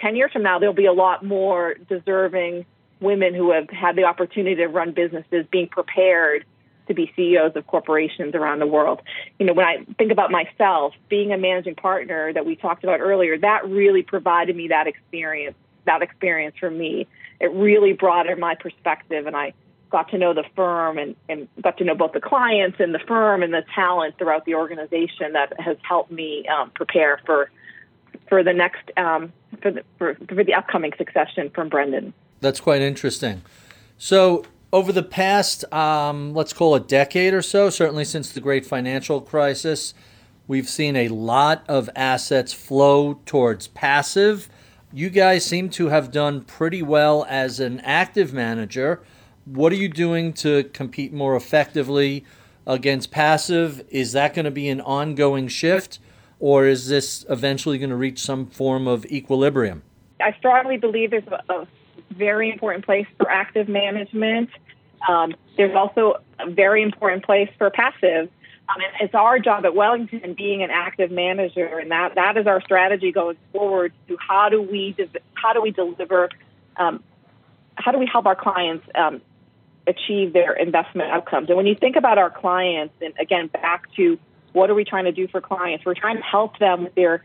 ten 0.00 0.16
years 0.16 0.32
from 0.32 0.42
now 0.42 0.58
there'll 0.58 0.74
be 0.74 0.86
a 0.86 0.92
lot 0.92 1.24
more 1.24 1.74
deserving 1.88 2.66
women 3.00 3.34
who 3.34 3.52
have 3.52 3.68
had 3.70 3.96
the 3.96 4.04
opportunity 4.04 4.56
to 4.56 4.66
run 4.66 4.92
businesses 4.92 5.46
being 5.50 5.68
prepared 5.68 6.44
to 6.88 6.94
be 6.94 7.12
CEOs 7.14 7.52
of 7.54 7.66
corporations 7.66 8.34
around 8.34 8.58
the 8.58 8.66
world. 8.66 9.00
You 9.38 9.46
know, 9.46 9.52
when 9.52 9.66
I 9.66 9.84
think 9.98 10.10
about 10.10 10.30
myself 10.30 10.94
being 11.08 11.32
a 11.32 11.38
managing 11.38 11.74
partner 11.74 12.32
that 12.32 12.44
we 12.44 12.56
talked 12.56 12.84
about 12.84 13.00
earlier, 13.00 13.38
that 13.38 13.68
really 13.68 14.02
provided 14.02 14.56
me 14.56 14.68
that 14.68 14.86
experience. 14.86 15.56
That 15.84 16.02
experience 16.02 16.56
for 16.58 16.70
me, 16.70 17.06
it 17.40 17.50
really 17.52 17.92
broadened 17.92 18.40
my 18.40 18.54
perspective, 18.54 19.26
and 19.26 19.36
I 19.36 19.52
got 19.90 20.10
to 20.10 20.18
know 20.18 20.32
the 20.32 20.44
firm 20.56 20.98
and, 20.98 21.14
and 21.28 21.46
got 21.60 21.76
to 21.78 21.84
know 21.84 21.94
both 21.94 22.12
the 22.12 22.20
clients 22.20 22.80
and 22.80 22.94
the 22.94 22.98
firm 22.98 23.42
and 23.42 23.52
the 23.52 23.62
talent 23.74 24.16
throughout 24.18 24.44
the 24.46 24.54
organization 24.54 25.32
that 25.34 25.58
has 25.60 25.76
helped 25.82 26.10
me 26.10 26.46
um, 26.48 26.70
prepare 26.70 27.20
for 27.26 27.50
for 28.28 28.42
the 28.42 28.52
next 28.52 28.90
um, 28.96 29.32
for 29.60 29.70
the 29.70 29.84
for, 29.98 30.16
for 30.28 30.42
the 30.42 30.54
upcoming 30.54 30.92
succession 30.96 31.50
from 31.50 31.68
Brendan. 31.68 32.14
That's 32.40 32.60
quite 32.60 32.80
interesting. 32.80 33.42
So 33.98 34.44
over 34.72 34.90
the 34.90 35.02
past, 35.02 35.70
um, 35.72 36.32
let's 36.32 36.52
call 36.52 36.74
it 36.74 36.88
decade 36.88 37.34
or 37.34 37.42
so, 37.42 37.68
certainly 37.68 38.04
since 38.04 38.32
the 38.32 38.40
great 38.40 38.64
financial 38.64 39.20
crisis, 39.20 39.92
we've 40.48 40.68
seen 40.68 40.96
a 40.96 41.08
lot 41.08 41.62
of 41.68 41.90
assets 41.94 42.52
flow 42.52 43.20
towards 43.26 43.68
passive. 43.68 44.48
You 44.92 45.10
guys 45.10 45.44
seem 45.44 45.70
to 45.70 45.88
have 45.88 46.10
done 46.10 46.42
pretty 46.42 46.82
well 46.82 47.26
as 47.28 47.60
an 47.60 47.80
active 47.80 48.32
manager 48.32 49.02
what 49.44 49.72
are 49.72 49.76
you 49.76 49.88
doing 49.88 50.32
to 50.34 50.64
compete 50.64 51.12
more 51.12 51.34
effectively 51.36 52.24
against 52.66 53.10
passive? 53.10 53.84
Is 53.90 54.12
that 54.12 54.34
going 54.34 54.44
to 54.44 54.50
be 54.50 54.68
an 54.68 54.80
ongoing 54.80 55.48
shift, 55.48 55.98
or 56.38 56.66
is 56.66 56.88
this 56.88 57.24
eventually 57.28 57.78
going 57.78 57.90
to 57.90 57.96
reach 57.96 58.20
some 58.20 58.46
form 58.46 58.86
of 58.86 59.04
equilibrium? 59.06 59.82
I 60.20 60.32
strongly 60.38 60.76
believe 60.76 61.10
there's 61.10 61.26
a, 61.48 61.66
very 62.10 62.50
important 62.50 62.84
place 62.84 63.06
for 63.16 63.30
active 63.30 63.70
management. 63.70 64.50
Um, 65.08 65.34
there's 65.56 65.74
also 65.74 66.20
a 66.38 66.50
very 66.50 66.82
important 66.82 67.24
place 67.24 67.48
for 67.56 67.70
passive. 67.70 68.28
Um, 68.72 68.82
it's 69.00 69.14
our 69.14 69.38
job 69.38 69.64
at 69.64 69.74
Wellington 69.74 70.34
being 70.34 70.62
an 70.62 70.70
active 70.70 71.10
manager, 71.10 71.78
and 71.78 71.90
that, 71.90 72.14
that 72.14 72.36
is 72.36 72.46
our 72.46 72.60
strategy 72.62 73.12
going 73.12 73.36
forward. 73.52 73.92
To 74.08 74.16
how 74.16 74.48
do 74.48 74.62
we 74.62 74.92
de- 74.96 75.20
how 75.34 75.52
do 75.52 75.60
we 75.60 75.70
deliver 75.70 76.28
um, 76.76 77.02
how 77.74 77.92
do 77.92 77.98
we 77.98 78.08
help 78.10 78.26
our 78.26 78.36
clients 78.36 78.86
um, 78.94 79.20
achieve 79.86 80.32
their 80.32 80.52
investment 80.52 81.10
outcomes. 81.10 81.48
And 81.48 81.56
when 81.56 81.66
you 81.66 81.74
think 81.74 81.96
about 81.96 82.18
our 82.18 82.30
clients, 82.30 82.94
and 83.00 83.14
again, 83.18 83.48
back 83.48 83.92
to 83.96 84.18
what 84.52 84.70
are 84.70 84.74
we 84.74 84.84
trying 84.84 85.04
to 85.04 85.12
do 85.12 85.28
for 85.28 85.40
clients? 85.40 85.84
We're 85.84 85.94
trying 85.94 86.18
to 86.18 86.22
help 86.22 86.58
them 86.58 86.84
with 86.84 86.94
their 86.94 87.24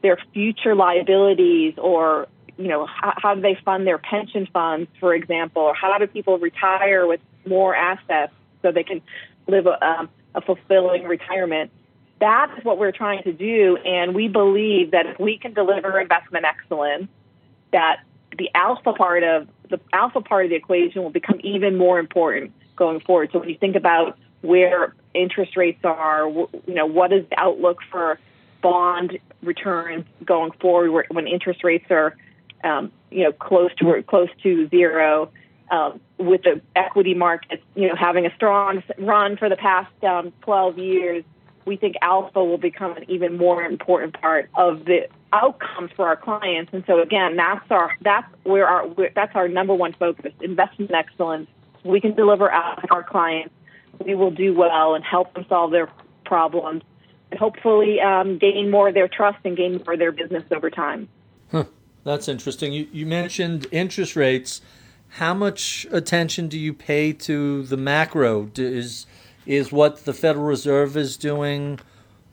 their 0.00 0.18
future 0.32 0.74
liabilities, 0.74 1.74
or 1.76 2.28
you 2.56 2.68
know, 2.68 2.86
how, 2.86 3.14
how 3.16 3.34
do 3.34 3.40
they 3.40 3.56
fund 3.64 3.86
their 3.86 3.98
pension 3.98 4.48
funds, 4.52 4.88
for 5.00 5.14
example, 5.14 5.62
or 5.62 5.74
how 5.74 5.96
do 5.98 6.06
people 6.06 6.38
retire 6.38 7.06
with 7.06 7.20
more 7.46 7.74
assets 7.74 8.32
so 8.62 8.72
they 8.72 8.82
can 8.82 9.00
live 9.46 9.66
a, 9.66 9.84
um, 9.84 10.08
a 10.34 10.40
fulfilling 10.40 11.04
retirement? 11.04 11.70
That 12.20 12.52
is 12.58 12.64
what 12.64 12.78
we're 12.78 12.92
trying 12.92 13.22
to 13.24 13.32
do, 13.32 13.76
and 13.84 14.14
we 14.14 14.28
believe 14.28 14.90
that 14.90 15.06
if 15.06 15.20
we 15.20 15.38
can 15.38 15.54
deliver 15.54 16.00
investment 16.00 16.44
excellence, 16.44 17.08
that 17.72 18.00
the 18.36 18.50
alpha 18.54 18.92
part 18.92 19.22
of 19.22 19.48
the 19.70 19.80
alpha 19.92 20.20
part 20.20 20.46
of 20.46 20.50
the 20.50 20.56
equation 20.56 21.02
will 21.02 21.10
become 21.10 21.38
even 21.42 21.76
more 21.76 21.98
important 21.98 22.52
going 22.76 23.00
forward. 23.00 23.30
So 23.32 23.40
when 23.40 23.48
you 23.48 23.58
think 23.58 23.76
about 23.76 24.18
where 24.40 24.94
interest 25.14 25.56
rates 25.56 25.80
are, 25.84 26.28
you 26.28 26.50
know, 26.66 26.86
what 26.86 27.12
is 27.12 27.28
the 27.28 27.38
outlook 27.38 27.78
for 27.90 28.18
bond 28.62 29.18
returns 29.42 30.04
going 30.24 30.52
forward 30.60 31.06
when 31.10 31.26
interest 31.26 31.62
rates 31.64 31.86
are, 31.90 32.16
um, 32.64 32.90
you 33.10 33.24
know, 33.24 33.32
close 33.32 33.70
to 33.76 34.02
close 34.02 34.28
to 34.42 34.68
zero, 34.68 35.30
um, 35.70 36.00
with 36.18 36.42
the 36.42 36.60
equity 36.74 37.14
markets, 37.14 37.62
you 37.74 37.88
know, 37.88 37.94
having 37.94 38.26
a 38.26 38.34
strong 38.34 38.82
run 38.98 39.36
for 39.36 39.48
the 39.48 39.56
past 39.56 39.92
um, 40.04 40.32
12 40.42 40.78
years, 40.78 41.24
we 41.64 41.76
think 41.76 41.96
alpha 42.02 42.42
will 42.42 42.58
become 42.58 42.96
an 42.96 43.04
even 43.08 43.36
more 43.36 43.62
important 43.62 44.18
part 44.20 44.48
of 44.54 44.84
the 44.86 45.08
outcomes 45.32 45.90
for 45.94 46.06
our 46.06 46.16
clients. 46.16 46.72
And 46.72 46.82
so 46.86 47.00
again, 47.00 47.36
that's 47.36 47.70
our 47.70 47.92
that's 48.00 48.26
where 48.44 48.66
our 48.66 48.88
that's 49.14 49.36
our 49.36 49.48
number 49.48 49.74
one 49.74 49.92
focus: 49.92 50.32
investment 50.40 50.90
excellence. 50.92 51.48
We 51.84 52.00
can 52.00 52.14
deliver 52.14 52.50
out 52.50 52.82
to 52.82 52.90
our 52.92 53.02
clients. 53.02 53.54
We 54.04 54.14
will 54.14 54.30
do 54.30 54.54
well 54.54 54.94
and 54.94 55.04
help 55.04 55.34
them 55.34 55.44
solve 55.48 55.70
their 55.70 55.90
problems, 56.24 56.82
and 57.30 57.38
hopefully 57.38 58.00
um, 58.00 58.38
gain 58.38 58.70
more 58.70 58.88
of 58.88 58.94
their 58.94 59.08
trust 59.08 59.38
and 59.44 59.56
gain 59.56 59.82
more 59.84 59.92
of 59.94 59.98
their 59.98 60.12
business 60.12 60.44
over 60.50 60.70
time. 60.70 61.08
Huh. 61.52 61.64
That's 62.04 62.28
interesting. 62.28 62.72
You, 62.72 62.88
you 62.90 63.04
mentioned 63.04 63.66
interest 63.70 64.16
rates. 64.16 64.62
How 65.10 65.34
much 65.34 65.86
attention 65.90 66.48
do 66.48 66.58
you 66.58 66.72
pay 66.72 67.12
to 67.12 67.62
the 67.64 67.76
macro? 67.76 68.50
Is 68.56 69.06
is 69.46 69.72
what 69.72 70.04
the 70.04 70.12
Federal 70.12 70.44
Reserve 70.44 70.96
is 70.96 71.16
doing 71.16 71.80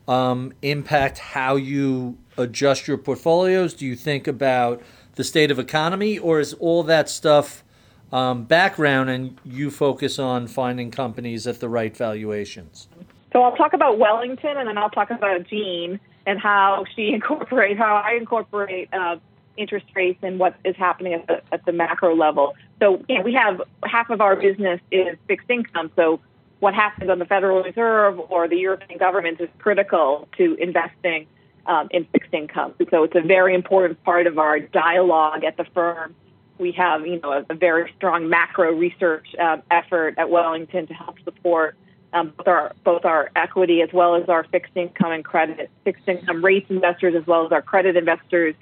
um, 0.08 0.54
impact 0.62 1.18
how 1.18 1.56
you 1.56 2.18
adjust 2.38 2.88
your 2.88 2.98
portfolios? 2.98 3.74
Do 3.74 3.86
you 3.86 3.96
think 3.96 4.28
about 4.28 4.82
the 5.16 5.24
state 5.24 5.50
of 5.50 5.58
economy, 5.58 6.20
or 6.20 6.40
is 6.40 6.54
all 6.56 6.84
that 6.84 7.10
stuff 7.10 7.64
um, 8.12 8.44
background 8.44 9.10
and 9.10 9.38
you 9.46 9.72
focus 9.72 10.20
on 10.20 10.48
finding 10.48 10.92
companies 10.92 11.48
at 11.48 11.60
the 11.60 11.70
right 11.70 11.96
valuations? 11.96 12.88
So 13.34 13.42
I'll 13.42 13.56
talk 13.56 13.74
about 13.74 13.98
Wellington, 13.98 14.58
and 14.58 14.68
then 14.68 14.78
I'll 14.78 14.90
talk 14.90 15.10
about 15.10 15.48
Jean 15.48 16.00
and 16.26 16.40
how 16.40 16.86
she 16.96 17.14
incorporate 17.14 17.78
how 17.78 17.96
I 17.96 18.14
incorporate 18.14 18.94
uh, 18.94 19.18
interest 19.58 19.86
rates 19.96 20.20
and 20.22 20.40
what 20.40 20.56
is 20.64 20.76
happening 20.76 21.14
at 21.14 21.28
the 21.28 21.42
at 21.52 21.66
the 21.66 21.72
macro 21.72 22.16
level. 22.16 22.56
So 22.80 23.04
yeah, 23.08 23.22
we 23.22 23.34
have 23.34 23.62
half 23.84 24.10
of 24.10 24.22
our 24.22 24.36
business 24.36 24.82
is 24.92 25.18
fixed 25.28 25.50
income. 25.50 25.92
So 25.96 26.20
what 26.60 26.74
happens 26.74 27.10
on 27.10 27.20
the 27.20 27.26
Federal 27.26 27.64
Reserve 27.64 28.20
or 28.30 28.48
the 28.48 28.58
European 28.58 28.98
government 28.98 29.40
is 29.40 29.50
critical 29.60 30.28
to 30.38 30.56
investing 30.56 31.28
um, 31.66 31.88
in 31.92 32.06
fixed 32.06 32.34
income. 32.34 32.74
So 32.90 33.04
it's 33.04 33.16
a 33.16 33.22
very 33.22 33.56
important 33.56 34.04
part 34.04 34.28
of 34.28 34.38
our 34.38 34.60
dialogue 34.60 35.44
at 35.44 35.58
the 35.58 35.66
firm. 35.66 36.16
We 36.58 36.72
have, 36.74 37.06
you 37.06 37.20
know, 37.20 37.32
a, 37.32 37.46
a 37.50 37.56
very 37.56 37.92
strong 37.98 38.30
macro 38.30 38.72
research 38.74 39.28
um, 39.40 39.62
effort 39.72 40.16
at 40.18 40.30
Wellington 40.30 40.88
to 40.88 40.94
help 40.94 41.18
support 41.24 41.76
um, 42.14 42.34
both 42.38 42.48
our 42.48 42.74
both 42.84 43.04
our 43.04 43.30
equity 43.36 43.82
as 43.82 43.90
well 43.92 44.16
as 44.16 44.30
our 44.30 44.46
fixed 44.46 44.72
income 44.76 45.12
and 45.12 45.26
credit 45.26 45.70
fixed 45.84 46.08
income 46.08 46.44
rates 46.44 46.68
investors 46.70 47.14
as 47.14 47.28
well 47.28 47.46
as 47.46 47.52
our 47.52 47.62
credit 47.62 47.98
investors 47.98 48.56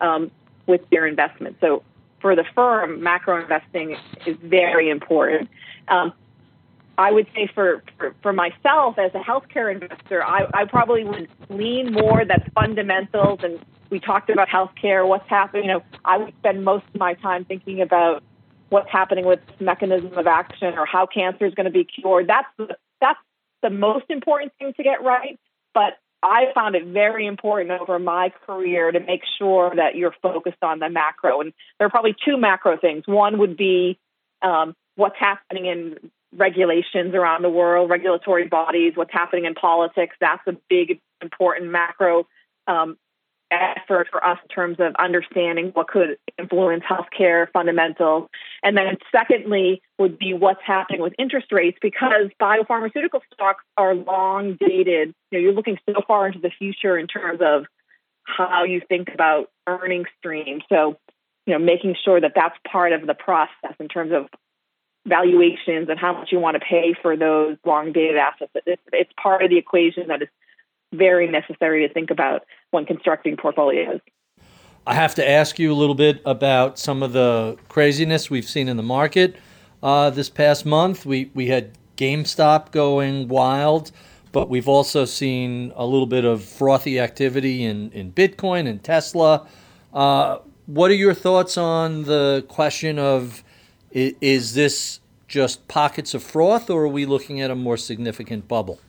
um, 0.00 0.30
with 0.66 0.88
their 0.90 1.06
investments. 1.06 1.60
So 1.60 1.82
for 2.22 2.34
the 2.34 2.44
firm, 2.54 3.02
macro 3.02 3.42
investing 3.42 3.96
is 4.24 4.36
very 4.42 4.88
important. 4.88 5.50
Um, 5.88 6.14
I 6.96 7.10
would 7.10 7.26
say 7.34 7.50
for, 7.54 7.82
for, 7.98 8.14
for 8.22 8.32
myself 8.32 8.98
as 8.98 9.12
a 9.14 9.18
healthcare 9.18 9.72
investor, 9.72 10.24
I, 10.24 10.46
I 10.54 10.64
probably 10.66 11.04
would 11.04 11.28
lean 11.50 11.92
more 11.92 12.24
that 12.24 12.52
fundamentals 12.54 13.40
and 13.42 13.58
we 13.90 13.98
talked 13.98 14.30
about 14.30 14.48
healthcare, 14.48 15.06
what's 15.06 15.28
happening. 15.28 15.64
You 15.64 15.72
know, 15.72 15.82
I 16.04 16.18
would 16.18 16.34
spend 16.38 16.64
most 16.64 16.84
of 16.94 17.00
my 17.00 17.14
time 17.14 17.44
thinking 17.44 17.82
about 17.82 18.22
what's 18.70 18.90
happening 18.90 19.26
with 19.26 19.40
mechanism 19.60 20.16
of 20.16 20.26
action 20.26 20.78
or 20.78 20.86
how 20.86 21.06
cancer 21.06 21.44
is 21.44 21.54
going 21.54 21.66
to 21.66 21.72
be 21.72 21.84
cured. 21.84 22.26
That's 22.26 22.48
the, 22.56 22.76
that's 23.00 23.18
the 23.62 23.70
most 23.70 24.06
important 24.08 24.52
thing 24.58 24.72
to 24.74 24.82
get 24.82 25.02
right. 25.02 25.38
But 25.74 25.98
I 26.22 26.52
found 26.54 26.76
it 26.76 26.86
very 26.86 27.26
important 27.26 27.70
over 27.72 27.98
my 27.98 28.32
career 28.46 28.92
to 28.92 29.00
make 29.00 29.22
sure 29.38 29.72
that 29.74 29.96
you're 29.96 30.14
focused 30.22 30.62
on 30.62 30.78
the 30.78 30.88
macro. 30.88 31.40
And 31.40 31.52
there 31.78 31.86
are 31.86 31.90
probably 31.90 32.14
two 32.24 32.36
macro 32.36 32.78
things. 32.78 33.04
One 33.06 33.38
would 33.38 33.56
be 33.56 33.98
um, 34.40 34.74
what's 34.94 35.18
happening 35.18 35.66
in 35.66 36.10
regulations 36.34 37.14
around 37.14 37.42
the 37.42 37.50
world, 37.50 37.90
regulatory 37.90 38.46
bodies, 38.46 38.92
what's 38.94 39.12
happening 39.12 39.44
in 39.46 39.54
politics. 39.54 40.16
That's 40.20 40.42
a 40.46 40.56
big, 40.68 41.00
important 41.20 41.70
macro 41.70 42.26
um, 42.66 42.96
effort 43.52 44.08
for 44.10 44.24
us 44.24 44.38
in 44.42 44.48
terms 44.48 44.76
of 44.80 44.94
understanding 44.98 45.70
what 45.74 45.88
could 45.88 46.16
influence 46.38 46.82
healthcare 46.88 47.46
fundamentals. 47.52 48.28
And 48.62 48.76
then, 48.76 48.96
secondly, 49.10 49.82
would 49.98 50.18
be 50.18 50.34
what's 50.34 50.62
happening 50.64 51.00
with 51.00 51.12
interest 51.18 51.52
rates 51.52 51.78
because 51.80 52.30
biopharmaceutical 52.40 53.20
stocks 53.32 53.64
are 53.76 53.94
long 53.94 54.56
dated. 54.58 55.14
You 55.30 55.38
know, 55.38 55.38
you're 55.38 55.52
looking 55.52 55.78
so 55.86 56.00
far 56.06 56.26
into 56.26 56.38
the 56.38 56.50
future 56.50 56.98
in 56.98 57.06
terms 57.06 57.40
of 57.42 57.64
how 58.24 58.64
you 58.64 58.80
think 58.88 59.08
about 59.12 59.50
earning 59.66 60.04
streams. 60.18 60.62
So, 60.68 60.96
you 61.46 61.52
know, 61.52 61.58
making 61.58 61.96
sure 62.04 62.20
that 62.20 62.32
that's 62.34 62.56
part 62.70 62.92
of 62.92 63.06
the 63.06 63.14
process 63.14 63.74
in 63.80 63.88
terms 63.88 64.12
of 64.12 64.26
valuations 65.06 65.88
and 65.88 65.98
how 65.98 66.12
much 66.12 66.30
you 66.30 66.38
want 66.38 66.54
to 66.54 66.60
pay 66.60 66.94
for 67.00 67.16
those 67.16 67.56
long 67.66 67.92
dated 67.92 68.16
assets. 68.16 68.52
It's, 68.66 68.82
it's 68.92 69.10
part 69.20 69.42
of 69.42 69.50
the 69.50 69.58
equation 69.58 70.08
that 70.08 70.22
is 70.22 70.28
very 70.92 71.28
necessary 71.28 71.86
to 71.86 71.92
think 71.92 72.10
about 72.10 72.42
when 72.70 72.84
constructing 72.86 73.36
portfolios. 73.36 74.00
I 74.86 74.94
have 74.94 75.14
to 75.16 75.28
ask 75.28 75.58
you 75.58 75.72
a 75.72 75.74
little 75.74 75.94
bit 75.94 76.20
about 76.24 76.78
some 76.78 77.02
of 77.02 77.12
the 77.12 77.56
craziness 77.68 78.28
we've 78.30 78.48
seen 78.48 78.68
in 78.68 78.76
the 78.76 78.82
market 78.82 79.36
uh, 79.82 80.10
this 80.10 80.28
past 80.28 80.66
month. 80.66 81.06
We 81.06 81.30
we 81.34 81.46
had 81.48 81.78
GameStop 81.96 82.72
going 82.72 83.28
wild, 83.28 83.92
but 84.32 84.48
we've 84.48 84.68
also 84.68 85.04
seen 85.04 85.72
a 85.76 85.86
little 85.86 86.06
bit 86.06 86.24
of 86.24 86.42
frothy 86.42 86.98
activity 86.98 87.64
in, 87.64 87.92
in 87.92 88.12
Bitcoin 88.12 88.68
and 88.68 88.82
Tesla. 88.82 89.46
Uh, 89.92 90.38
what 90.66 90.90
are 90.90 90.94
your 90.94 91.14
thoughts 91.14 91.56
on 91.56 92.04
the 92.04 92.44
question 92.48 92.98
of 92.98 93.44
is 93.92 94.54
this 94.54 95.00
just 95.28 95.68
pockets 95.68 96.14
of 96.14 96.22
froth, 96.22 96.70
or 96.70 96.84
are 96.84 96.88
we 96.88 97.06
looking 97.06 97.40
at 97.40 97.50
a 97.50 97.54
more 97.54 97.76
significant 97.76 98.48
bubble? 98.48 98.80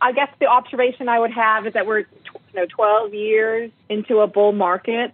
I 0.00 0.12
guess 0.12 0.28
the 0.38 0.46
observation 0.46 1.08
I 1.08 1.18
would 1.18 1.32
have 1.32 1.66
is 1.66 1.74
that 1.74 1.86
we're 1.86 2.00
you 2.00 2.06
know 2.54 2.66
12 2.66 3.14
years 3.14 3.70
into 3.88 4.20
a 4.20 4.26
bull 4.26 4.52
market. 4.52 5.12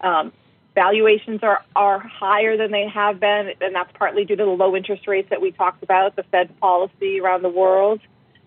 Um, 0.00 0.32
valuations 0.74 1.42
are, 1.42 1.64
are 1.74 1.98
higher 1.98 2.56
than 2.56 2.70
they 2.70 2.88
have 2.88 3.20
been, 3.20 3.52
and 3.60 3.74
that's 3.74 3.90
partly 3.94 4.24
due 4.24 4.36
to 4.36 4.44
the 4.44 4.50
low 4.50 4.76
interest 4.76 5.06
rates 5.08 5.28
that 5.30 5.40
we 5.40 5.50
talked 5.50 5.82
about, 5.82 6.16
the 6.16 6.22
Fed 6.24 6.58
policy 6.60 7.20
around 7.20 7.42
the 7.42 7.48
world. 7.48 8.00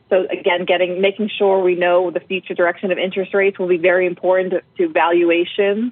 So 0.10 0.26
again, 0.30 0.66
getting 0.66 1.02
making 1.02 1.30
sure 1.38 1.62
we 1.62 1.76
know 1.76 2.12
the 2.12 2.20
future 2.20 2.54
direction 2.54 2.92
of 2.92 2.98
interest 2.98 3.34
rates 3.34 3.58
will 3.58 3.68
be 3.68 3.78
very 3.78 4.06
important 4.06 4.52
to, 4.52 4.62
to 4.78 4.94
valuations. 4.94 5.92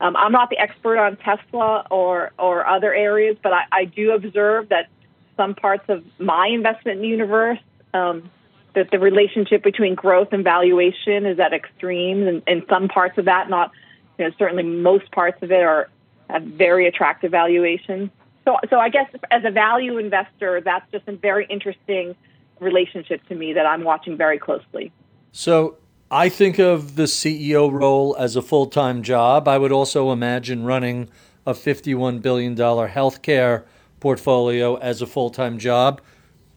Um, 0.00 0.16
I'm 0.16 0.32
not 0.32 0.48
the 0.48 0.58
expert 0.58 0.98
on 0.98 1.16
Tesla 1.16 1.86
or 1.90 2.32
or 2.38 2.66
other 2.66 2.94
areas, 2.94 3.36
but 3.42 3.52
I, 3.52 3.64
I 3.70 3.84
do 3.84 4.12
observe 4.12 4.70
that 4.70 4.88
some 5.36 5.54
parts 5.54 5.84
of 5.88 6.04
my 6.18 6.48
investment 6.48 7.04
universe 7.04 7.58
um, 7.92 8.30
that 8.74 8.90
the 8.90 8.98
relationship 8.98 9.62
between 9.62 9.94
growth 9.94 10.28
and 10.32 10.44
valuation 10.44 11.26
is 11.26 11.38
at 11.38 11.52
extremes, 11.52 12.26
and, 12.26 12.42
and 12.46 12.62
some 12.68 12.88
parts 12.88 13.18
of 13.18 13.24
that, 13.26 13.48
not 13.48 13.72
you 14.18 14.26
know, 14.26 14.30
certainly 14.38 14.62
most 14.62 15.10
parts 15.12 15.42
of 15.42 15.50
it 15.50 15.62
are 15.62 15.88
have 16.28 16.42
very 16.42 16.86
attractive 16.86 17.30
valuations. 17.30 18.10
So, 18.44 18.56
so 18.68 18.78
I 18.78 18.88
guess 18.88 19.10
as 19.30 19.44
a 19.44 19.50
value 19.50 19.98
investor, 19.98 20.60
that's 20.60 20.90
just 20.92 21.06
a 21.08 21.12
very 21.12 21.46
interesting 21.46 22.14
relationship 22.60 23.26
to 23.28 23.34
me 23.34 23.52
that 23.54 23.66
I'm 23.66 23.84
watching 23.84 24.16
very 24.16 24.38
closely. 24.38 24.92
So 25.32 25.76
I 26.10 26.28
think 26.28 26.58
of 26.58 26.96
the 26.96 27.04
CEO 27.04 27.70
role 27.70 28.16
as 28.18 28.36
a 28.36 28.42
full 28.42 28.66
time 28.66 29.02
job. 29.02 29.48
I 29.48 29.58
would 29.58 29.72
also 29.72 30.12
imagine 30.12 30.64
running 30.64 31.08
a 31.46 31.52
$51 31.52 32.20
billion 32.20 32.56
healthcare 32.56 33.64
portfolio 33.98 34.76
as 34.76 35.02
a 35.02 35.06
full 35.06 35.30
time 35.30 35.58
job. 35.58 36.00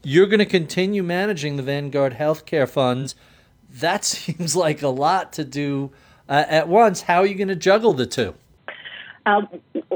You're 0.04 0.28
going 0.28 0.40
to 0.40 0.46
continue 0.46 1.02
managing 1.02 1.56
the 1.56 1.64
Vanguard 1.64 2.14
healthcare 2.14 2.70
funds. 2.70 3.16
That 3.70 4.04
seems 4.06 4.56
like 4.56 4.82
a 4.82 4.90
lot 4.90 5.34
to 5.34 5.44
do 5.44 5.92
uh, 6.28 6.44
at 6.48 6.68
once. 6.68 7.04
How 7.04 7.20
are 7.20 7.26
you 7.26 7.36
going 7.36 7.48
to 7.48 7.56
juggle 7.56 7.94
the 7.94 8.06
two? 8.06 8.36
Um, 9.26 9.48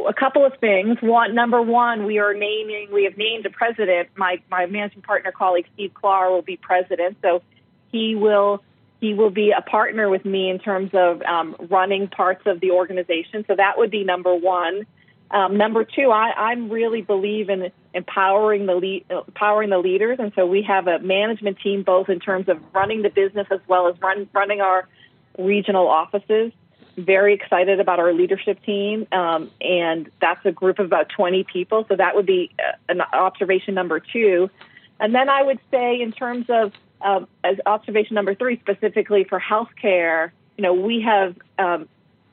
a 0.08 0.14
couple 0.14 0.46
of 0.46 0.54
things. 0.60 0.98
One, 1.02 1.36
number 1.36 1.62
one, 1.62 2.06
we 2.06 2.18
are 2.18 2.34
naming. 2.34 2.88
We 2.94 3.04
have 3.04 3.18
named 3.18 3.46
a 3.46 3.50
president. 3.50 4.08
My 4.16 4.40
my 4.50 4.66
managing 4.68 5.02
partner 5.02 5.34
colleague 5.34 5.66
Steve 5.74 5.94
Klar 5.94 6.32
will 6.32 6.42
be 6.42 6.56
president, 6.56 7.18
so 7.22 7.42
he 7.92 8.16
will 8.16 8.64
he 9.02 9.14
will 9.14 9.30
be 9.30 9.52
a 9.52 9.62
partner 9.62 10.10
with 10.10 10.24
me 10.24 10.50
in 10.50 10.60
terms 10.60 10.92
of 10.94 11.22
um, 11.24 11.58
running 11.70 12.08
parts 12.08 12.44
of 12.46 12.62
the 12.62 12.72
organization. 12.72 13.44
So 13.48 13.56
that 13.56 13.78
would 13.78 13.92
be 13.92 14.06
number 14.06 14.34
one. 14.34 14.86
Um, 15.30 15.58
number 15.58 15.84
two, 15.84 16.12
I, 16.12 16.30
I 16.30 16.54
really 16.54 17.02
believe 17.02 17.50
in 17.50 17.72
empowering 17.94 18.66
the 18.66 18.76
lead, 18.76 19.06
empowering 19.10 19.70
the 19.70 19.78
leaders, 19.78 20.20
and 20.20 20.32
so 20.36 20.46
we 20.46 20.62
have 20.64 20.88
a 20.88 21.00
management 21.00 21.60
team 21.60 21.84
both 21.84 22.10
in 22.10 22.20
terms 22.20 22.48
of 22.48 22.60
running 22.74 23.02
the 23.02 23.10
business 23.10 23.48
as 23.52 23.60
well 23.68 23.88
as 23.88 24.00
run, 24.02 24.30
running 24.34 24.62
our 24.62 24.88
regional 25.38 25.88
offices. 25.88 26.54
Very 26.98 27.34
excited 27.34 27.80
about 27.80 28.00
our 28.00 28.14
leadership 28.14 28.64
team, 28.64 29.06
um, 29.12 29.52
and 29.60 30.10
that's 30.22 30.44
a 30.46 30.52
group 30.52 30.80
of 30.80 30.86
about 30.86 31.10
20 31.10 31.44
people. 31.44 31.86
So 31.90 31.96
that 31.96 32.16
would 32.16 32.26
be 32.26 32.52
uh, 32.58 32.78
an 32.90 33.02
observation 33.02 33.74
number 33.74 34.00
two. 34.00 34.50
And 35.00 35.14
then 35.14 35.30
I 35.30 35.44
would 35.44 35.60
say, 35.70 36.02
in 36.02 36.12
terms 36.12 36.46
of 36.50 36.72
um, 37.02 37.28
as 37.44 37.58
observation 37.66 38.16
number 38.16 38.34
three, 38.34 38.60
specifically 38.60 39.26
for 39.26 39.40
healthcare, 39.40 40.32
you 40.58 40.64
know, 40.64 40.74
we 40.74 41.02
have 41.02 41.36
um, 41.60 41.88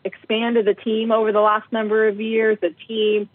expanded 0.04 0.66
the 0.66 0.74
team 0.74 1.10
over 1.10 1.32
the 1.32 1.40
last 1.40 1.70
number 1.72 2.08
of 2.08 2.20
years. 2.20 2.58
The 2.60 2.74
team 2.86 3.28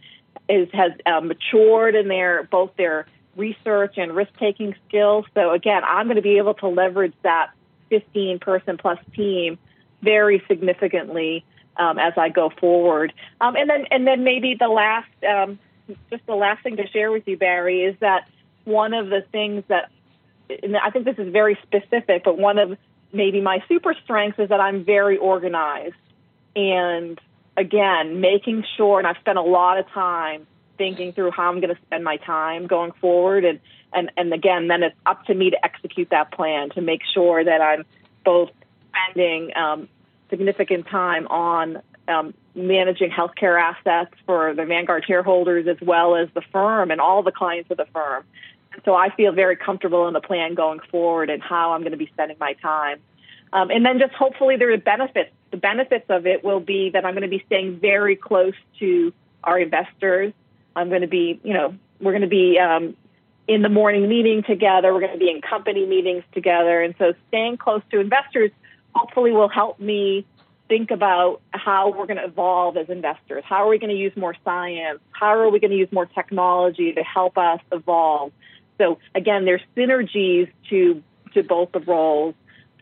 is 0.47 0.69
has 0.73 0.91
uh, 1.05 1.21
matured 1.21 1.95
in 1.95 2.07
their 2.07 2.43
both 2.43 2.71
their 2.77 3.07
research 3.35 3.95
and 3.97 4.15
risk 4.15 4.31
taking 4.39 4.75
skills. 4.87 5.25
So 5.33 5.51
again, 5.51 5.83
I'm 5.85 6.07
going 6.07 6.17
to 6.17 6.21
be 6.21 6.37
able 6.37 6.55
to 6.55 6.67
leverage 6.67 7.13
that 7.23 7.51
15 7.89 8.39
person 8.39 8.77
plus 8.77 8.99
team 9.15 9.57
very 10.01 10.43
significantly 10.47 11.45
um, 11.77 11.97
as 11.97 12.13
I 12.17 12.29
go 12.29 12.49
forward. 12.49 13.13
Um, 13.41 13.55
and 13.55 13.69
then 13.69 13.85
and 13.91 14.05
then 14.05 14.23
maybe 14.23 14.55
the 14.59 14.67
last 14.67 15.09
um, 15.27 15.59
just 16.09 16.25
the 16.25 16.35
last 16.35 16.63
thing 16.63 16.77
to 16.77 16.87
share 16.87 17.11
with 17.11 17.27
you, 17.27 17.37
Barry, 17.37 17.83
is 17.83 17.95
that 17.99 18.27
one 18.65 18.93
of 18.93 19.09
the 19.09 19.23
things 19.31 19.63
that 19.67 19.89
I 20.81 20.89
think 20.91 21.05
this 21.05 21.17
is 21.17 21.31
very 21.31 21.57
specific, 21.63 22.23
but 22.23 22.37
one 22.37 22.57
of 22.57 22.77
maybe 23.11 23.41
my 23.41 23.63
super 23.67 23.95
strengths 24.03 24.39
is 24.39 24.49
that 24.49 24.59
I'm 24.59 24.83
very 24.83 25.17
organized. 25.17 25.95
And 26.59 27.19
again, 27.55 28.19
making 28.19 28.65
sure, 28.75 28.99
and 28.99 29.07
I've 29.07 29.17
spent 29.17 29.37
a 29.37 29.43
lot 29.43 29.77
of 29.77 29.87
time 29.89 30.45
thinking 30.77 31.13
through 31.13 31.31
how 31.31 31.49
I'm 31.49 31.61
going 31.61 31.73
to 31.73 31.81
spend 31.83 32.03
my 32.03 32.17
time 32.17 32.67
going 32.67 32.91
forward. 32.99 33.45
And, 33.45 33.59
and, 33.93 34.11
and 34.17 34.33
again, 34.33 34.67
then 34.67 34.83
it's 34.83 34.95
up 35.05 35.25
to 35.25 35.33
me 35.33 35.51
to 35.51 35.65
execute 35.65 36.09
that 36.09 36.31
plan 36.31 36.69
to 36.71 36.81
make 36.81 37.01
sure 37.13 37.43
that 37.43 37.61
I'm 37.61 37.85
both 38.25 38.49
spending 38.89 39.55
um, 39.55 39.87
significant 40.29 40.87
time 40.87 41.27
on 41.27 41.81
um, 42.07 42.33
managing 42.55 43.09
healthcare 43.09 43.61
assets 43.61 44.13
for 44.25 44.53
the 44.53 44.65
Vanguard 44.65 45.05
shareholders 45.07 45.67
as 45.67 45.77
well 45.81 46.15
as 46.15 46.27
the 46.33 46.41
firm 46.51 46.91
and 46.91 46.99
all 46.99 47.23
the 47.23 47.31
clients 47.31 47.71
of 47.71 47.77
the 47.77 47.85
firm. 47.93 48.23
And 48.73 48.81
so 48.83 48.95
I 48.95 49.09
feel 49.15 49.31
very 49.31 49.55
comfortable 49.55 50.07
in 50.07 50.13
the 50.13 50.21
plan 50.21 50.55
going 50.55 50.79
forward 50.91 51.29
and 51.29 51.41
how 51.41 51.73
I'm 51.73 51.81
going 51.81 51.91
to 51.91 51.97
be 51.97 52.09
spending 52.13 52.37
my 52.39 52.53
time. 52.53 52.99
Um, 53.53 53.69
and 53.71 53.85
then 53.85 53.99
just 53.99 54.13
hopefully 54.13 54.57
there 54.57 54.71
are 54.71 54.77
benefits. 54.77 55.31
The 55.51 55.57
benefits 55.57 56.05
of 56.09 56.27
it 56.27 56.43
will 56.43 56.59
be 56.59 56.91
that 56.91 57.05
I'm 57.05 57.13
going 57.13 57.23
to 57.23 57.27
be 57.27 57.43
staying 57.47 57.79
very 57.79 58.15
close 58.15 58.53
to 58.79 59.13
our 59.43 59.59
investors. 59.59 60.33
I'm 60.75 60.89
going 60.89 61.01
to 61.01 61.07
be, 61.07 61.39
you 61.43 61.53
know, 61.53 61.75
we're 61.99 62.11
going 62.11 62.21
to 62.21 62.27
be 62.27 62.59
um, 62.59 62.95
in 63.47 63.61
the 63.61 63.69
morning 63.69 64.07
meeting 64.07 64.43
together. 64.43 64.93
We're 64.93 65.01
going 65.01 65.13
to 65.13 65.17
be 65.17 65.31
in 65.31 65.41
company 65.41 65.85
meetings 65.85 66.23
together. 66.33 66.81
And 66.81 66.93
so 66.99 67.13
staying 67.29 67.57
close 67.57 67.81
to 67.91 67.99
investors 67.99 68.51
hopefully 68.93 69.31
will 69.31 69.49
help 69.49 69.79
me 69.79 70.25
think 70.67 70.91
about 70.91 71.41
how 71.51 71.89
we're 71.89 72.05
going 72.05 72.17
to 72.17 72.25
evolve 72.25 72.77
as 72.77 72.89
investors. 72.89 73.43
How 73.45 73.65
are 73.65 73.67
we 73.67 73.79
going 73.79 73.89
to 73.89 73.97
use 73.97 74.15
more 74.15 74.35
science? 74.45 74.99
How 75.11 75.37
are 75.39 75.49
we 75.49 75.59
going 75.59 75.71
to 75.71 75.77
use 75.77 75.91
more 75.91 76.05
technology 76.05 76.93
to 76.93 77.01
help 77.01 77.37
us 77.37 77.59
evolve? 77.71 78.31
So 78.77 78.99
again, 79.15 79.45
there's 79.45 79.63
synergies 79.75 80.49
to 80.69 81.03
to 81.33 81.43
both 81.43 81.71
the 81.71 81.79
roles. 81.79 82.33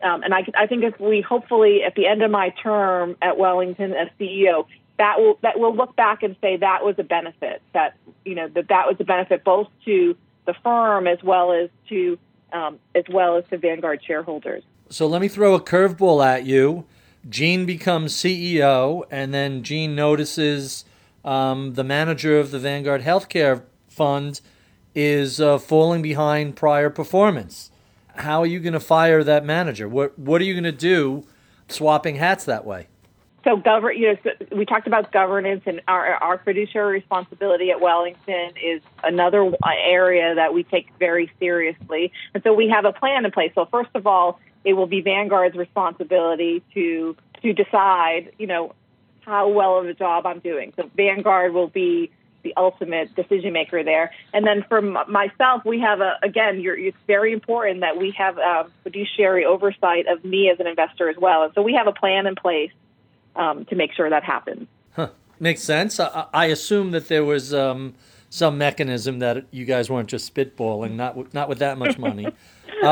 Um, 0.02 0.22
and 0.22 0.32
I, 0.32 0.46
I 0.56 0.66
think 0.66 0.84
if 0.84 0.98
we 1.00 1.20
hopefully 1.20 1.82
at 1.82 1.94
the 1.94 2.06
end 2.06 2.22
of 2.22 2.30
my 2.30 2.50
term 2.50 3.16
at 3.20 3.38
Wellington 3.38 3.92
as 3.92 4.08
CEO, 4.18 4.66
that 4.98 5.18
will 5.18 5.38
that 5.42 5.58
will 5.58 5.74
look 5.74 5.96
back 5.96 6.22
and 6.22 6.36
say 6.40 6.56
that 6.56 6.84
was 6.84 6.96
a 6.98 7.04
benefit 7.04 7.62
that 7.72 7.96
you 8.24 8.34
know 8.34 8.48
that 8.48 8.68
that 8.68 8.86
was 8.86 8.96
a 9.00 9.04
benefit 9.04 9.44
both 9.44 9.68
to 9.84 10.16
the 10.44 10.54
firm 10.62 11.06
as 11.06 11.22
well 11.22 11.52
as 11.52 11.70
to 11.88 12.18
um, 12.52 12.78
as 12.94 13.04
well 13.10 13.36
as 13.36 13.44
to 13.50 13.58
Vanguard 13.58 14.02
shareholders. 14.04 14.62
So 14.90 15.06
let 15.06 15.20
me 15.20 15.28
throw 15.28 15.54
a 15.54 15.60
curveball 15.60 16.24
at 16.24 16.46
you. 16.46 16.84
Jean 17.28 17.66
becomes 17.66 18.14
CEO, 18.14 19.04
and 19.10 19.34
then 19.34 19.62
Jean 19.62 19.94
notices 19.94 20.84
um, 21.24 21.74
the 21.74 21.84
manager 21.84 22.38
of 22.38 22.50
the 22.50 22.58
Vanguard 22.58 23.02
Healthcare 23.02 23.62
Fund 23.88 24.40
is 24.94 25.40
uh, 25.40 25.58
falling 25.58 26.00
behind 26.00 26.56
prior 26.56 26.88
performance. 26.88 27.70
How 28.18 28.40
are 28.42 28.46
you 28.46 28.60
going 28.60 28.72
to 28.72 28.80
fire 28.80 29.22
that 29.24 29.44
manager? 29.44 29.88
What 29.88 30.18
What 30.18 30.40
are 30.40 30.44
you 30.44 30.54
going 30.54 30.64
to 30.64 30.72
do, 30.72 31.26
swapping 31.68 32.16
hats 32.16 32.44
that 32.44 32.64
way? 32.64 32.88
So, 33.44 33.56
govern. 33.56 33.96
You 33.96 34.12
know, 34.12 34.16
so 34.24 34.56
we 34.56 34.66
talked 34.66 34.86
about 34.86 35.12
governance, 35.12 35.62
and 35.66 35.80
our 35.88 36.14
our 36.14 36.38
fiduciary 36.38 36.92
responsibility 36.92 37.70
at 37.70 37.80
Wellington 37.80 38.52
is 38.62 38.82
another 39.04 39.50
area 39.64 40.34
that 40.34 40.52
we 40.52 40.64
take 40.64 40.88
very 40.98 41.30
seriously. 41.38 42.12
And 42.34 42.42
so, 42.42 42.52
we 42.52 42.68
have 42.68 42.84
a 42.84 42.92
plan 42.92 43.24
in 43.24 43.30
place. 43.30 43.52
So, 43.54 43.66
first 43.66 43.90
of 43.94 44.06
all, 44.06 44.40
it 44.64 44.74
will 44.74 44.86
be 44.86 45.00
Vanguard's 45.00 45.56
responsibility 45.56 46.62
to 46.74 47.16
to 47.42 47.52
decide, 47.52 48.32
you 48.38 48.46
know, 48.46 48.74
how 49.28 49.48
well 49.48 49.78
of 49.78 49.86
a 49.86 49.94
job 49.94 50.26
I'm 50.26 50.40
doing. 50.40 50.72
So 50.76 50.90
Vanguard 50.96 51.52
will 51.52 51.68
be 51.68 52.10
the 52.48 52.60
ultimate 52.60 53.14
decision 53.14 53.52
maker 53.52 53.82
there. 53.82 54.12
And 54.32 54.46
then 54.46 54.64
for 54.68 54.80
myself, 54.80 55.64
we 55.64 55.80
have 55.80 56.00
a 56.00 56.14
again, 56.22 56.62
it's 56.64 56.96
very 57.06 57.32
important 57.32 57.80
that 57.80 57.96
we 57.96 58.12
have 58.12 58.38
a 58.38 58.68
fiduciary 58.82 59.44
oversight 59.44 60.06
of 60.06 60.24
me 60.24 60.50
as 60.50 60.60
an 60.60 60.66
investor 60.66 61.08
as 61.08 61.16
well. 61.16 61.42
And 61.44 61.52
so 61.54 61.62
we 61.62 61.74
have 61.74 61.86
a 61.86 61.92
plan 61.92 62.26
in 62.26 62.34
place 62.34 62.70
um, 63.36 63.64
to 63.66 63.76
make 63.76 63.92
sure 63.92 64.08
that 64.10 64.24
happens. 64.24 64.66
Huh. 64.92 65.10
Makes 65.38 65.62
sense. 65.62 66.00
I, 66.00 66.26
I 66.32 66.46
assume 66.46 66.90
that 66.92 67.08
there 67.08 67.24
was 67.24 67.54
um, 67.54 67.94
some 68.30 68.58
mechanism 68.58 69.18
that 69.20 69.46
you 69.50 69.64
guys 69.64 69.90
weren't 69.90 70.08
just 70.08 70.32
spitballing, 70.32 70.92
not 70.92 71.34
not 71.34 71.48
with 71.48 71.58
that 71.58 71.78
much 71.78 71.98
money. 71.98 72.28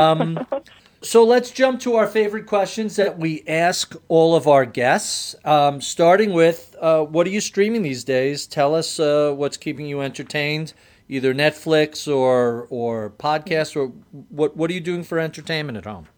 So 1.06 1.22
let's 1.22 1.52
jump 1.52 1.78
to 1.82 1.94
our 1.94 2.08
favorite 2.08 2.46
questions 2.46 2.96
that 2.96 3.16
we 3.16 3.44
ask 3.46 3.94
all 4.08 4.34
of 4.34 4.48
our 4.48 4.66
guests. 4.66 5.36
Um, 5.44 5.80
starting 5.80 6.32
with, 6.32 6.74
uh, 6.80 7.04
what 7.04 7.28
are 7.28 7.30
you 7.30 7.40
streaming 7.40 7.82
these 7.82 8.02
days? 8.02 8.44
Tell 8.44 8.74
us 8.74 8.98
uh, 8.98 9.32
what's 9.32 9.56
keeping 9.56 9.86
you 9.86 10.00
entertained, 10.00 10.74
either 11.08 11.32
Netflix 11.32 12.12
or 12.12 12.66
or 12.70 13.10
podcasts, 13.10 13.76
or 13.76 13.92
what 14.30 14.56
what 14.56 14.68
are 14.68 14.74
you 14.74 14.80
doing 14.80 15.04
for 15.04 15.20
entertainment 15.20 15.78
at 15.78 15.84
home? 15.84 16.08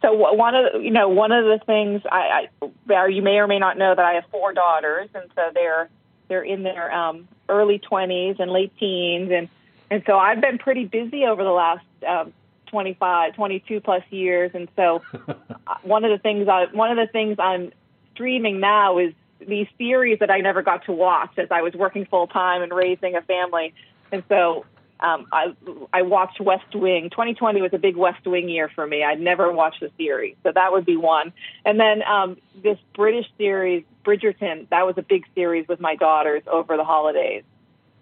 So 0.00 0.10
one 0.14 0.54
of 0.54 0.72
the, 0.72 0.78
you 0.78 0.90
know 0.90 1.10
one 1.10 1.32
of 1.32 1.44
the 1.44 1.62
things 1.66 2.00
I, 2.10 2.48
I 2.62 3.06
you 3.08 3.20
may 3.20 3.36
or 3.36 3.46
may 3.46 3.58
not 3.58 3.76
know 3.76 3.94
that 3.94 4.04
I 4.04 4.14
have 4.14 4.24
four 4.30 4.54
daughters, 4.54 5.10
and 5.14 5.30
so 5.34 5.50
they're 5.52 5.90
they're 6.28 6.44
in 6.44 6.62
their 6.62 6.90
um, 6.94 7.28
early 7.50 7.78
twenties 7.78 8.36
and 8.38 8.50
late 8.50 8.72
teens, 8.78 9.30
and 9.30 9.50
and 9.90 10.02
so 10.06 10.16
I've 10.16 10.40
been 10.40 10.56
pretty 10.56 10.86
busy 10.86 11.26
over 11.26 11.44
the 11.44 11.50
last 11.50 11.84
um, 12.08 12.32
25, 12.76 13.36
22 13.36 13.80
plus 13.80 14.02
years, 14.10 14.50
and 14.52 14.68
so 14.76 15.00
one 15.82 16.04
of 16.04 16.10
the 16.10 16.18
things 16.18 16.46
I 16.46 16.66
one 16.72 16.90
of 16.90 16.98
the 16.98 17.10
things 17.10 17.38
I'm 17.38 17.72
streaming 18.12 18.60
now 18.60 18.98
is 18.98 19.14
these 19.40 19.66
series 19.78 20.18
that 20.18 20.30
I 20.30 20.40
never 20.40 20.60
got 20.60 20.84
to 20.84 20.92
watch 20.92 21.38
as 21.38 21.48
I 21.50 21.62
was 21.62 21.72
working 21.72 22.04
full 22.04 22.26
time 22.26 22.60
and 22.60 22.70
raising 22.70 23.16
a 23.16 23.22
family, 23.22 23.72
and 24.12 24.22
so 24.28 24.66
um, 25.00 25.26
I 25.32 25.54
I 25.90 26.02
watched 26.02 26.38
West 26.38 26.74
Wing. 26.74 27.08
2020 27.08 27.62
was 27.62 27.72
a 27.72 27.78
big 27.78 27.96
West 27.96 28.26
Wing 28.26 28.50
year 28.50 28.70
for 28.74 28.86
me. 28.86 29.02
I'd 29.02 29.22
never 29.22 29.50
watched 29.50 29.80
the 29.80 29.90
series, 29.96 30.36
so 30.42 30.52
that 30.54 30.70
would 30.70 30.84
be 30.84 30.98
one. 30.98 31.32
And 31.64 31.80
then 31.80 32.02
um, 32.02 32.36
this 32.62 32.76
British 32.94 33.24
series, 33.38 33.84
Bridgerton, 34.04 34.68
that 34.68 34.84
was 34.84 34.98
a 34.98 35.02
big 35.02 35.24
series 35.34 35.66
with 35.66 35.80
my 35.80 35.96
daughters 35.96 36.42
over 36.46 36.76
the 36.76 36.84
holidays. 36.84 37.44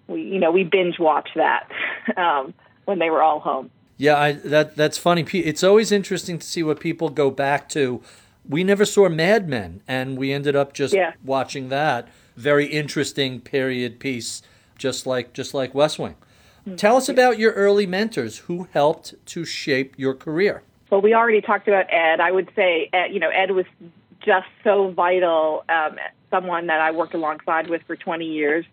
We 0.09 0.22
you 0.22 0.41
know 0.41 0.51
we 0.51 0.64
binge 0.64 0.99
watched 0.99 1.37
that 1.37 1.70
um, 2.16 2.55
when 2.87 2.99
they 2.99 3.11
were 3.11 3.22
all 3.22 3.39
home. 3.39 3.70
Yeah, 3.97 4.18
I, 4.18 4.32
that 4.32 4.76
that's 4.76 4.99
funny. 4.99 5.22
It's 5.22 5.62
always 5.62 5.92
interesting 5.92 6.38
to 6.38 6.47
see 6.47 6.62
what 6.62 6.80
people 6.80 7.09
go 7.11 7.30
back 7.30 7.68
to. 7.70 8.03
We 8.49 8.64
never 8.64 8.84
saw 8.84 9.09
Mad 9.09 9.49
Men, 9.49 9.82
and 9.86 10.18
we 10.18 10.32
ended 10.32 10.57
up 10.57 10.72
just 10.72 10.95
yeah. 10.95 11.12
watching 11.24 11.68
that. 11.68 12.09
Very 12.36 12.66
interesting 12.66 13.40
period 13.40 14.01
piece, 14.01 14.42
just 14.76 15.07
like 15.07 15.32
just 15.32 15.55
like 15.55 15.74
West 15.74 15.99
Wing. 15.99 16.16
Mm-hmm. 16.66 16.76
Tell 16.76 16.97
us 16.97 17.09
about 17.09 17.38
your 17.38 17.53
early 17.53 17.86
mentors 17.86 18.38
who 18.38 18.68
helped 18.72 19.14
to 19.26 19.45
shape 19.45 19.95
your 19.97 20.14
career. 20.14 20.62
Well, 20.90 21.01
we 21.01 21.14
already 21.14 21.40
talked 21.40 21.68
about 21.68 21.86
Ed. 21.90 22.20
I 22.20 22.32
would 22.32 22.51
say, 22.57 22.88
Ed, 22.92 23.12
you 23.12 23.20
know, 23.20 23.28
Ed 23.28 23.53
was 23.53 23.66
just 24.20 24.47
so 24.62 24.90
vital. 24.90 25.64
Um, 25.68 25.99
someone 26.30 26.66
that 26.66 26.80
I 26.80 26.90
worked 26.90 27.14
alongside 27.14 27.68
with 27.68 27.82
for 27.82 27.95
20 27.95 28.24
years 28.24 28.64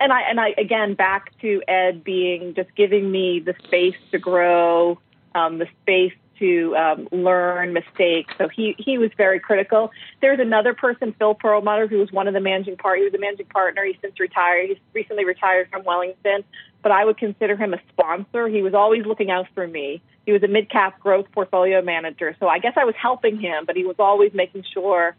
and 0.00 0.12
I 0.12 0.22
and 0.22 0.40
I 0.40 0.54
again 0.58 0.94
back 0.94 1.38
to 1.40 1.62
Ed 1.68 2.04
being 2.04 2.54
just 2.54 2.74
giving 2.74 3.10
me 3.10 3.40
the 3.40 3.54
space 3.64 3.96
to 4.12 4.18
grow, 4.18 4.98
um, 5.34 5.58
the 5.58 5.66
space 5.82 6.12
to 6.38 6.76
um, 6.76 7.08
learn 7.12 7.72
mistakes. 7.72 8.34
So 8.38 8.48
he 8.48 8.74
he 8.78 8.98
was 8.98 9.10
very 9.16 9.40
critical. 9.40 9.90
There's 10.20 10.40
another 10.40 10.74
person, 10.74 11.14
Phil 11.18 11.34
Perelmuter, 11.34 11.88
who 11.88 11.98
was 11.98 12.12
one 12.12 12.28
of 12.28 12.34
the 12.34 12.40
managing 12.40 12.76
part. 12.76 12.98
He 12.98 13.04
was 13.04 13.14
a 13.14 13.18
managing 13.18 13.46
partner. 13.46 13.84
He's 13.84 13.96
since 14.02 14.18
retired. 14.20 14.68
He's 14.68 14.78
recently 14.92 15.24
retired 15.24 15.68
from 15.70 15.84
Wellington, 15.84 16.44
but 16.82 16.92
I 16.92 17.04
would 17.04 17.18
consider 17.18 17.56
him 17.56 17.74
a 17.74 17.80
sponsor. 17.88 18.48
He 18.48 18.62
was 18.62 18.74
always 18.74 19.06
looking 19.06 19.30
out 19.30 19.46
for 19.54 19.66
me. 19.66 20.02
He 20.24 20.32
was 20.32 20.42
a 20.42 20.48
mid 20.48 20.70
cap 20.70 21.00
growth 21.00 21.26
portfolio 21.32 21.82
manager. 21.82 22.36
So 22.40 22.48
I 22.48 22.58
guess 22.58 22.74
I 22.76 22.84
was 22.84 22.94
helping 23.00 23.40
him, 23.40 23.64
but 23.64 23.76
he 23.76 23.84
was 23.84 23.96
always 23.98 24.32
making 24.34 24.64
sure 24.72 25.16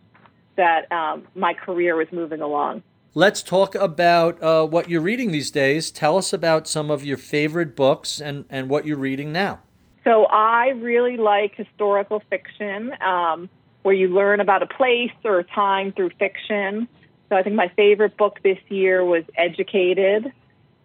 that 0.56 0.92
um, 0.92 1.28
my 1.36 1.54
career 1.54 1.96
was 1.96 2.08
moving 2.12 2.42
along. 2.42 2.84
Let's 3.18 3.42
talk 3.42 3.74
about 3.74 4.44
uh, 4.44 4.68
what 4.68 4.92
you're 4.92 5.02
reading 5.02 5.32
these 5.32 5.50
days. 5.50 5.90
Tell 5.90 6.18
us 6.20 6.34
about 6.34 6.68
some 6.68 6.92
of 6.92 7.04
your 7.04 7.18
favorite 7.18 7.76
books 7.76 8.22
and, 8.22 8.46
and 8.48 8.70
what 8.70 8.86
you're 8.86 8.96
reading 8.96 9.32
now. 9.32 9.62
So, 10.04 10.26
I 10.26 10.68
really 10.68 11.18
like 11.18 11.56
historical 11.56 12.22
fiction 12.30 12.94
um, 13.02 13.50
where 13.82 13.96
you 13.96 14.10
learn 14.10 14.40
about 14.40 14.62
a 14.62 14.68
place 14.68 15.10
or 15.24 15.40
a 15.40 15.44
time 15.44 15.94
through 15.94 16.12
fiction. 16.20 16.88
So, 17.30 17.36
I 17.36 17.42
think 17.42 17.56
my 17.56 17.70
favorite 17.70 18.18
book 18.18 18.38
this 18.44 18.60
year 18.70 19.04
was 19.04 19.24
Educated. 19.36 20.32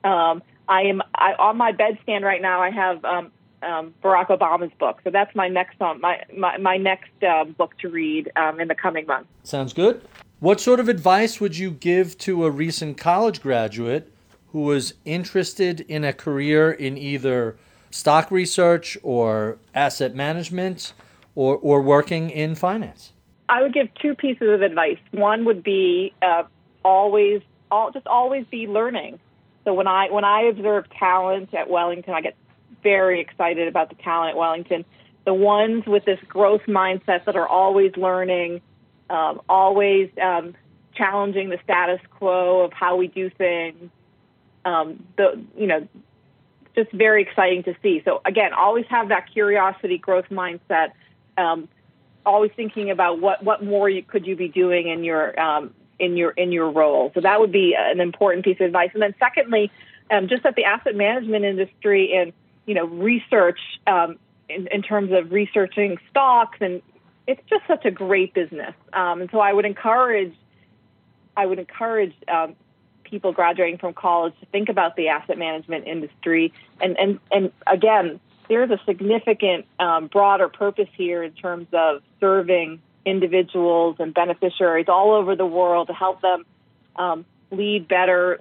Um, 0.03 0.43
I 0.71 0.85
am 0.85 1.03
I, 1.15 1.35
on 1.35 1.59
my 1.59 1.73
bedstand 1.73 2.23
right 2.23 2.41
now. 2.41 2.63
I 2.63 2.71
have 2.71 3.05
um, 3.05 3.31
um, 3.63 3.93
Barack 4.03 4.29
Obama's 4.29 4.73
book, 4.79 5.03
so 5.05 5.11
that's 5.11 5.35
my 5.37 5.49
next 5.49 5.79
um, 5.83 6.01
my, 6.01 6.23
my 6.35 6.57
my 6.57 6.79
next 6.79 7.11
uh, 7.23 7.45
book 7.45 7.77
to 7.81 7.91
read 7.91 8.33
um, 8.37 8.59
in 8.59 8.69
the 8.69 8.75
coming 8.75 9.05
months. 9.05 9.29
Sounds 9.43 9.75
good. 9.75 10.01
What 10.43 10.61
sort 10.61 10.81
of 10.81 10.89
advice 10.89 11.41
would 11.41 11.57
you 11.57 11.71
give 11.71 12.19
to 12.19 12.45
a 12.45 12.51
recent 12.51 12.99
college 12.99 13.41
graduate 13.41 14.13
who 14.49 14.63
was 14.63 14.95
interested 15.05 15.83
in 15.83 16.03
a 16.03 16.13
career 16.13 16.73
in 16.73 16.99
either 16.99 17.57
stock 17.91 18.29
research 18.33 18.99
or 19.05 19.59
asset 19.73 20.17
management 20.17 20.95
or, 21.37 21.57
or 21.59 21.81
working 21.81 22.29
in 22.29 22.57
finance? 22.57 23.13
I 23.49 23.63
would 23.63 23.73
give 23.73 23.87
two 23.95 24.17
pieces 24.17 24.49
of 24.51 24.63
advice. 24.63 24.99
One 25.13 25.45
would 25.45 25.63
be 25.63 26.13
uh, 26.23 26.43
always, 26.85 27.41
all, 27.71 27.93
just 27.93 28.09
always 28.09 28.45
be 28.51 28.67
learning. 28.67 29.21
So 29.65 29.73
when 29.75 29.87
I 29.87 30.11
when 30.11 30.25
I 30.25 30.41
observe 30.51 30.91
talent 30.99 31.55
at 31.55 31.71
Wellington, 31.71 32.15
I 32.15 32.21
get 32.21 32.35
very 32.83 33.21
excited 33.21 33.69
about 33.69 33.91
the 33.91 33.95
talent 34.03 34.31
at 34.31 34.37
Wellington. 34.37 34.85
The 35.25 35.35
ones 35.35 35.87
with 35.87 36.05
this 36.05 36.19
growth 36.27 36.63
mindset 36.67 37.27
that 37.27 37.37
are 37.37 37.47
always 37.47 37.97
learning, 37.97 38.61
um, 39.13 39.43
always 39.49 40.09
um, 40.21 40.55
challenging 40.95 41.51
the 41.51 41.59
status 41.63 42.01
quo 42.19 42.63
of 42.63 42.73
how 42.73 42.97
we 42.97 43.09
do 43.09 43.29
things, 43.31 43.91
um, 44.65 45.05
the 45.17 45.41
you 45.57 45.67
know 45.67 45.87
just 46.75 46.91
very 46.93 47.23
exciting 47.23 47.63
to 47.65 47.77
see. 47.83 48.01
So 48.05 48.23
again, 48.25 48.55
always 48.55 48.87
have 48.89 49.11
that 49.11 49.31
curiosity, 49.31 49.99
growth 49.99 50.31
mindset. 50.31 50.93
Um, 51.37 51.69
always 52.25 52.53
thinking 52.57 52.91
about 52.91 53.21
what 53.21 53.45
what 53.45 53.63
more 53.63 53.89
you, 53.89 54.03
could 54.03 54.27
you 54.27 54.35
be 54.35 54.49
doing 54.49 54.89
in 54.89 55.05
your 55.05 55.39
um, 55.39 55.75
in 55.99 56.17
your 56.17 56.31
in 56.31 56.51
your 56.51 56.71
role. 56.71 57.13
So 57.15 57.21
that 57.21 57.39
would 57.39 57.53
be 57.53 57.77
an 57.79 58.01
important 58.01 58.47
piece 58.47 58.61
of 58.61 58.67
advice. 58.67 58.91
And 58.95 59.03
then 59.03 59.15
secondly, 59.19 59.71
um, 60.11 60.29
just 60.29 60.47
at 60.47 60.57
the 60.57 60.65
asset 60.65 60.97
management 60.97 61.45
industry 61.45 62.15
and 62.15 62.33
you 62.65 62.75
know 62.75 62.87
research 62.87 63.61
in, 64.49 64.67
in, 64.69 64.83
terms 64.83 65.13
of 65.13 65.33
researching 65.33 65.99
stocks 66.11 66.59
and 66.63 66.81
it's 67.27 67.41
just 67.49 67.67
such 67.67 67.85
a 67.85 67.91
great 67.91 68.35
business. 68.35 68.75
Um, 68.93 69.23
and 69.23 69.31
so 69.31 69.39
I 69.39 69.53
would 69.53 69.65
encourage 69.65 70.35
I 71.37 71.47
would 71.47 71.59
encourage 71.59 72.15
um, 72.29 72.57
people 73.05 73.33
graduating 73.33 73.79
from 73.79 73.95
college 73.95 74.35
to 74.41 74.47
think 74.47 74.69
about 74.69 74.97
the 74.97 75.09
asset 75.09 75.39
management 75.39 75.87
industry 75.87 76.53
and 76.81 76.99
and 76.99 77.21
and 77.31 77.53
again 77.67 78.21
there's 78.49 78.71
a 78.71 78.81
significant 78.85 79.67
um, 79.79 80.09
broader 80.09 80.49
purpose 80.49 80.89
here 80.97 81.23
in 81.23 81.33
terms 81.33 81.69
of 81.73 82.03
serving 82.21 82.81
individuals 83.05 83.97
and 83.99 84.13
beneficiaries 84.13 84.87
all 84.89 85.13
over 85.13 85.35
the 85.37 85.47
world 85.47 85.89
to 85.89 85.95
help 85.95 86.21
them 86.21 86.45
um, 86.97 87.25
lead 87.51 87.89
better 87.89 88.41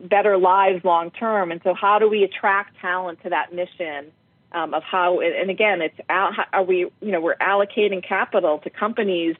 better 0.00 0.36
lives 0.36 0.84
long 0.84 1.10
term. 1.10 1.50
And 1.50 1.60
so, 1.64 1.74
how 1.74 1.98
do 1.98 2.08
we 2.08 2.24
attract 2.24 2.78
talent 2.80 3.22
to 3.22 3.30
that 3.30 3.54
mission? 3.54 4.12
Um, 4.54 4.72
of 4.72 4.84
how, 4.84 5.18
and 5.18 5.50
again, 5.50 5.82
it's 5.82 5.98
how 6.08 6.44
are 6.52 6.62
we, 6.62 6.78
you 6.78 7.10
know, 7.10 7.20
we're 7.20 7.34
allocating 7.34 8.06
capital 8.06 8.58
to 8.58 8.70
companies 8.70 9.34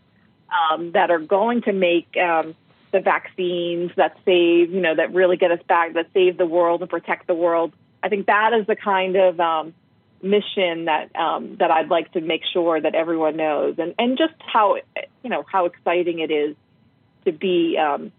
um, 0.50 0.90
that 0.90 1.12
are 1.12 1.20
going 1.20 1.62
to 1.62 1.72
make 1.72 2.16
um, 2.16 2.56
the 2.90 2.98
vaccines 2.98 3.92
that 3.96 4.16
save, 4.24 4.72
you 4.72 4.80
know, 4.80 4.94
that 4.94 5.14
really 5.14 5.36
get 5.36 5.52
us 5.52 5.60
back, 5.68 5.94
that 5.94 6.08
save 6.14 6.36
the 6.36 6.46
world 6.46 6.80
and 6.80 6.90
protect 6.90 7.28
the 7.28 7.34
world. 7.34 7.72
I 8.02 8.08
think 8.08 8.26
that 8.26 8.52
is 8.52 8.66
the 8.66 8.76
kind 8.76 9.14
of 9.14 9.38
um, 9.38 9.74
mission 10.22 10.86
that 10.86 11.14
um, 11.16 11.56
that 11.56 11.70
I'd 11.70 11.90
like 11.90 12.12
to 12.12 12.20
make 12.20 12.42
sure 12.52 12.80
that 12.80 12.94
everyone 12.94 13.36
knows, 13.36 13.76
and 13.78 13.94
and 13.98 14.18
just 14.18 14.34
how 14.38 14.76
you 15.22 15.30
know 15.30 15.44
how 15.50 15.66
exciting 15.66 16.18
it 16.18 16.30
is 16.30 16.56
to 17.24 17.32
be 17.32 17.78
um, 17.78 18.12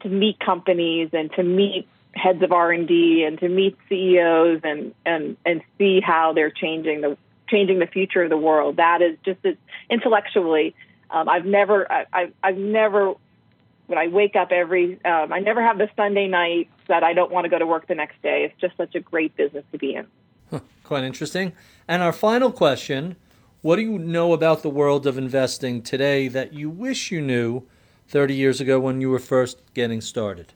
to 0.00 0.08
meet 0.08 0.38
companies 0.40 1.10
and 1.12 1.32
to 1.32 1.42
meet 1.42 1.88
heads 2.14 2.42
of 2.42 2.52
R 2.52 2.72
and 2.72 2.88
to 2.88 3.48
meet 3.48 3.76
CEOs 3.88 4.60
and 4.64 4.94
and 5.04 5.36
and 5.46 5.62
see 5.78 6.00
how 6.00 6.32
they're 6.32 6.50
changing 6.50 7.00
the 7.00 7.16
changing 7.48 7.78
the 7.78 7.86
future 7.86 8.22
of 8.22 8.30
the 8.30 8.36
world. 8.36 8.76
That 8.76 9.02
is 9.02 9.16
just 9.24 9.44
as 9.44 9.56
intellectually. 9.90 10.74
Um, 11.10 11.28
I've 11.28 11.44
never 11.44 11.90
I, 11.90 12.06
I've, 12.12 12.32
I've 12.42 12.56
never 12.56 13.14
when 13.86 13.98
I 13.98 14.08
wake 14.08 14.36
up 14.36 14.52
every 14.52 15.02
um, 15.04 15.32
I 15.32 15.40
never 15.40 15.62
have 15.62 15.78
the 15.78 15.88
Sunday 15.96 16.28
night 16.28 16.68
that 16.88 17.02
I 17.02 17.12
don't 17.12 17.30
want 17.30 17.44
to 17.44 17.48
go 17.48 17.58
to 17.58 17.66
work 17.66 17.86
the 17.86 17.94
next 17.94 18.20
day. 18.22 18.44
It's 18.44 18.60
just 18.60 18.76
such 18.76 18.94
a 18.94 19.00
great 19.00 19.36
business 19.36 19.64
to 19.72 19.78
be 19.78 19.94
in. 19.94 20.06
Quite 20.84 21.04
interesting. 21.04 21.52
And 21.88 22.02
our 22.02 22.12
final 22.12 22.52
question 22.52 23.16
What 23.62 23.76
do 23.76 23.82
you 23.82 23.98
know 23.98 24.32
about 24.32 24.62
the 24.62 24.70
world 24.70 25.06
of 25.06 25.16
investing 25.16 25.82
today 25.82 26.28
that 26.28 26.52
you 26.52 26.68
wish 26.68 27.10
you 27.10 27.20
knew 27.20 27.62
30 28.08 28.34
years 28.34 28.60
ago 28.60 28.78
when 28.78 29.00
you 29.00 29.08
were 29.08 29.18
first 29.18 29.62
getting 29.74 30.00
started? 30.00 30.52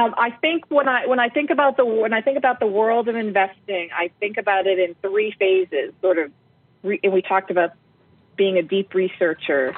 Um, 0.00 0.14
I 0.16 0.30
think 0.30 0.64
when 0.68 0.88
I 0.88 1.06
when 1.06 1.18
I 1.18 1.28
think 1.28 1.50
about 1.50 1.76
the 1.76 1.84
when 1.84 2.12
I 2.12 2.22
think 2.22 2.38
about 2.38 2.58
the 2.60 2.66
world 2.66 3.08
of 3.08 3.16
investing, 3.16 3.90
I 3.94 4.10
think 4.18 4.38
about 4.38 4.66
it 4.66 4.78
in 4.78 4.94
three 5.02 5.34
phases. 5.38 5.92
Sort 6.00 6.18
of, 6.18 6.32
re, 6.82 6.98
and 7.02 7.12
we 7.12 7.22
talked 7.22 7.50
about 7.50 7.72
being 8.36 8.56
a 8.56 8.62
deep 8.62 8.94
researcher, 8.94 9.76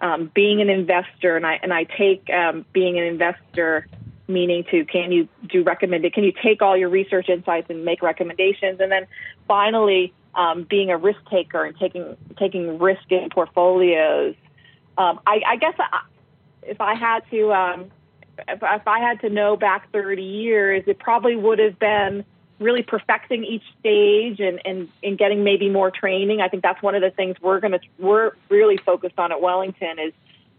um, 0.00 0.30
being 0.34 0.60
an 0.60 0.68
investor, 0.68 1.36
and 1.36 1.46
I 1.46 1.58
and 1.62 1.72
I 1.72 1.84
take 1.84 2.28
um, 2.30 2.66
being 2.72 2.98
an 2.98 3.04
investor 3.04 3.86
meaning 4.28 4.64
to 4.70 4.84
can 4.84 5.10
you 5.10 5.28
do 5.48 5.62
recommended 5.62 6.14
can 6.14 6.24
you 6.24 6.32
take 6.42 6.62
all 6.62 6.76
your 6.76 6.88
research 6.88 7.28
insights 7.28 7.68
and 7.68 7.84
make 7.84 8.02
recommendations 8.02 8.80
and 8.80 8.90
then 8.90 9.06
finally 9.48 10.12
um, 10.34 10.62
being 10.62 10.90
a 10.90 10.96
risk 10.96 11.18
taker 11.28 11.64
and 11.64 11.76
taking 11.76 12.16
taking 12.38 12.78
risk 12.78 13.02
in 13.10 13.28
portfolios 13.30 14.34
um, 14.96 15.18
I, 15.26 15.40
I, 15.46 15.56
guess 15.56 15.74
I, 15.78 16.02
if 16.62 16.80
I 16.80 16.94
had 16.94 17.28
to 17.30 17.52
um, 17.52 17.90
if, 18.48 18.58
if 18.62 18.88
I 18.88 18.98
had 19.00 19.20
to 19.20 19.30
know 19.30 19.56
back 19.56 19.90
30 19.92 20.22
years 20.22 20.84
it 20.86 20.98
probably 20.98 21.36
would 21.36 21.58
have 21.58 21.78
been 21.78 22.24
really 22.58 22.82
perfecting 22.82 23.44
each 23.44 23.64
stage 23.80 24.38
and, 24.38 24.60
and, 24.64 24.88
and 25.02 25.18
getting 25.18 25.42
maybe 25.42 25.68
more 25.68 25.90
training 25.90 26.40
I 26.40 26.48
think 26.48 26.62
that's 26.62 26.82
one 26.82 26.94
of 26.94 27.02
the 27.02 27.10
things 27.10 27.36
we're 27.40 27.60
going 27.60 27.72
to 27.72 27.80
we're 27.98 28.32
really 28.48 28.76
focused 28.76 29.18
on 29.18 29.32
at 29.32 29.40
Wellington 29.40 29.98
is 29.98 30.12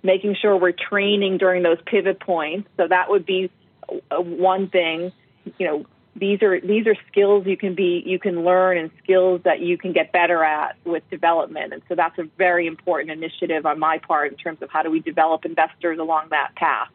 making 0.03 0.35
sure 0.35 0.55
we're 0.57 0.73
training 0.73 1.37
during 1.37 1.63
those 1.63 1.79
pivot 1.85 2.19
points. 2.19 2.69
So 2.77 2.87
that 2.87 3.09
would 3.09 3.25
be 3.25 3.49
uh, 3.89 4.21
one 4.21 4.67
thing. 4.67 5.13
You 5.57 5.67
know, 5.67 5.85
these 6.15 6.43
are 6.43 6.59
these 6.59 6.85
are 6.85 6.95
skills 7.11 7.47
you 7.47 7.57
can 7.57 7.73
be 7.73 8.03
you 8.05 8.19
can 8.19 8.43
learn 8.43 8.77
and 8.77 8.91
skills 9.01 9.41
that 9.45 9.61
you 9.61 9.77
can 9.77 9.93
get 9.93 10.11
better 10.11 10.43
at 10.43 10.75
with 10.85 11.09
development. 11.09 11.73
And 11.73 11.81
so 11.89 11.95
that's 11.95 12.19
a 12.19 12.23
very 12.37 12.67
important 12.67 13.11
initiative 13.11 13.65
on 13.65 13.79
my 13.79 13.97
part 13.97 14.31
in 14.31 14.37
terms 14.37 14.61
of 14.61 14.69
how 14.69 14.83
do 14.83 14.91
we 14.91 14.99
develop 14.99 15.45
investors 15.45 15.97
along 15.97 16.27
that 16.29 16.53
path. 16.55 16.89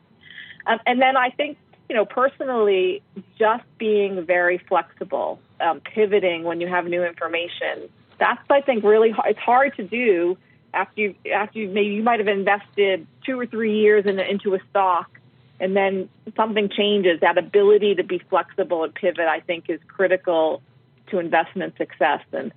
Um, 0.69 0.79
and 0.87 1.01
then 1.01 1.16
I 1.16 1.31
think 1.31 1.59
you 1.89 1.97
know 1.97 2.05
personally, 2.05 3.03
just 3.39 3.64
being 3.79 4.25
very 4.25 4.59
flexible, 4.59 5.41
um, 5.61 5.81
pivoting 5.81 6.45
when 6.45 6.61
you 6.61 6.69
have 6.69 6.85
new 6.85 7.03
information. 7.03 7.89
That's 8.21 8.41
I 8.51 8.61
think 8.61 8.85
really 8.85 9.14
it's 9.25 9.39
hard 9.39 9.75
to 9.77 9.83
do 9.83 10.37
after 10.75 11.01
you 11.01 11.14
after 11.33 11.59
you 11.59 11.69
maybe 11.69 11.95
you 11.95 12.03
might 12.03 12.21
have 12.21 12.29
invested 12.29 13.07
two 13.25 13.41
or 13.41 13.47
three 13.47 13.81
years 13.81 14.05
in, 14.07 14.21
into 14.21 14.55
a 14.55 14.59
stock 14.71 15.19
and 15.59 15.75
then 15.75 16.09
something 16.37 16.69
changes. 16.69 17.21
That 17.21 17.39
ability 17.39 17.95
to 17.97 18.05
be 18.05 18.21
flexible 18.31 18.85
and 18.85 18.95
pivot 18.95 19.27
i 19.27 19.41
think 19.41 19.64
is 19.69 19.81
critical 19.89 20.62
to 21.09 21.19
investment 21.19 21.77
success. 21.79 22.21
And 22.33 22.53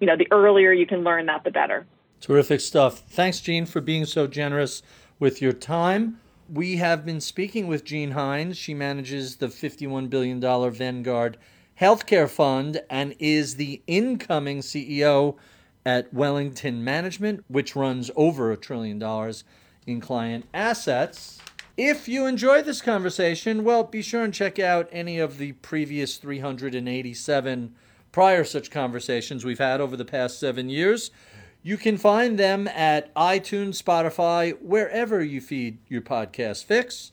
you 0.00 0.06
know 0.06 0.16
the 0.18 0.28
earlier 0.30 0.72
you 0.72 0.86
can 0.86 1.02
learn 1.02 1.26
that 1.26 1.44
the 1.44 1.50
better. 1.50 1.86
Terrific 2.20 2.60
stuff. 2.60 3.00
Thanks 3.08 3.40
jean 3.40 3.64
for 3.64 3.80
being 3.80 4.04
so 4.04 4.26
generous 4.26 4.82
with 5.18 5.40
your 5.40 5.52
time 5.52 6.20
we 6.52 6.76
have 6.76 7.04
been 7.06 7.20
speaking 7.20 7.66
with 7.66 7.84
Jean 7.84 8.12
Hynes 8.12 8.56
she 8.56 8.74
manages 8.74 9.36
the 9.36 9.46
$51 9.46 10.10
billion 10.10 10.40
vanguard 10.72 11.36
healthcare 11.80 12.28
fund 12.28 12.80
and 12.90 13.14
is 13.18 13.56
the 13.56 13.82
incoming 13.86 14.60
ceo 14.60 15.36
at 15.86 16.12
Wellington 16.14 16.82
Management, 16.82 17.44
which 17.48 17.76
runs 17.76 18.10
over 18.16 18.50
a 18.50 18.56
trillion 18.56 18.98
dollars 18.98 19.44
in 19.86 20.00
client 20.00 20.46
assets. 20.54 21.40
If 21.76 22.08
you 22.08 22.26
enjoyed 22.26 22.64
this 22.64 22.80
conversation, 22.80 23.64
well, 23.64 23.82
be 23.82 24.00
sure 24.00 24.22
and 24.22 24.32
check 24.32 24.58
out 24.58 24.88
any 24.92 25.18
of 25.18 25.38
the 25.38 25.52
previous 25.52 26.16
387 26.16 27.74
prior 28.12 28.44
such 28.44 28.70
conversations 28.70 29.44
we've 29.44 29.58
had 29.58 29.80
over 29.80 29.96
the 29.96 30.04
past 30.04 30.38
seven 30.38 30.68
years. 30.68 31.10
You 31.64 31.76
can 31.76 31.98
find 31.98 32.38
them 32.38 32.68
at 32.68 33.12
iTunes, 33.16 33.82
Spotify, 33.82 34.56
wherever 34.60 35.24
you 35.24 35.40
feed 35.40 35.78
your 35.88 36.02
podcast 36.02 36.64
fix. 36.64 37.10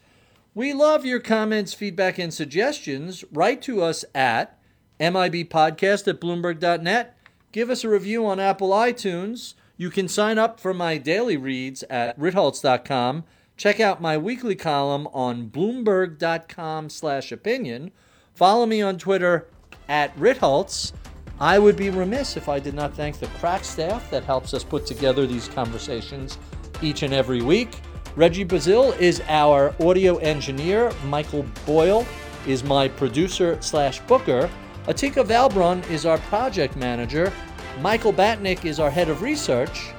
We 0.53 0.73
love 0.73 1.05
your 1.05 1.19
comments, 1.21 1.73
feedback, 1.73 2.19
and 2.19 2.31
suggestions. 2.31 3.23
Write 3.31 3.63
to 3.63 3.81
us 3.81 4.05
at 4.13 4.59
mibpodcast 4.99 6.07
at 6.07 6.21
bloomberg.net 6.21 7.17
give 7.51 7.69
us 7.69 7.83
a 7.83 7.89
review 7.89 8.25
on 8.25 8.39
Apple 8.39 8.69
iTunes. 8.69 9.53
You 9.77 9.89
can 9.89 10.07
sign 10.07 10.37
up 10.37 10.59
for 10.59 10.73
my 10.73 10.97
daily 10.97 11.37
reads 11.37 11.83
at 11.89 12.17
ritholtz.com. 12.19 13.23
Check 13.57 13.79
out 13.79 14.01
my 14.01 14.17
weekly 14.17 14.55
column 14.55 15.07
on 15.07 15.49
bloomberg.com 15.49 16.89
slash 16.89 17.31
opinion. 17.31 17.91
Follow 18.33 18.65
me 18.65 18.81
on 18.81 18.97
Twitter 18.97 19.47
at 19.87 20.15
ritholtz. 20.17 20.93
I 21.41 21.57
would 21.57 21.75
be 21.75 21.89
remiss 21.89 22.37
if 22.37 22.47
I 22.47 22.59
did 22.59 22.75
not 22.75 22.93
thank 22.93 23.17
the 23.17 23.25
crack 23.39 23.63
staff 23.63 24.11
that 24.11 24.23
helps 24.23 24.53
us 24.53 24.63
put 24.63 24.85
together 24.85 25.25
these 25.25 25.47
conversations 25.47 26.37
each 26.83 27.01
and 27.01 27.15
every 27.15 27.41
week. 27.41 27.79
Reggie 28.15 28.45
Bazil 28.45 28.95
is 28.99 29.23
our 29.27 29.73
audio 29.83 30.17
engineer. 30.17 30.91
Michael 31.05 31.43
Boyle 31.65 32.05
is 32.45 32.63
my 32.63 32.87
producer 32.87 33.57
slash 33.59 34.01
booker. 34.01 34.51
Atika 34.85 35.25
Valbrun 35.25 35.89
is 35.89 36.05
our 36.05 36.19
project 36.19 36.75
manager. 36.75 37.33
Michael 37.79 38.13
Batnick 38.13 38.63
is 38.63 38.79
our 38.79 38.91
head 38.91 39.09
of 39.09 39.23
research. 39.23 39.93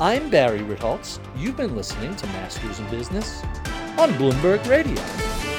I'm 0.00 0.30
Barry 0.30 0.60
Ritholtz. 0.60 1.18
You've 1.36 1.58
been 1.58 1.76
listening 1.76 2.16
to 2.16 2.26
Masters 2.28 2.80
in 2.80 2.88
Business 2.88 3.42
on 3.98 4.12
Bloomberg 4.14 4.66
Radio. 4.66 5.49